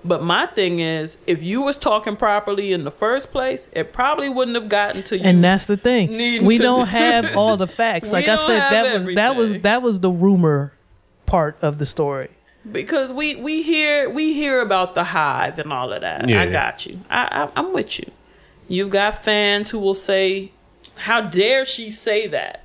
[0.04, 4.28] But my thing is, if you was talking properly in the first place, it probably
[4.28, 5.24] wouldn't have gotten to you.
[5.24, 6.10] And that's the thing.
[6.44, 8.12] We don't do- have all the facts.
[8.12, 10.72] Like I said, have that was that was that was the rumor
[11.26, 12.30] part of the story.
[12.70, 16.28] because we we hear we hear about the hive and all of that.
[16.28, 16.40] Yeah.
[16.40, 17.00] I got you.
[17.10, 18.10] I, I I'm with you.
[18.68, 20.52] You've got fans who will say,
[20.96, 22.62] "How dare she say that?"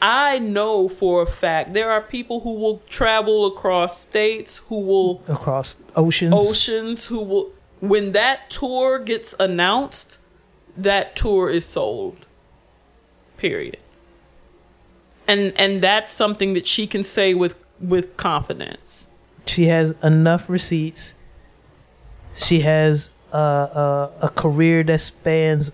[0.00, 5.22] I know for a fact there are people who will travel across states who will
[5.26, 6.34] across oceans.
[6.36, 7.50] oceans who will
[7.80, 10.18] when that tour gets announced,
[10.76, 12.26] that tour is sold.
[13.36, 13.78] Period.
[15.26, 19.08] And and that's something that she can say with with confidence.
[19.46, 21.14] She has enough receipts.
[22.36, 25.72] She has uh, uh, a career that spans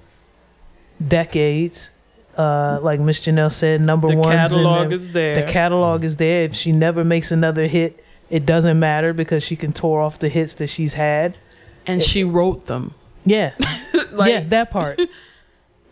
[1.07, 1.91] decades.
[2.37, 4.17] Uh, like Miss Janelle said, number one.
[4.17, 4.37] The one.
[4.37, 5.45] catalog is there.
[5.47, 6.43] The catalog is there.
[6.43, 10.29] If she never makes another hit, it doesn't matter because she can tour off the
[10.29, 11.39] hits that she's had.
[11.87, 12.95] and she wrote them.
[13.27, 13.53] Yeah,
[14.11, 15.01] Like, yeah, that part,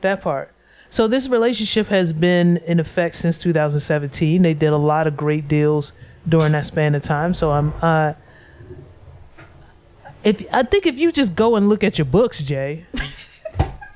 [0.02, 0.52] that part.
[0.90, 4.42] So this relationship has been in effect since 2017.
[4.42, 5.92] They did a lot of great deals
[6.28, 7.32] during that span of time.
[7.32, 8.12] So I'm, uh,
[10.24, 12.86] if I think if you just go and look at your books, Jay,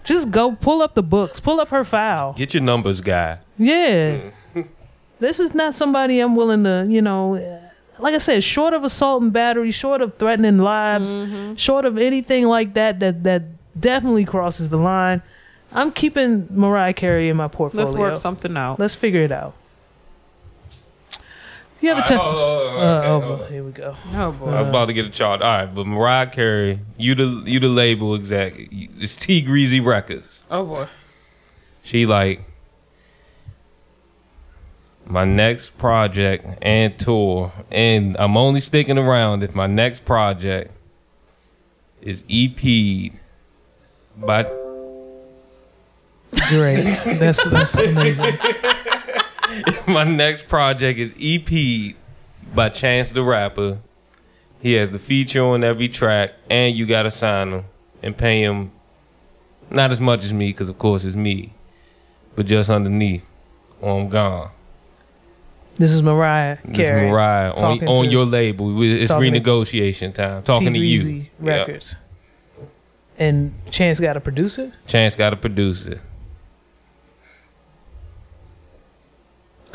[0.05, 2.33] just go pull up the books, pull up her file.
[2.35, 3.39] Get your numbers, guy.
[3.59, 4.31] Yeah.
[5.21, 7.61] this is not somebody I'm willing to, you know, uh,
[7.99, 11.17] like I said, short of assault and battery, short of threatening lives,
[11.59, 13.43] short of anything like that, that that
[13.79, 15.23] definitely crosses the line.
[15.73, 17.87] I'm keeping Mariah Carey in my portfolio.
[17.87, 18.79] Let's work something out.
[18.79, 19.55] Let's figure it out.
[21.81, 22.25] You have a test.
[22.25, 23.95] Oh, oh, oh, Uh, oh, hold boy, here we go.
[24.15, 24.47] Oh boy.
[24.51, 25.43] I was about to get a chart.
[25.43, 28.55] All right, but Mariah Carey, you the you the label exec.
[28.57, 30.43] It's T Greasy Records.
[30.51, 30.89] oh boy.
[31.83, 32.41] She like
[35.05, 40.73] my next project and tour, and I'm only sticking around if my next project
[42.03, 43.17] is EP'd
[44.17, 44.45] by
[46.49, 46.83] Great.
[47.19, 48.37] that's that's amazing.
[49.89, 51.95] my next project is EP
[52.55, 53.79] by Chance the Rapper.
[54.61, 57.65] He has the feature on every track, and you gotta sign him
[58.03, 58.73] and pay him
[59.71, 61.53] not as much as me, because of course it's me,
[62.35, 63.25] but just underneath,
[63.81, 64.51] or I'm gone.
[65.77, 66.73] This is Mariah Carey.
[66.75, 68.83] This is Mariah on, on your label.
[68.83, 70.43] It's talking renegotiation time.
[70.43, 71.27] Talking to you.
[71.39, 71.95] Records.
[73.19, 74.73] And Chance got a producer.
[74.87, 75.89] Chance got a produce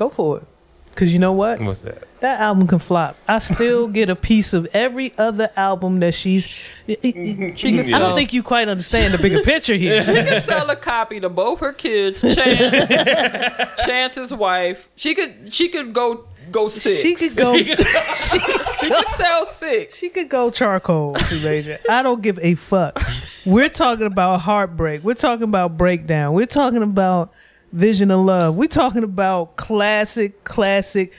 [0.01, 0.47] Go for it.
[0.95, 1.61] Cause you know what?
[1.61, 2.07] What's that?
[2.21, 3.17] That album can flop.
[3.27, 6.43] I still get a piece of every other album that she's.
[6.87, 10.01] She can I don't think you quite understand the bigger picture here.
[10.03, 12.89] she can sell a copy to both her kids, Chance,
[13.85, 14.89] Chance's wife.
[14.95, 16.99] She could she could go go six.
[17.03, 17.55] She could go.
[17.55, 19.99] She could sell six.
[19.99, 21.77] She could go charcoal, Sue Major.
[21.87, 22.99] I don't give a fuck.
[23.45, 25.03] We're talking about heartbreak.
[25.03, 26.33] We're talking about breakdown.
[26.33, 27.31] We're talking about
[27.71, 28.55] vision of love.
[28.55, 31.13] We're talking about classic, classic,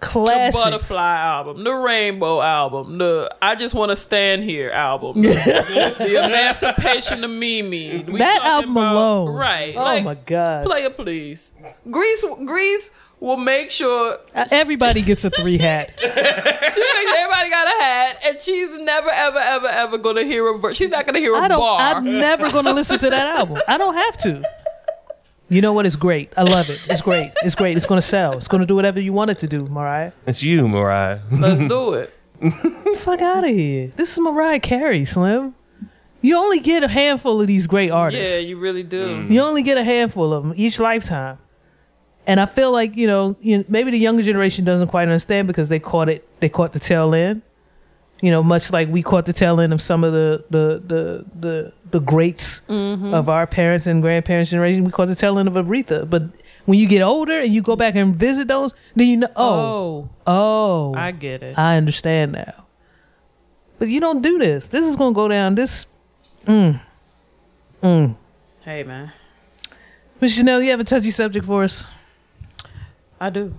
[0.00, 0.52] classic.
[0.62, 5.94] the butterfly album, the rainbow album, the I just want to stand here album, the,
[5.98, 8.04] the emancipation of Mimi.
[8.04, 9.34] We That album about- alone.
[9.34, 9.74] right?
[9.76, 10.66] Oh like, my god.
[10.66, 11.52] player, please.
[11.90, 12.90] Grease, Grease
[13.20, 15.94] will make sure uh, Everybody gets a three hat.
[15.98, 20.74] she everybody got a hat, and she's never, ever, ever, ever gonna hear a.
[20.74, 21.58] She's not gonna hear a I don't.
[21.58, 21.80] bar.
[21.80, 23.56] I'm never going to listen to that album.
[23.66, 24.42] I don't have to.
[25.48, 25.86] You know what?
[25.86, 26.32] It's great.
[26.36, 26.86] I love it.
[26.88, 27.30] It's great.
[27.42, 27.76] It's great.
[27.76, 28.36] It's going to sell.
[28.36, 30.12] It's going to do whatever you want it to do, Mariah.
[30.26, 31.20] It's you, Mariah.
[31.30, 32.14] Let's do it.
[32.98, 33.92] Fuck out of here.
[33.96, 35.54] This is Mariah Carey, Slim.
[36.22, 38.30] You only get a handful of these great artists.
[38.30, 39.08] Yeah, you really do.
[39.08, 39.30] Mm.
[39.30, 41.36] You only get a handful of them each lifetime.
[42.26, 45.46] And I feel like you know, you know, maybe the younger generation doesn't quite understand
[45.46, 46.26] because they caught it.
[46.40, 47.42] They caught the tail end.
[48.24, 51.24] You know, much like we caught the tail end of some of the the the
[51.38, 54.82] the, the greats of our parents and grandparents' generation.
[54.82, 56.08] We caught the tail end of Aretha.
[56.08, 56.22] But
[56.64, 59.50] when you get older and you go back and visit those, then you know, oh,
[59.52, 61.58] Oh, oh, I get it.
[61.58, 62.64] I understand now.
[63.78, 64.68] But you don't do this.
[64.68, 65.54] This is gonna go down.
[65.56, 65.84] This,
[66.46, 66.80] mm,
[67.82, 68.16] mm.
[68.64, 69.12] hey, man,
[70.18, 71.88] Miss Janelle, you have a touchy subject for us?
[73.20, 73.54] I do.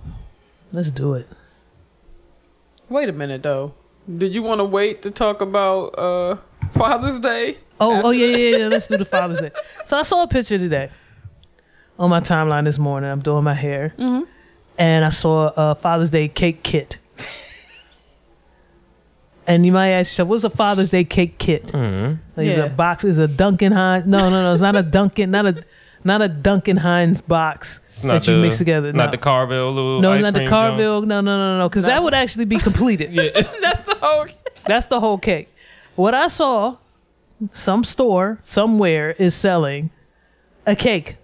[0.72, 1.28] Let's do it.
[2.88, 3.74] Wait a minute, though.
[4.08, 6.36] Did you want to wait to talk about uh,
[6.72, 7.56] Father's Day?
[7.80, 8.68] Oh, oh yeah, yeah, yeah.
[8.68, 9.50] Let's do the Father's Day.
[9.86, 10.90] So I saw a picture today
[11.98, 13.10] on my timeline this morning.
[13.10, 14.26] I'm doing my hair, Mhm.
[14.78, 16.98] and I saw a Father's Day cake kit.
[19.48, 22.18] and you might ask yourself, "What's a Father's Day cake kit?" Mhm.
[22.36, 23.04] Like, Is a box?
[23.04, 24.06] Is a Duncan Hines?
[24.06, 24.52] No, no, no.
[24.52, 25.30] It's not a Duncan.
[25.30, 25.64] Not a
[26.04, 28.92] not a Duncan Hines box It's not that you mix together.
[28.92, 29.10] Not no.
[29.10, 31.02] the Carvel no, ice it's not the cream Carvel.
[31.02, 31.68] No, no, no, no.
[31.68, 33.10] Because that would actually be completed.
[33.34, 34.26] That's the whole.
[34.66, 35.48] That's the whole cake.
[35.94, 36.76] What I saw,
[37.52, 39.90] some store somewhere is selling
[40.66, 41.16] a cake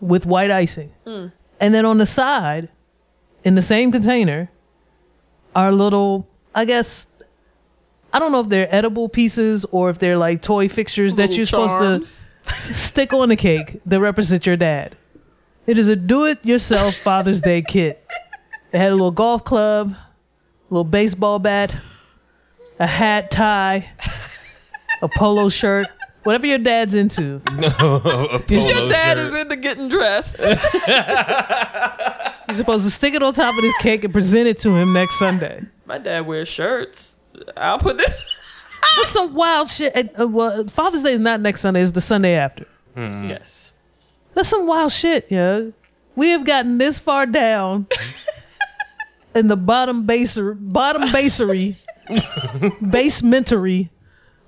[0.00, 0.92] with white icing.
[1.06, 1.32] Mm.
[1.60, 2.68] And then on the side,
[3.44, 4.50] in the same container,
[5.54, 7.06] are little, I guess,
[8.12, 11.46] I don't know if they're edible pieces or if they're like toy fixtures that you're
[11.46, 14.96] supposed to stick on the cake that represent your dad.
[15.66, 18.04] It is a do it yourself Father's Day kit.
[18.72, 21.76] It had a little golf club, a little baseball bat,
[22.80, 23.88] a hat, tie,
[25.02, 25.86] a polo shirt,
[26.24, 27.36] whatever your dad's into.
[27.46, 29.18] a polo Your dad shirt.
[29.18, 30.36] is into getting dressed.
[32.48, 34.92] You're supposed to stick it on top of this cake and present it to him
[34.92, 35.62] next Sunday.
[35.86, 37.16] My dad wears shirts.
[37.56, 38.36] I'll put this.
[38.96, 39.92] That's some wild shit.
[39.94, 42.66] And, uh, well, Father's Day is not next Sunday; it's the Sunday after.
[42.96, 43.72] Yes.
[44.34, 45.66] That's some wild shit, yeah.
[46.16, 47.86] We have gotten this far down
[49.34, 51.76] in the bottom baser, bottom basery,
[52.80, 53.90] basementery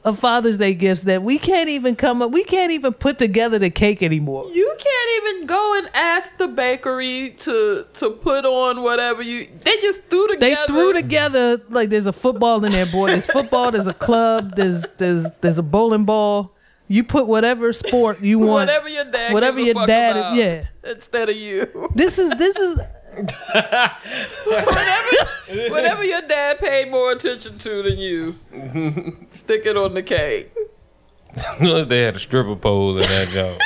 [0.05, 2.33] of Father's Day gifts that we can't even come up.
[2.33, 4.51] We can't even put together the cake anymore.
[4.53, 9.47] You can't even go and ask the bakery to to put on whatever you.
[9.65, 10.57] They just threw together.
[10.57, 13.09] They threw together like there's a football in there, boy.
[13.09, 13.71] There's football.
[13.71, 14.57] There's a club.
[14.57, 16.53] There's there's there's a bowling ball.
[16.89, 18.69] You put whatever sport you want.
[18.69, 19.33] whatever your dad.
[19.33, 20.65] whatever your dad- yeah.
[20.85, 22.81] Instead of you, This is this is
[24.45, 28.37] whatever whatever your dad paid more attention to than you,
[29.31, 30.51] stick it on the cake.
[31.61, 33.59] they had a stripper pole in that job.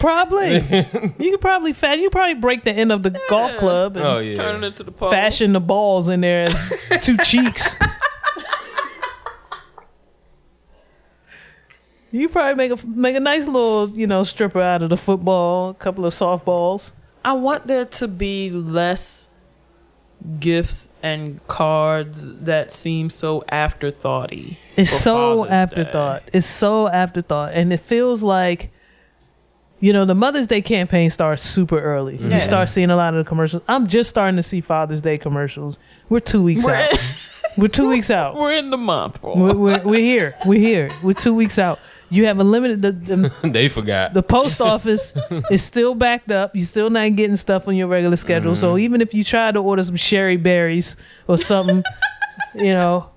[0.00, 0.54] probably
[1.24, 4.04] you could probably fa- you could probably break the end of the golf club and
[4.04, 4.36] oh yeah.
[4.36, 5.10] Turn it into the pole.
[5.10, 7.76] fashion the balls in there as two cheeks.
[12.10, 15.70] You probably make a make a nice little you know stripper out of the football,
[15.70, 16.92] a couple of softballs.
[17.24, 19.28] I want there to be less
[20.40, 24.58] gifts and cards that seem so afterthoughty.
[24.76, 26.22] It's so Father's afterthought.
[26.32, 28.70] It's so afterthought, and it feels like,
[29.80, 32.16] you know, the Mother's Day campaign starts super early.
[32.16, 33.62] You start seeing a lot of the commercials.
[33.68, 35.78] I'm just starting to see Father's Day commercials.
[36.08, 37.24] We're two weeks We're, out.
[37.58, 38.34] We're two weeks out.
[38.34, 39.22] we're in the month.
[39.22, 40.34] We're, we're, we're here.
[40.44, 40.90] We're here.
[41.04, 41.78] We're two weeks out.
[42.14, 42.82] You have a limited.
[42.82, 44.14] The, the, they forgot.
[44.14, 45.14] the post office
[45.50, 46.54] is still backed up.
[46.54, 48.54] You're still not getting stuff on your regular schedule.
[48.54, 48.84] So mm-hmm.
[48.84, 50.96] even if you try to order some sherry berries
[51.26, 51.82] or something,
[52.54, 53.10] you know,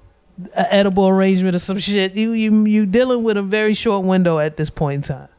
[0.55, 4.39] an edible arrangement or some shit, you you you dealing with a very short window
[4.39, 5.29] at this point in time.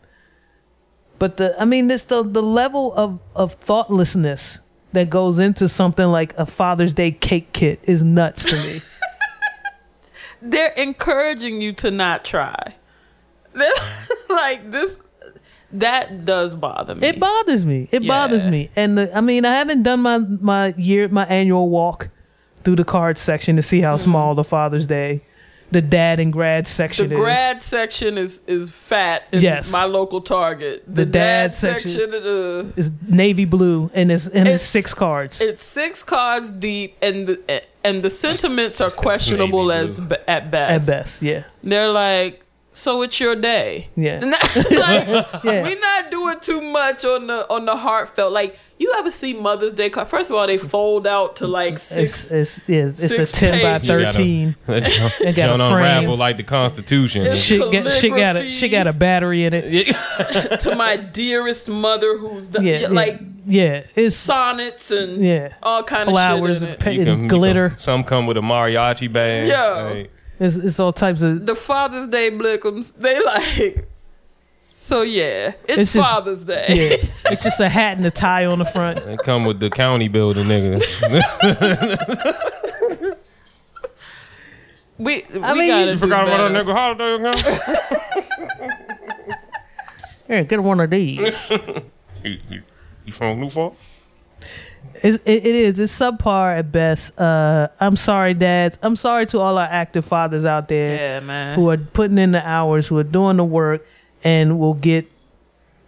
[1.18, 4.58] But the I mean, this the the level of of thoughtlessness
[4.92, 8.80] that goes into something like a Father's Day cake kit is nuts to me.
[10.42, 12.76] They're encouraging you to not try.
[13.58, 14.96] They're like this.
[15.72, 17.06] That does bother me.
[17.06, 17.88] It bothers me.
[17.92, 18.70] It bothers me.
[18.74, 22.08] And the, I mean, I haven't done my my year my annual walk
[22.64, 25.20] through the card section to see how small the Father's Day,
[25.70, 27.10] the dad and grad the section is.
[27.10, 29.24] The grad section is is fat.
[29.30, 29.70] In Yes.
[29.70, 30.84] my local Target.
[30.86, 35.38] The dad section- uh, is navy blue and it's and it's, It's- six cards.
[35.42, 40.08] it's six cards deep, and the and the sentiments are questionable as blue.
[40.08, 40.86] be- at at best.
[40.86, 42.42] best, yeah, They're like,
[42.78, 43.88] so it's your day.
[43.96, 45.08] yeah, like,
[45.44, 45.62] Yeah.
[45.62, 48.32] We're not doing too much on the on the heartfelt.
[48.32, 50.06] Like you ever see Mother's Day card?
[50.06, 52.30] First of all, they fold out to like it's six.
[52.30, 53.88] it's yeah, it's a six ten by pages.
[53.88, 54.56] You gotta- thirteen.
[54.66, 56.18] That joint- It got a joint unravel frames.
[56.20, 57.22] like the Constitution.
[57.22, 58.50] It's- Shit, get, shit got a calligraphy.
[58.52, 59.88] shit got a battery in it.
[59.88, 60.56] Yeah.
[60.58, 65.54] to my dearest mother, who's done, Yeah, yeah, yeah, like yeah, it's sonnets and yeah,
[65.62, 66.80] all kind flowers of and, shit.
[66.80, 67.08] pa- In it.
[67.08, 67.74] and you glitter.
[67.78, 69.48] some come with a mariachi band.
[69.48, 69.70] Yeah.
[69.94, 73.88] Like, It's, it's all types of The Father's Day blickums, they like.
[74.72, 76.66] So yeah, it's, It's just- Father's Day.
[76.68, 77.32] yeah.
[77.32, 79.04] It's just a hat and a tie on the front.
[79.04, 80.82] they come with the county building, nigga.
[84.98, 86.52] We we I mean, gotta you do Forgot about better.
[86.54, 87.14] that nigga holiday
[88.58, 89.38] again.
[90.26, 91.18] Here, get one of these.
[92.24, 92.62] you, you,
[93.04, 93.74] you from New Fork?
[95.02, 95.78] It's, it, it is.
[95.78, 97.18] It's subpar at best.
[97.18, 98.78] Uh, I'm sorry, dads.
[98.82, 101.58] I'm sorry to all our active fathers out there Yeah, man.
[101.58, 103.86] who are putting in the hours, who are doing the work,
[104.24, 105.10] and will get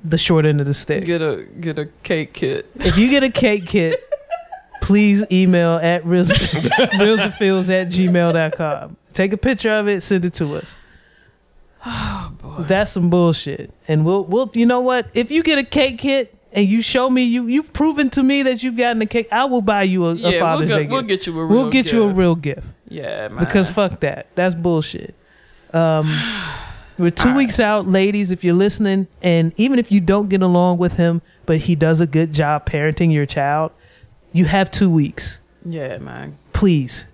[0.05, 1.05] the short end of the stick.
[1.05, 2.71] Get a get a cake kit.
[2.77, 3.97] If you get a cake kit,
[4.81, 8.97] please email at reels, reelsandfields at gmail.com.
[9.13, 10.75] Take a picture of it, send it to us.
[12.61, 13.73] That's some bullshit.
[13.89, 15.09] And we'll we'll you know what?
[15.15, 18.43] If you get a cake kit and you show me you you've proven to me
[18.43, 20.79] that you've gotten a cake, I will buy you a, a Yeah, we'll, Father's go,
[20.79, 22.19] Day we'll get you a real We'll get you a gift.
[22.19, 23.39] real gift Yeah, man.
[23.39, 24.27] because fuck that.
[24.35, 25.15] That's bullshit.
[25.73, 26.19] Um,
[26.99, 28.31] we're two weeks out, ladies.
[28.31, 32.01] If you're listening, and even if you don't get along with him, but he does
[32.01, 33.73] a good job parenting your child,
[34.33, 35.39] you have two weeks.
[35.65, 36.37] yeah, man.
[36.53, 37.07] Please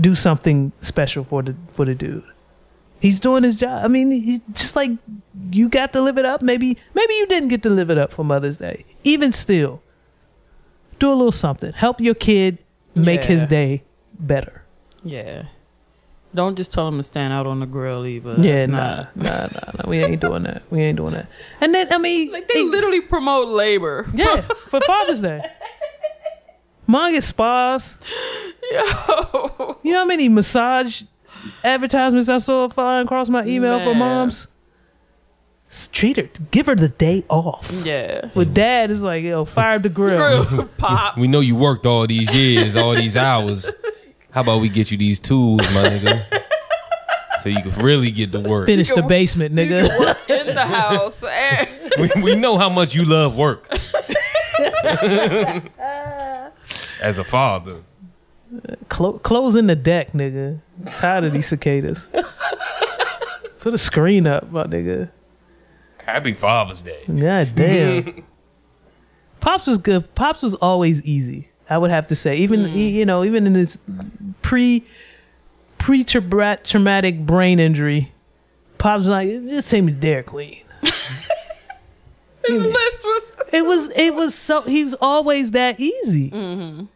[0.00, 2.24] do something special for the for the dude.
[3.02, 3.84] He's doing his job.
[3.84, 4.90] I mean, he's just like
[5.50, 6.40] you got to live it up.
[6.40, 8.84] Maybe maybe you didn't get to live it up for Mother's Day.
[9.02, 9.82] Even still,
[11.00, 11.72] do a little something.
[11.72, 12.58] Help your kid
[12.94, 13.82] make his day
[14.20, 14.62] better.
[15.02, 15.46] Yeah.
[16.34, 18.34] Don't just tell him to stand out on the grill either.
[18.38, 19.90] yeah, That's nah, not- nah, nah, nah.
[19.90, 20.62] We ain't doing that.
[20.70, 21.26] We ain't doing that.
[21.60, 24.06] And then I mean, Like they it- literally promote labor.
[24.14, 25.42] yeah for Father's Day.
[26.86, 27.96] Mom gets spas.
[28.72, 29.78] Yo.
[29.82, 31.02] You know how many massage
[31.64, 34.46] advertisements I saw flying across my email for moms?
[35.70, 37.70] S- Treat her, give her the day off.
[37.84, 38.28] Yeah.
[38.34, 40.44] With dad, it's like, yo, fire up the grill.
[40.44, 41.16] Grill pop.
[41.16, 43.70] We know you worked all these years, all these hours.
[44.30, 46.42] How about we get you these tools, my nigga?
[47.42, 48.66] so you can really get to work.
[48.66, 49.88] Finish the basement, So you nigga.
[49.88, 51.22] can work in the house.
[51.98, 53.68] And we, we know how much you love work.
[57.00, 57.82] As a father.
[58.88, 60.60] Clo- closing the deck, nigga.
[60.96, 62.06] tired of these cicadas.
[63.60, 65.10] Put a screen up, my nigga.
[65.98, 67.02] Happy Father's Day.
[67.06, 68.24] God damn.
[69.40, 70.14] Pops was good.
[70.14, 71.48] Pops was always easy.
[71.70, 72.92] I would have to say, even Mm.
[72.92, 73.78] you know, even in his
[74.42, 74.84] pre
[75.78, 78.12] pre traumatic brain injury,
[78.78, 80.58] Pops was like, just take me to Dairy Queen.
[80.82, 86.30] his list was It was it was so he was always that easy.
[86.30, 86.86] Mm-hmm.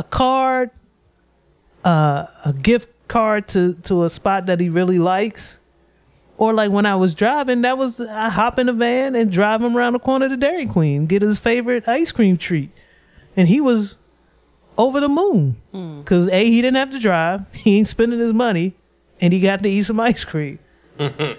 [0.00, 0.70] A card,
[1.84, 5.58] uh, a gift card to to a spot that he really likes,
[6.38, 9.60] or like when I was driving, that was I hop in a van and drive
[9.60, 12.70] him around the corner to Dairy Queen, get his favorite ice cream treat,
[13.36, 13.98] and he was
[14.78, 15.60] over the moon
[16.00, 18.72] because a he didn't have to drive, he ain't spending his money,
[19.20, 20.58] and he got to eat some ice cream.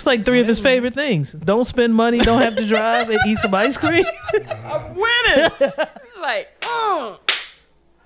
[0.00, 1.32] It's like three of his favorite things.
[1.32, 4.02] Don't spend money, don't have to drive, and eat some ice cream.
[4.64, 5.50] I'm winning.
[6.18, 7.20] like, oh,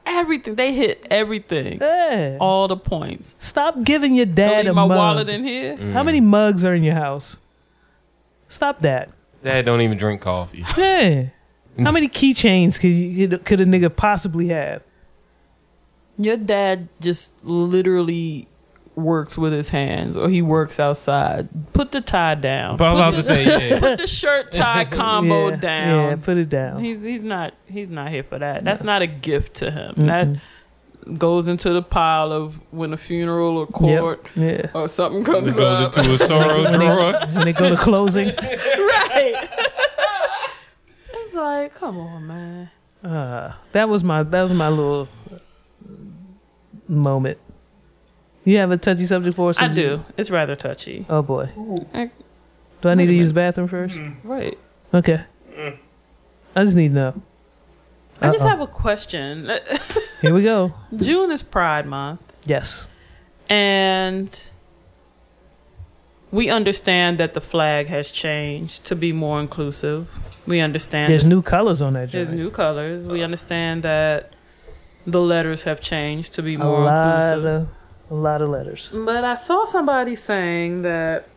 [0.06, 0.54] everything.
[0.54, 1.78] They hit everything.
[1.80, 2.38] Yeah.
[2.40, 3.34] All the points.
[3.38, 4.96] Stop giving your dad leave a my mug.
[4.96, 5.76] wallet in here.
[5.76, 6.24] How many mm.
[6.24, 7.36] mugs are in your house?
[8.48, 9.10] Stop that.
[9.42, 10.64] Dad don't even drink coffee.
[10.76, 11.26] Yeah.
[11.82, 14.82] How many keychains could you, could a nigga possibly have?
[16.16, 18.46] Your dad just literally
[18.96, 21.48] works with his hands, or he works outside.
[21.72, 22.76] Put the tie down.
[22.76, 23.80] But I'm about the- to say, yeah.
[23.80, 26.08] Put the shirt tie combo yeah, down.
[26.10, 26.82] Yeah, put it down.
[26.82, 28.64] He's he's not he's not here for that.
[28.64, 30.06] That's not a gift to him.
[30.06, 30.28] That
[31.18, 34.68] goes into the pile of when a funeral or court yeah.
[34.74, 35.96] or something comes It goes up.
[35.98, 37.12] into a sorrow drawer.
[37.34, 39.48] When they go to closing, right.
[41.12, 42.70] it's like, come on, man.
[43.04, 45.08] uh, that was my that was my little
[46.88, 47.38] moment.
[48.44, 49.58] You have a touchy subject for us?
[49.58, 50.04] I do.
[50.16, 51.06] It's rather touchy.
[51.08, 51.48] Oh boy.
[51.94, 52.10] I-
[52.82, 53.94] Do I need to use the bathroom first?
[53.96, 54.28] Mm-hmm.
[54.28, 54.58] Right.
[54.92, 55.20] Okay.
[55.56, 55.78] Mm.
[56.54, 57.22] I just need to know.
[58.20, 58.48] I just Uh-oh.
[58.48, 59.50] have a question.
[60.22, 60.72] Here we go.
[60.94, 62.86] June is Pride Month, Yes.
[63.48, 64.50] and
[66.30, 70.08] we understand that the flag has changed to be more inclusive.
[70.46, 72.38] We understand There's new colors on that there's joint.
[72.38, 73.06] new colors.
[73.08, 73.24] We uh.
[73.24, 74.34] understand that
[75.06, 77.44] the letters have changed to be a more lot inclusive.
[77.62, 77.68] of
[78.10, 78.90] a lot of letters.
[78.92, 81.28] But I saw somebody saying that,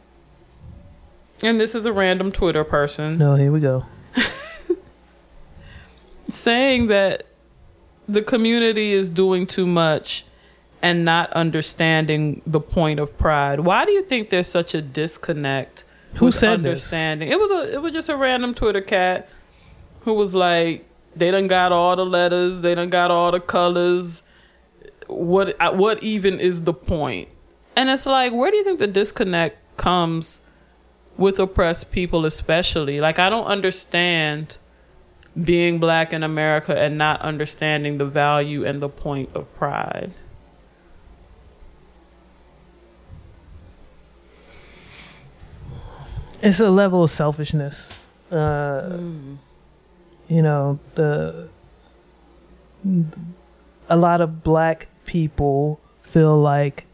[1.41, 3.85] and this is a random Twitter person No, here we go.
[6.29, 7.25] saying that
[8.07, 10.25] the community is doing too much
[10.81, 13.61] and not understanding the point of pride.
[13.61, 15.83] Why do you think there's such a disconnect
[16.15, 16.69] Who said this?
[16.71, 17.29] understanding?
[17.29, 19.29] It was a it was just a random Twitter cat
[20.01, 20.85] who was like,
[21.15, 24.23] they done got all the letters, they done got all the colors.
[25.07, 27.29] What uh, what even is the point?
[27.75, 30.41] And it's like, where do you think the disconnect comes
[31.17, 32.99] with oppressed people, especially?
[32.99, 34.57] Like, I don't understand
[35.41, 40.11] being black in America and not understanding the value and the point of pride.
[46.41, 47.87] It's a level of selfishness.
[48.31, 48.97] Uh,
[50.29, 51.47] You know, the
[53.89, 56.85] a lot of black people feel like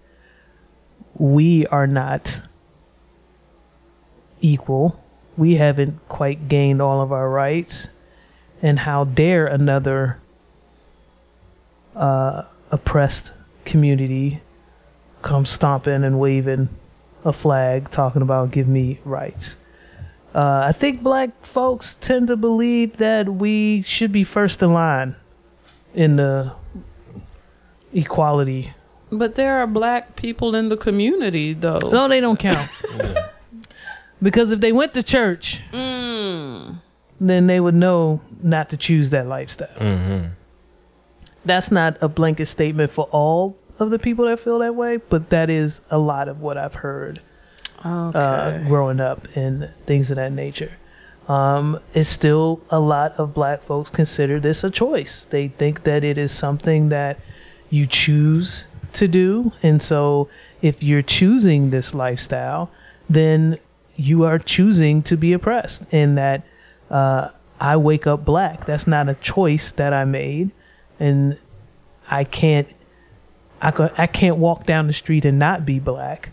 [1.15, 2.41] we are not
[4.39, 5.03] equal.
[5.35, 7.89] We haven't quite gained all of our rights.
[8.61, 10.21] And how dare another
[11.95, 13.33] uh, oppressed
[13.65, 14.41] community
[15.21, 16.69] come stomping and waving
[17.25, 19.57] a flag talking about give me rights.
[20.33, 25.15] Uh, I think black folks tend to believe that we should be first in line
[25.93, 26.53] in the
[27.93, 28.73] equality.
[29.11, 31.79] But there are black people in the community, though.
[31.91, 32.69] No, they don't count.
[34.21, 36.77] because if they went to church, Mm.
[37.19, 39.67] then they would know not to choose that lifestyle.
[39.77, 40.27] Mm-hmm.
[41.45, 45.29] That's not a blanket statement for all of the people that feel that way, but
[45.29, 47.21] that is a lot of what I've heard
[47.85, 48.17] Okay.
[48.17, 50.71] uh, growing up and things of that nature.
[51.27, 55.25] Um, it's still a lot of black folks consider this a choice.
[55.29, 57.19] They think that it is something that
[57.73, 59.51] you choose to do.
[59.63, 60.29] And so
[60.61, 62.69] if you're choosing this lifestyle,
[63.09, 63.57] then
[63.95, 65.83] you are choosing to be oppressed.
[65.91, 66.43] And that
[66.91, 67.29] uh,
[67.59, 68.65] I wake up black.
[68.65, 70.51] That's not a choice that I made.
[70.99, 71.37] And
[72.09, 72.67] I can't.
[73.61, 76.31] I, I can't walk down the street and not be black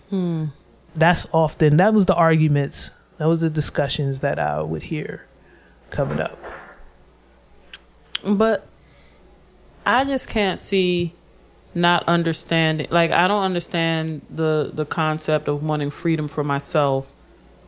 [0.97, 5.25] that's often that was the arguments that was the discussions that i would hear
[5.91, 6.37] coming up
[8.25, 8.67] But
[9.87, 11.15] I just can't see
[11.75, 17.11] not understanding like I don't understand the the concept of wanting freedom for myself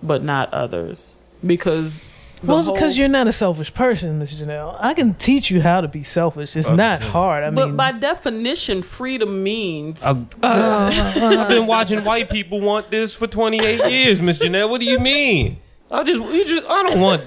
[0.03, 1.15] but not others
[1.47, 2.03] because
[2.43, 4.77] Well, because you're not a selfish person, Miss Janelle.
[4.81, 6.57] I can teach you how to be selfish.
[6.57, 7.45] It's not hard.
[7.45, 10.91] I but mean, by definition freedom means I've, uh.
[10.93, 14.69] I've been watching white people want this for 28 years, Miss Janelle.
[14.69, 15.59] What do you mean?
[15.89, 17.23] I just, we just, I don't want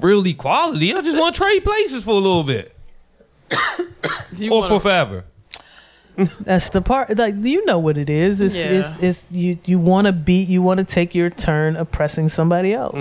[0.00, 0.94] real equality.
[0.94, 2.74] I just want to trade places for a little bit
[4.36, 5.24] you or wanna- for forever.
[6.40, 7.16] that's the part.
[7.16, 8.40] Like you know what it is.
[8.40, 8.64] It's Yeah.
[8.64, 10.42] it's, it's you you want to be.
[10.42, 12.94] You want to take your turn oppressing somebody else.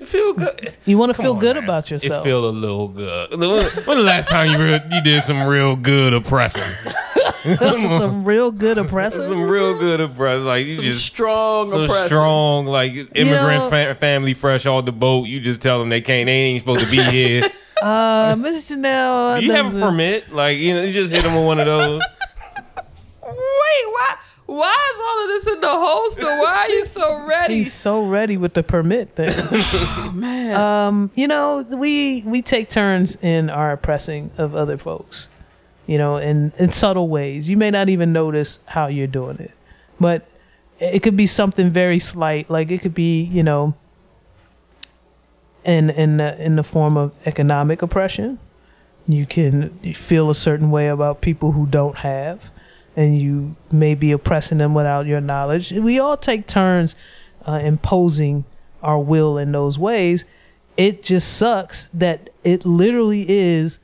[0.00, 0.76] It feel good.
[0.86, 1.64] You want to feel on, good man.
[1.64, 2.24] about yourself.
[2.24, 3.30] It feel a little good.
[3.38, 6.62] When, when the last time you real, you did some real good oppressing?
[7.58, 9.24] some real good oppressing.
[9.24, 10.46] Some real good oppressing.
[10.46, 12.06] Like you some just strong some oppressor.
[12.06, 15.26] strong like immigrant know- fa- family fresh off the boat.
[15.26, 16.26] You just tell them they can't.
[16.26, 17.42] They ain't supposed to be here.
[17.82, 19.38] Uh, Miss Janelle.
[19.38, 20.32] Do you have a permit?
[20.32, 22.02] Like you know, you just hit them with one of those.
[23.36, 24.14] Wait, why?
[24.46, 26.22] Why is all of this in the holster?
[26.22, 27.54] Why are you so ready?
[27.54, 29.32] He's so ready with the permit thing.
[29.36, 35.28] oh Man, um, you know, we we take turns in our oppressing of other folks.
[35.86, 37.48] You know, in in subtle ways.
[37.48, 39.52] You may not even notice how you're doing it,
[39.98, 40.28] but
[40.78, 42.48] it could be something very slight.
[42.48, 43.74] Like it could be, you know,
[45.64, 48.38] in in the, in the form of economic oppression.
[49.08, 52.50] You can feel a certain way about people who don't have,
[52.96, 55.70] and you may be oppressing them without your knowledge.
[55.70, 56.96] We all take turns
[57.46, 58.44] uh, imposing
[58.82, 60.24] our will in those ways.
[60.76, 63.78] It just sucks that it literally is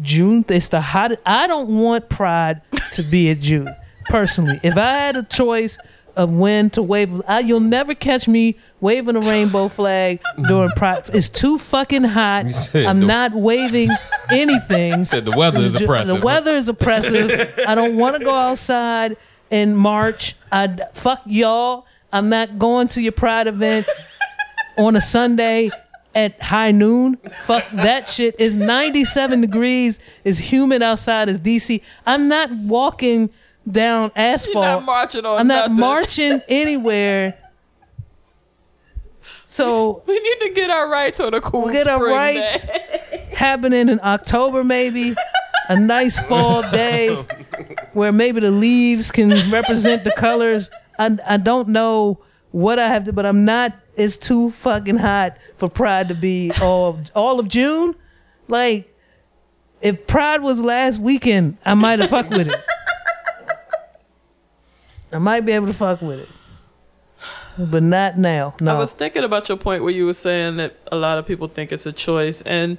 [0.00, 0.44] June.
[0.48, 1.20] It's the hottest.
[1.26, 2.62] I don't want Pride
[2.92, 3.68] to be at June.
[4.06, 5.78] Personally, if I had a choice
[6.16, 11.10] of when to wave, I, you'll never catch me waving a rainbow flag during Pride.
[11.12, 12.46] It's too fucking hot.
[12.74, 13.90] I'm the- not waving
[14.30, 15.04] anything.
[15.04, 16.18] Said the weather is oppressive.
[16.20, 17.58] The weather is oppressive.
[17.66, 19.16] I don't want to go outside
[19.50, 20.36] in March.
[20.52, 21.86] I fuck y'all.
[22.12, 23.86] I'm not going to your pride event
[24.76, 25.70] on a Sunday
[26.14, 27.16] at high noon.
[27.44, 28.34] Fuck that shit.
[28.38, 29.98] It's 97 degrees.
[30.24, 31.28] It's humid outside.
[31.28, 31.80] It's DC.
[32.06, 33.30] I'm not walking
[33.70, 34.64] down you're asphalt.
[34.64, 35.76] not marching on I'm not nothing.
[35.80, 37.38] marching anywhere.
[39.50, 42.66] So We need to get our rights on a cool We'll get our spring rights
[42.66, 43.28] day.
[43.34, 45.14] happening in October, maybe.
[45.68, 47.14] A nice fall day
[47.92, 50.70] where maybe the leaves can represent the colors.
[50.98, 52.20] I, I don't know
[52.52, 53.76] what I have to, but I'm not.
[53.96, 57.94] It's too fucking hot for Pride to be all all of June.
[58.48, 58.92] Like,
[59.80, 62.56] if Pride was last weekend, I might have fucked with it.
[65.12, 66.28] I might be able to fuck with it,
[67.66, 68.54] but not now.
[68.60, 68.74] No.
[68.74, 71.48] I was thinking about your point where you were saying that a lot of people
[71.48, 72.78] think it's a choice, and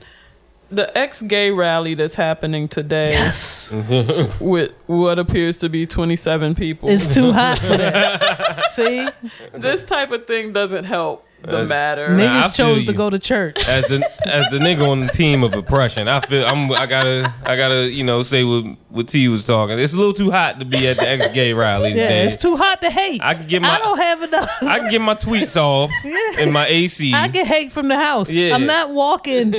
[0.72, 3.72] the ex-gay rally that's happening today yes.
[4.40, 6.90] with what appears to be 27 people.
[6.90, 8.68] It's too hot for that.
[8.72, 9.08] See,
[9.54, 12.08] this type of thing doesn't help the That's- matter.
[12.10, 13.68] Niggas feel chose to go to church.
[13.68, 13.98] as the
[14.28, 17.90] as the nigga on the team of oppression, I feel I'm I gotta I gotta
[17.92, 19.80] you know say what what T was talking.
[19.80, 22.24] It's a little too hot to be at the ex gay rally Yeah, today.
[22.26, 23.22] it's too hot to hate.
[23.24, 24.50] I can get my I don't have enough.
[24.62, 25.90] I can get my tweets off
[26.38, 27.14] in my AC.
[27.14, 28.30] I can hate from the house.
[28.30, 28.54] Yeah.
[28.56, 29.54] I'm not walking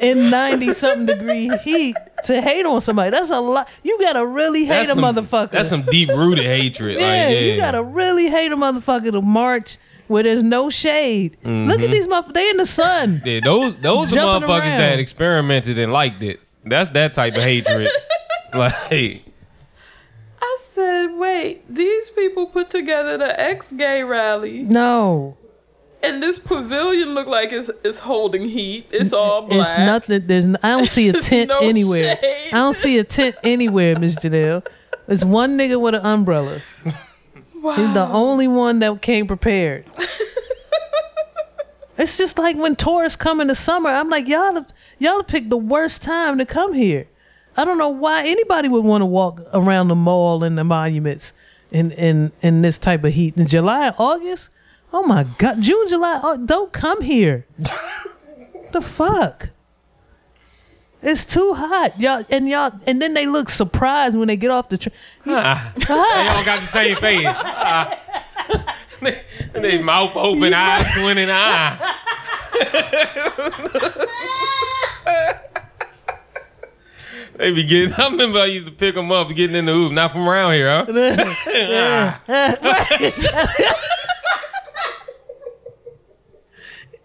[0.00, 3.10] in 90 something degree heat to hate on somebody.
[3.10, 3.68] That's a lot.
[3.82, 5.50] You gotta really hate That's a some- motherfucker.
[5.50, 6.94] That's some deep rooted hatred.
[6.98, 9.78] yeah, like, yeah, you gotta really hate a motherfucker to march
[10.08, 11.36] where there's no shade.
[11.42, 11.92] Look at mm-hmm.
[11.92, 12.34] these motherfuckers.
[12.34, 13.20] They in the sun.
[13.24, 14.78] Yeah, those those are motherfuckers around.
[14.78, 16.40] that experimented and liked it.
[16.64, 17.88] That's that type of hatred.
[18.54, 18.74] like
[20.40, 25.36] I said, wait, these people put together the ex-gay rally, No.
[26.02, 28.86] and this pavilion look like it's, it's holding heat.
[28.90, 29.68] It's all black.
[29.68, 30.26] It's nothing.
[30.26, 30.44] There's.
[30.44, 32.16] n- I don't see a tent no anywhere.
[32.16, 32.48] shade.
[32.52, 34.66] I don't see a tent anywhere, Miss Janelle.
[35.06, 36.62] There's one nigga with an umbrella.
[37.62, 37.74] Wow.
[37.74, 39.84] He's the only one that came prepared.
[41.98, 43.90] it's just like when tourists come in the summer.
[43.90, 47.08] I'm like, y'all, have, y'all have picked the worst time to come here.
[47.56, 51.32] I don't know why anybody would want to walk around the mall and the monuments
[51.72, 54.50] in in in this type of heat in July, August.
[54.92, 56.20] Oh my God, June, July.
[56.22, 57.46] Oh, don't come here.
[58.72, 59.50] the fuck.
[61.00, 64.68] It's too hot, y'all, and y'all, and then they look surprised when they get off
[64.68, 64.92] the train.
[65.24, 67.26] they all got the same face.
[68.50, 68.76] Ah.
[69.02, 69.22] they,
[69.52, 71.76] they mouth open, eyes squinting, eye.
[77.36, 77.92] they be getting.
[77.92, 79.92] I remember I used to pick them up, getting in the hoop.
[79.92, 82.18] Not from around here, huh?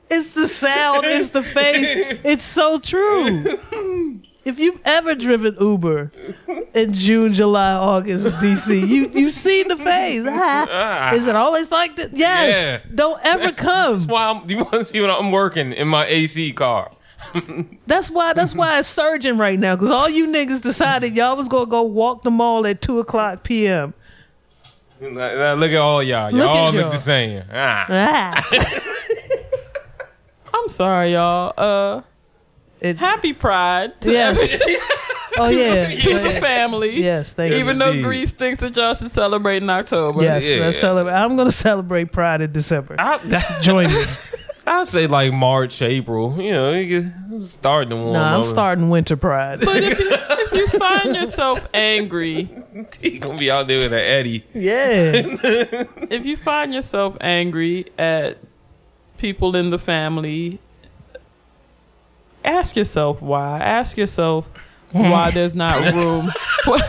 [0.10, 2.20] It's the sound, it's the face.
[2.24, 3.60] It's so true.
[4.46, 6.12] if you've ever driven Uber
[6.74, 10.24] in June, July, August, DC, you you've seen the face.
[10.28, 12.16] Ah, is it always like that?
[12.16, 12.84] Yes.
[12.84, 12.92] Yeah.
[12.94, 13.94] Don't ever come.
[13.94, 14.50] That's why I'm.
[14.50, 16.92] You want to see when I'm working in my AC car?
[17.88, 18.34] That's why.
[18.34, 19.76] That's why it's surging right now.
[19.76, 23.44] Because all you niggas decided y'all was gonna go walk the mall at two o'clock
[23.44, 23.94] p.m.
[25.02, 26.30] Look at all y'all.
[26.30, 26.92] Y'all Look all y'all.
[26.92, 27.44] the same.
[27.52, 27.86] Ah.
[27.90, 28.90] Ah.
[30.64, 31.54] I'm sorry, y'all.
[31.58, 32.02] Uh,
[32.80, 34.58] It- happy Pride to, yes.
[35.38, 35.96] oh yeah.
[36.00, 37.02] to the family.
[37.04, 37.34] Yes.
[37.34, 37.60] Thank you.
[37.60, 38.02] Even though.
[38.02, 40.22] Grease thinks that y'all should celebrate in October.
[40.24, 40.46] Yes.
[40.46, 40.58] Yeah.
[40.66, 41.14] let's celebrate.
[41.14, 42.96] I'm gonna celebrate Pride in December.
[42.98, 44.04] I, Join me.
[44.66, 46.42] I'd say like March, April.
[46.42, 48.46] You know, you get start to warm Nah, I'm up.
[48.46, 49.60] starting Winter Pride.
[49.60, 52.50] But if you, if you find yourself angry,
[53.02, 54.46] He gonna be out there with an Eddie.
[54.54, 55.12] yeah.
[56.10, 58.38] if you find yourself angry at
[59.24, 60.60] people in the family,
[62.44, 63.58] ask yourself why.
[63.58, 64.50] Ask yourself
[64.92, 66.30] why there's not room.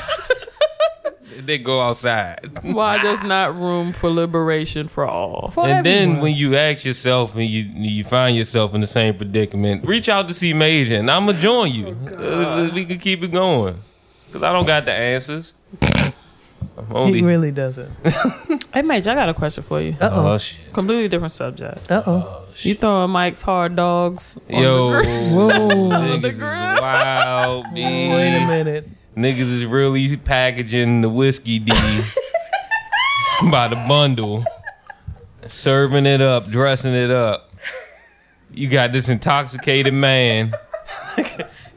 [1.36, 2.58] They go outside.
[2.62, 5.50] why there's not room for liberation for all.
[5.52, 9.14] For and then when you ask yourself and you you find yourself in the same
[9.14, 11.88] predicament, reach out to C Major and I'm gonna join you.
[11.88, 13.78] Uh, we can keep it going
[14.26, 15.52] because I don't got the answers.
[16.96, 17.90] I'm he really doesn't.
[18.74, 19.96] Hey, Mage, I got a question for you.
[20.00, 20.72] Uh oh shit!
[20.72, 21.88] Completely different subject.
[21.88, 22.44] Uh oh.
[22.56, 24.36] You throwing Mike's hard dogs?
[24.52, 25.48] on Yo, the grill?
[25.48, 25.90] Whoa.
[26.18, 27.84] niggas is wild, Wait
[28.36, 28.88] a minute.
[29.16, 31.72] Niggas is really packaging the whiskey D
[33.50, 34.44] by the bundle,
[35.46, 37.52] serving it up, dressing it up.
[38.52, 40.52] You got this intoxicated man.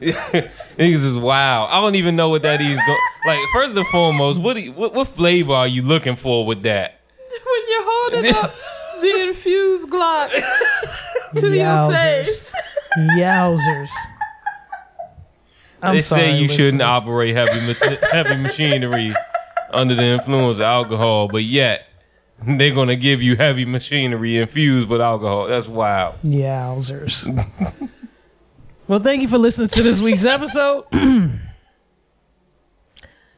[0.00, 1.66] Niggas is wow.
[1.66, 2.76] I don't even know what that is.
[2.86, 2.96] Go-
[3.26, 7.00] like, first and foremost, what, you- what what flavor are you looking for with that?
[7.28, 8.54] when you're holding up
[9.00, 10.30] the infused Glock
[11.36, 12.52] to your face.
[13.16, 13.90] Yowzers.
[15.82, 19.14] I'm they say sorry, you shouldn't operate heavy ma- heavy machinery
[19.70, 21.86] under the influence of alcohol, but yet
[22.46, 25.46] they're gonna give you heavy machinery infused with alcohol.
[25.46, 26.16] That's wild.
[26.24, 27.26] Yowzers.
[28.88, 30.86] Well, thank you for listening to this week's episode.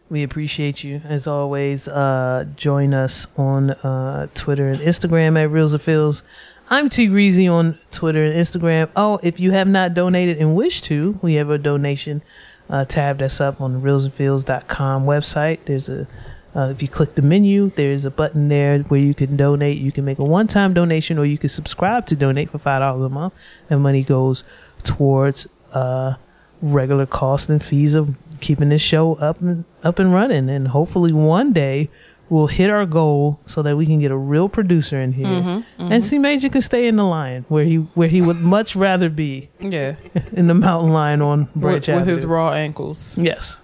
[0.09, 1.89] we appreciate you as always.
[1.89, 6.23] Uh, join us on uh, Twitter and Instagram at Reels of Feels.
[6.69, 8.91] I'm T Greasy on Twitter and Instagram.
[8.95, 12.23] Oh, if you have not donated and wish to, we have a donation
[12.69, 15.65] uh, tab that's up on the reelsandfields.com website.
[15.65, 16.07] There's a
[16.55, 19.79] uh, if you click the menu, there's a button there where you can donate.
[19.79, 23.05] You can make a one-time donation, or you can subscribe to donate for five dollars
[23.05, 23.35] a month.
[23.69, 24.43] And money goes
[24.82, 26.15] towards uh,
[26.62, 30.48] regular costs and fees of keeping this show up and up and running.
[30.51, 31.89] And hopefully, one day
[32.28, 36.05] we'll hit our goal so that we can get a real producer in here, and
[36.05, 39.48] C Major can stay in the lion where he where he would much rather be
[39.61, 39.97] Yeah,
[40.32, 43.19] in the mountain lion on Branch with, with his raw ankles.
[43.19, 43.59] yes.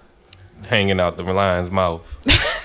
[0.68, 2.18] Hanging out the lion's mouth.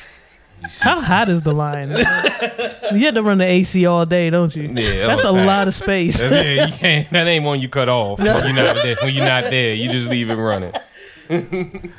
[0.80, 1.90] How hot is the line?
[1.92, 4.64] you have to run the AC all day, don't you?
[4.64, 6.20] Yeah, That's a oh, lot of space.
[6.22, 7.10] Yeah, you can't.
[7.12, 8.20] That ain't one you cut off.
[8.20, 8.96] When you're not there.
[9.02, 10.74] When you're not there, you just leave it running.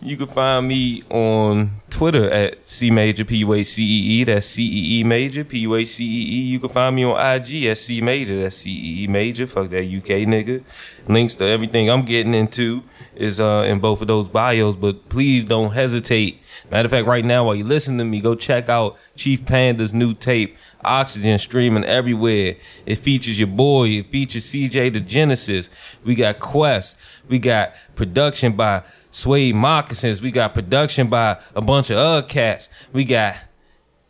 [0.00, 4.24] you can find me on Twitter at C Major P U A C E E.
[4.24, 6.40] That's C E E Major P U A C E E.
[6.50, 8.42] You can find me on IG at C Major.
[8.42, 9.46] That's C E E Major.
[9.48, 10.62] Fuck that UK nigga.
[11.08, 12.84] Links to everything I'm getting into
[13.16, 14.76] is uh, in both of those bios.
[14.76, 16.40] But please don't hesitate.
[16.70, 19.92] Matter of fact, right now while you listen to me, go check out Chief Panda's
[19.92, 20.56] new tape.
[20.84, 22.54] Oxygen streaming everywhere.
[22.86, 23.88] It features your boy.
[23.88, 25.70] It features CJ the Genesis.
[26.04, 26.96] We got Quest.
[27.28, 30.20] We got production by Suede Moccasins.
[30.22, 32.68] We got production by a bunch of other cats.
[32.92, 33.36] We got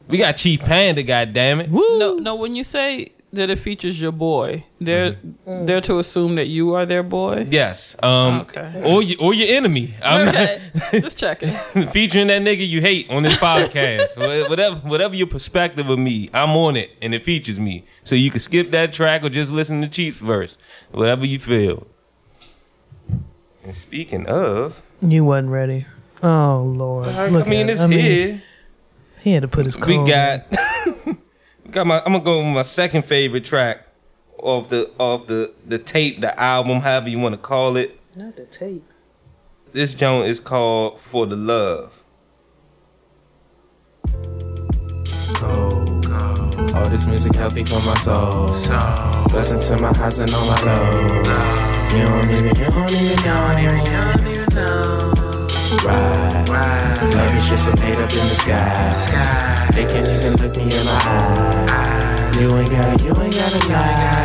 [0.07, 1.03] we got Chief Panda.
[1.03, 1.71] God damn it.
[1.71, 2.35] No, no.
[2.35, 5.67] When you say that it features your boy, they're Mm-hmm.
[5.67, 7.47] they're to assume that you are their boy.
[7.51, 7.95] Yes.
[8.03, 8.41] Um.
[8.41, 8.83] Okay.
[8.85, 9.95] Or your, or your enemy.
[10.03, 10.63] I'm Okay,
[11.01, 11.51] just checking.
[11.93, 14.17] featuring that nigga you hate on this podcast.
[14.49, 17.85] Whatever whatever your perspective of me, I'm on it and it features me.
[18.03, 20.57] So you can skip that track or just listen to Chief's verse.
[20.91, 21.87] Whatever you feel.
[23.65, 25.87] And speaking of, You wasn't ready.
[26.23, 27.09] Oh Lord!
[27.09, 27.73] I, Look I mean at it.
[27.75, 28.43] it's I mean, here.
[29.21, 29.79] He had to put his.
[29.79, 30.47] we got
[31.07, 31.15] we
[31.71, 33.87] got my I'm gonna go with my second favorite track
[34.43, 37.99] of the of the the tape, the album, however you want to call it.
[38.17, 38.85] Not the tape.
[39.73, 42.03] This joint is called For the Love.
[46.75, 48.47] All this music healthy for my soul.
[49.33, 51.93] Listen to my highs and all my lows.
[51.93, 54.45] You don't even, you don't even know.
[55.85, 56.49] Right.
[57.15, 59.69] Love is just a paid up in the sky.
[59.73, 62.33] They can't even look me in my eye.
[62.41, 64.19] You ain't gotta, you ain't gotta lie.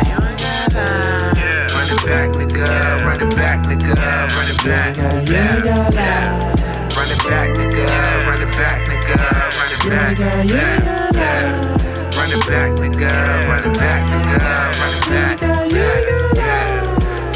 [2.04, 2.66] back, nigga.
[3.04, 3.94] Run it back, nigga.
[4.34, 4.96] Run it back.
[4.96, 6.54] Yeah, yeah.
[6.96, 7.86] Run it back, nigga.
[8.26, 9.16] Run it back, nigga.
[9.54, 10.18] Run it back.
[10.18, 11.14] Yeah, yeah.
[12.16, 13.10] Run it back, nigga.
[13.46, 14.38] Run it back, nigga.
[14.80, 15.40] Run it back.
[15.40, 15.64] Yeah,
[16.34, 16.80] yeah.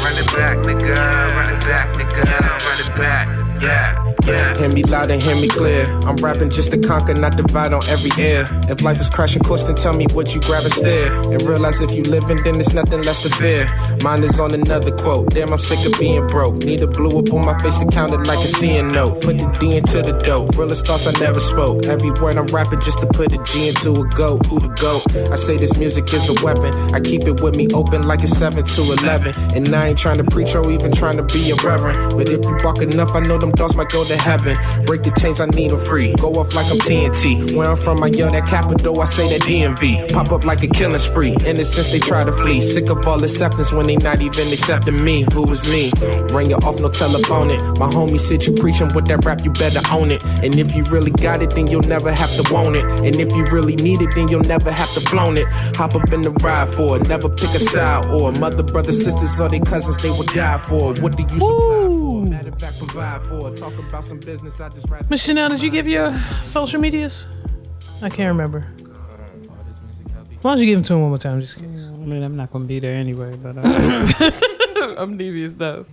[0.03, 0.95] Run it back, nigga.
[1.35, 2.25] Run it back, nigga.
[2.27, 3.38] Run it back back.
[3.61, 4.09] Yeah.
[4.57, 5.85] Hear me loud and hear me clear.
[6.05, 8.47] I'm rapping just to conquer, not divide on every air.
[8.69, 11.13] If life is crashing course, then tell me what you grab and stare.
[11.31, 13.67] And realize if you living, then it's nothing less to fear.
[14.03, 15.31] Mine is on another quote.
[15.31, 16.63] Damn, I'm sick of being broke.
[16.63, 19.21] Need a blue up on my face to count it like a seeing note.
[19.21, 20.55] Put the D into the dope.
[20.57, 21.85] Realest thoughts I never spoke.
[21.85, 24.45] Every word I'm rapping just to put a G into a goat.
[24.47, 25.03] Who the goat?
[25.31, 26.73] I say this music is a weapon.
[26.93, 29.33] I keep it with me open like it's 7 to 11.
[29.55, 32.15] And I ain't trying to preach or even trying to be a reverend.
[32.15, 34.55] But if you bark enough, I know them thoughts might go to heaven.
[34.85, 36.13] Break the chains, I need them free.
[36.15, 37.55] Go off like I'm TNT.
[37.55, 40.11] Where I'm from, I yell that capital, I say that DMV.
[40.13, 41.35] Pop up like a killing spree.
[41.45, 42.61] Innocence, they try to flee.
[42.61, 45.25] Sick of all acceptance when they not even accepting me.
[45.33, 45.91] Who is me?
[46.33, 47.61] Ring it off, no telephone it.
[47.79, 50.23] My homie said you preaching with that rap, you better own it.
[50.43, 52.83] And if you really got it, then you'll never have to want it.
[52.83, 55.47] And if you really need it, then you'll never have to blown it.
[55.75, 59.39] Hop up in the ride for it, never pick a side or mother, brother, sisters,
[59.39, 60.99] or their cousins, they will die for it.
[60.99, 62.25] What do you supply for?
[62.29, 63.57] Matter of fact, provide for it.
[63.57, 65.05] Talk about some business, I just rather.
[65.09, 67.25] Miss Janelle, did you give your social medias?
[68.01, 68.61] I can't remember.
[70.41, 71.87] Why don't you give them to him one more time, just in case?
[71.87, 75.87] I mean, I'm not gonna be there anyway, but uh, I'm devious stuff.